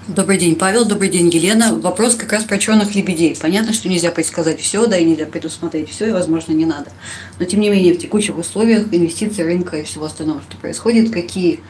[0.09, 0.85] Добрый день, Павел.
[0.85, 1.79] Добрый день, Елена.
[1.79, 3.39] Вопрос как раз про черных лебедей.
[3.41, 6.91] Понятно, что нельзя предсказать все, да, и нельзя предусмотреть все, и, возможно, не надо.
[7.39, 11.61] Но, тем не менее, в текущих условиях инвестиций рынка и всего остального, что происходит, какие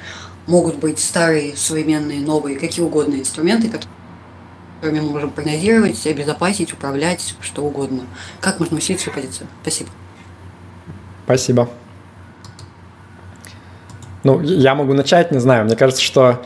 [0.46, 7.62] могут быть старые, современные, новые, какие угодно инструменты, которыми мы можем прогнозировать, обезопасить, управлять, что
[7.62, 8.04] угодно.
[8.40, 9.46] Как можно усилить свою позицию?
[9.60, 9.90] Спасибо.
[11.24, 11.68] Спасибо.
[14.24, 15.64] Ну, я могу начать, не знаю.
[15.64, 16.42] Мне кажется, что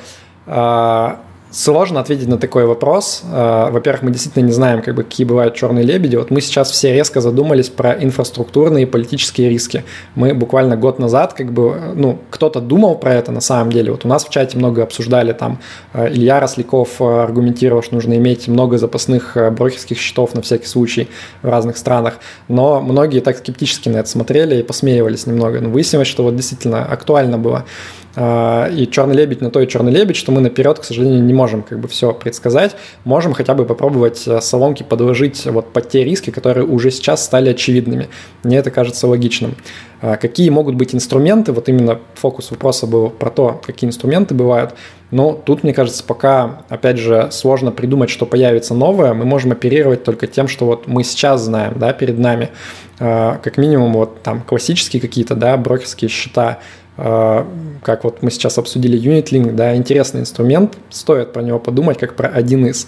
[0.46, 1.16] э,
[1.56, 3.22] Сложно ответить на такой вопрос.
[3.32, 6.16] Э, во-первых, мы действительно не знаем, как бы, какие бывают черные лебеди.
[6.16, 9.82] Вот мы сейчас все резко задумались про инфраструктурные и политические риски.
[10.16, 13.90] Мы буквально год назад, как бы, ну, кто-то думал про это на самом деле.
[13.90, 15.58] Вот у нас в чате много обсуждали, там,
[15.94, 21.08] э, Илья Росляков э, аргументировал, что нужно иметь много запасных брокерских счетов на всякий случай
[21.40, 22.18] в разных странах.
[22.48, 25.62] Но многие так скептически на это смотрели и посмеивались немного.
[25.62, 27.64] Но выяснилось, что вот действительно актуально было.
[28.18, 31.34] А, и черный лебедь на то и черный лебедь, что мы наперед, к сожалению, не
[31.34, 32.74] можем как бы все предсказать.
[33.04, 37.50] Можем хотя бы попробовать э, соломки подложить вот под те риски, которые уже сейчас стали
[37.50, 38.08] очевидными.
[38.42, 39.54] Мне это кажется логичным.
[40.00, 41.52] А, какие могут быть инструменты?
[41.52, 44.74] Вот именно фокус вопроса был про то, какие инструменты бывают.
[45.10, 49.12] Но тут, мне кажется, пока, опять же, сложно придумать, что появится новое.
[49.12, 52.48] Мы можем оперировать только тем, что вот мы сейчас знаем, да, перед нами.
[52.98, 56.60] А, как минимум, вот там классические какие-то, да, брокерские счета,
[56.96, 62.28] как вот мы сейчас обсудили UnitLink, да, интересный инструмент, стоит про него подумать, как про
[62.28, 62.86] один из.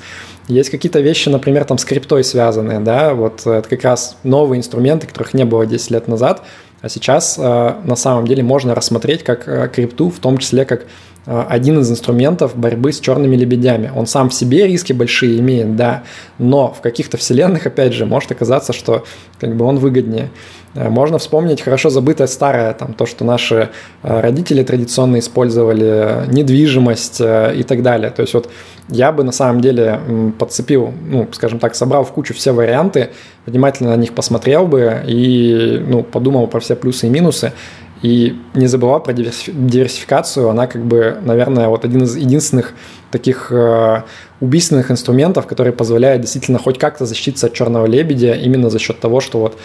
[0.48, 5.06] Есть какие-то вещи, например, там с криптой связанные, да, вот это как раз новые инструменты,
[5.06, 6.42] которых не было 10 лет назад,
[6.80, 10.86] а сейчас э, на самом деле можно рассмотреть как э, крипту, в том числе как
[11.28, 13.92] один из инструментов борьбы с черными лебедями.
[13.94, 16.05] Он сам в себе риски большие имеет, да,
[16.39, 19.05] но в каких-то вселенных, опять же, может оказаться, что
[19.39, 20.31] как бы он выгоднее.
[20.74, 23.70] Э, можно вспомнить хорошо забытое старое, там, то, что наши
[24.02, 28.10] э, родители традиционно использовали, э, недвижимость и так далее.
[28.10, 28.48] То есть вот
[28.89, 30.00] я бы на самом деле
[30.39, 33.10] подцепил, ну, скажем так, собрал в кучу все варианты,
[33.47, 37.52] внимательно на них посмотрел бы и ну, подумал про все плюсы и минусы.
[38.02, 40.48] И не забывал про диверсификацию.
[40.48, 42.74] Она как бы, наверное, вот один из единственных
[43.10, 44.02] таких э,
[44.40, 49.20] убийственных инструментов, который позволяет действительно хоть как-то защититься от черного лебедя именно за счет того,
[49.20, 49.58] что вот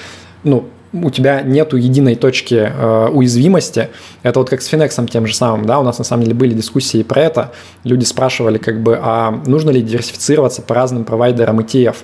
[0.43, 3.89] ну, у тебя нету единой точки э, уязвимости.
[4.21, 6.53] Это вот как с Финексом тем же самым, да, у нас на самом деле были
[6.53, 7.51] дискуссии про это.
[7.83, 11.95] Люди спрашивали, как бы, а нужно ли диверсифицироваться по разным провайдерам ETF.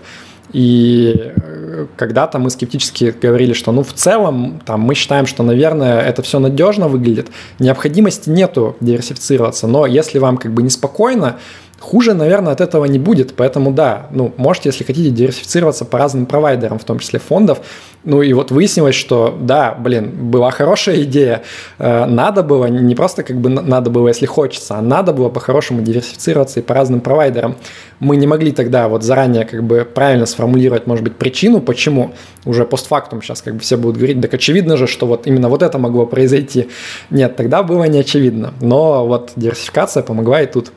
[0.52, 6.02] И э, когда-то мы скептически говорили, что ну в целом там, мы считаем, что, наверное,
[6.02, 7.28] это все надежно выглядит,
[7.60, 11.38] необходимости нету диверсифицироваться, но если вам как бы неспокойно,
[11.80, 16.26] Хуже, наверное, от этого не будет, поэтому да, ну, можете, если хотите, диверсифицироваться по разным
[16.26, 17.60] провайдерам, в том числе фондов.
[18.04, 21.44] Ну и вот выяснилось, что да, блин, была хорошая идея,
[21.78, 25.82] э, надо было, не просто как бы надо было, если хочется, а надо было по-хорошему
[25.82, 27.56] диверсифицироваться и по разным провайдерам.
[28.00, 32.12] Мы не могли тогда вот заранее как бы правильно сформулировать, может быть, причину, почему.
[32.46, 35.62] Уже постфактум сейчас как бы все будут говорить, так очевидно же, что вот именно вот
[35.62, 36.70] это могло произойти.
[37.10, 38.54] Нет, тогда было не очевидно.
[38.62, 40.72] Но вот диверсификация помогла и тут.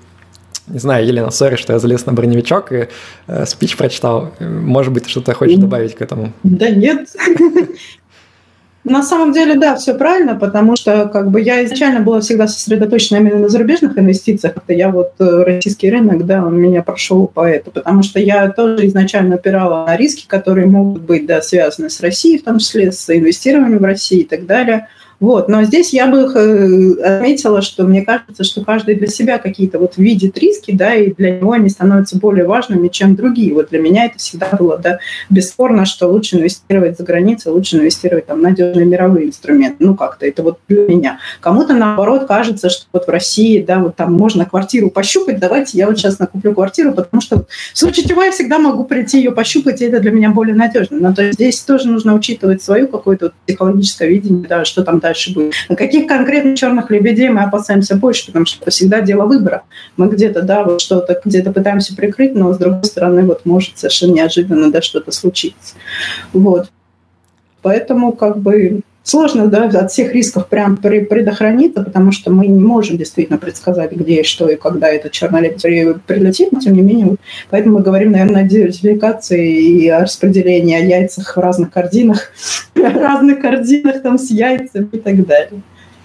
[0.68, 2.88] Не знаю, Елена, сори, что я залез на броневичок и
[3.26, 4.32] э, спич прочитал.
[4.38, 6.32] Может быть, что-то хочешь добавить к этому?
[6.44, 7.08] Да нет.
[8.84, 13.18] На самом деле, да, все правильно, потому что как бы я изначально была всегда сосредоточена
[13.18, 14.54] именно на зарубежных инвестициях.
[14.56, 18.50] Это я вот э, российский рынок, да, он меня прошел по этому, потому что я
[18.50, 22.90] тоже изначально опирала на риски, которые могут быть, да, связаны с Россией, в том числе
[22.90, 24.88] с инвестированием в России и так далее–
[25.22, 25.48] вот.
[25.48, 29.96] Но здесь я бы э, отметила, что мне кажется, что каждый для себя какие-то вот
[29.96, 33.54] видит риски, да, и для него они становятся более важными, чем другие.
[33.54, 34.98] Вот для меня это всегда было, да,
[35.30, 39.76] бесспорно, что лучше инвестировать за границей, лучше инвестировать там надежные мировые инструменты.
[39.78, 41.20] Ну, как-то это вот для меня.
[41.40, 45.86] Кому-то, наоборот, кажется, что вот в России, да, вот там можно квартиру пощупать, давайте я
[45.86, 49.82] вот сейчас накуплю квартиру, потому что в случае чего я всегда могу прийти ее пощупать,
[49.82, 50.98] и это для меня более надежно.
[50.98, 54.98] Но то есть здесь тоже нужно учитывать свою какое-то вот психологическое видение, да, что там
[54.98, 55.54] дальше дальше будет.
[55.68, 59.62] На каких конкретно черных лебедей мы опасаемся больше, потому что всегда дело выбора.
[59.96, 64.14] Мы где-то, да, вот что-то где-то пытаемся прикрыть, но с другой стороны, вот может совершенно
[64.14, 65.74] неожиданно, да, что-то случиться.
[66.32, 66.70] Вот.
[67.60, 72.96] Поэтому как бы сложно да, от всех рисков прям предохраниться, потому что мы не можем
[72.96, 77.16] действительно предсказать, где, что и когда этот чернолебедь прилетит, но тем не менее,
[77.50, 82.32] поэтому мы говорим, наверное, о диверсификации и о распределении о яйцах в разных корзинах,
[82.74, 85.62] разных корзинах там с яйцами и так далее.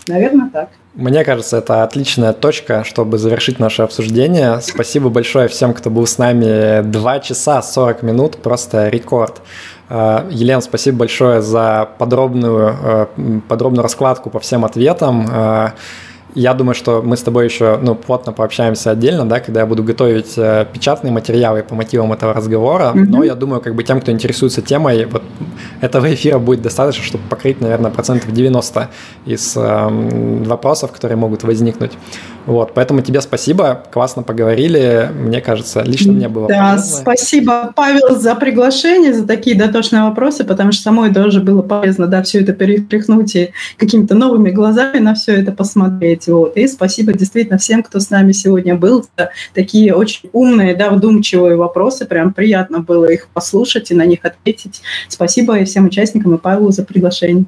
[0.07, 0.69] Наверное, так.
[0.97, 4.59] Мне кажется, это отличная точка, чтобы завершить наше обсуждение.
[4.61, 9.41] Спасибо большое всем, кто был с нами 2 часа 40 минут, просто рекорд.
[9.89, 13.07] Э, Елена, спасибо большое за подробную, э,
[13.47, 15.27] подробную раскладку по всем ответам.
[16.37, 19.83] Я думаю, что мы с тобой еще ну, плотно пообщаемся отдельно, да, когда я буду
[19.83, 22.91] готовить э, печатные материалы по мотивам этого разговора.
[22.93, 23.05] Mm-hmm.
[23.07, 25.23] Но я думаю, как бы тем, кто интересуется темой, вот
[25.81, 28.87] этого эфира будет достаточно, чтобы покрыть, наверное, процентов 90
[29.25, 29.87] из э,
[30.45, 31.93] вопросов, которые могут возникнуть.
[32.45, 36.97] Вот, поэтому тебе спасибо, классно поговорили, мне кажется, лично мне было Да, полезно.
[36.97, 42.23] спасибо, Павел, за приглашение, за такие дотошные вопросы, потому что самой тоже было полезно, да,
[42.23, 46.26] все это перетряхнуть и какими-то новыми глазами на все это посмотреть.
[46.27, 46.57] Вот.
[46.57, 51.55] И спасибо действительно всем, кто с нами сегодня был, за такие очень умные, да, вдумчивые
[51.55, 54.81] вопросы, прям приятно было их послушать и на них ответить.
[55.07, 57.45] Спасибо и всем участникам и Павлу за приглашение.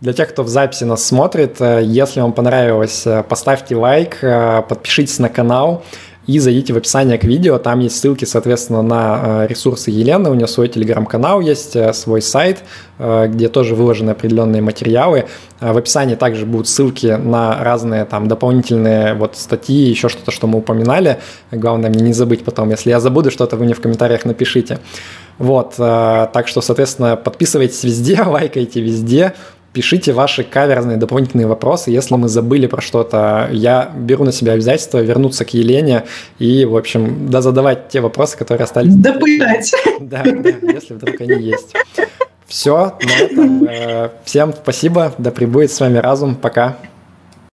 [0.00, 4.62] Для тех, кто в записи нас смотрит, э, если вам понравилось, э, поставьте лайк, э,
[4.66, 5.84] подпишитесь на канал
[6.30, 10.46] и зайдите в описание к видео, там есть ссылки, соответственно, на ресурсы Елены, у нее
[10.46, 12.58] свой телеграм-канал есть, свой сайт,
[12.98, 15.26] где тоже выложены определенные материалы.
[15.60, 20.58] В описании также будут ссылки на разные там дополнительные вот статьи, еще что-то, что мы
[20.58, 21.18] упоминали.
[21.50, 24.78] Главное мне не забыть потом, если я забуду что-то, вы мне в комментариях напишите.
[25.38, 29.34] Вот, так что, соответственно, подписывайтесь везде, лайкайте везде,
[29.72, 31.90] Пишите ваши каверзные дополнительные вопросы.
[31.90, 36.04] Если мы забыли про что-то, я беру на себя обязательство вернуться к Елене
[36.40, 38.94] и, в общем, да, задавать те вопросы, которые остались.
[38.94, 39.72] Допытать.
[40.00, 41.74] Да, да, если вдруг они есть.
[42.46, 43.64] Все, на этом.
[43.64, 46.34] Э, всем спасибо, да пребудет с вами разум.
[46.34, 46.78] Пока.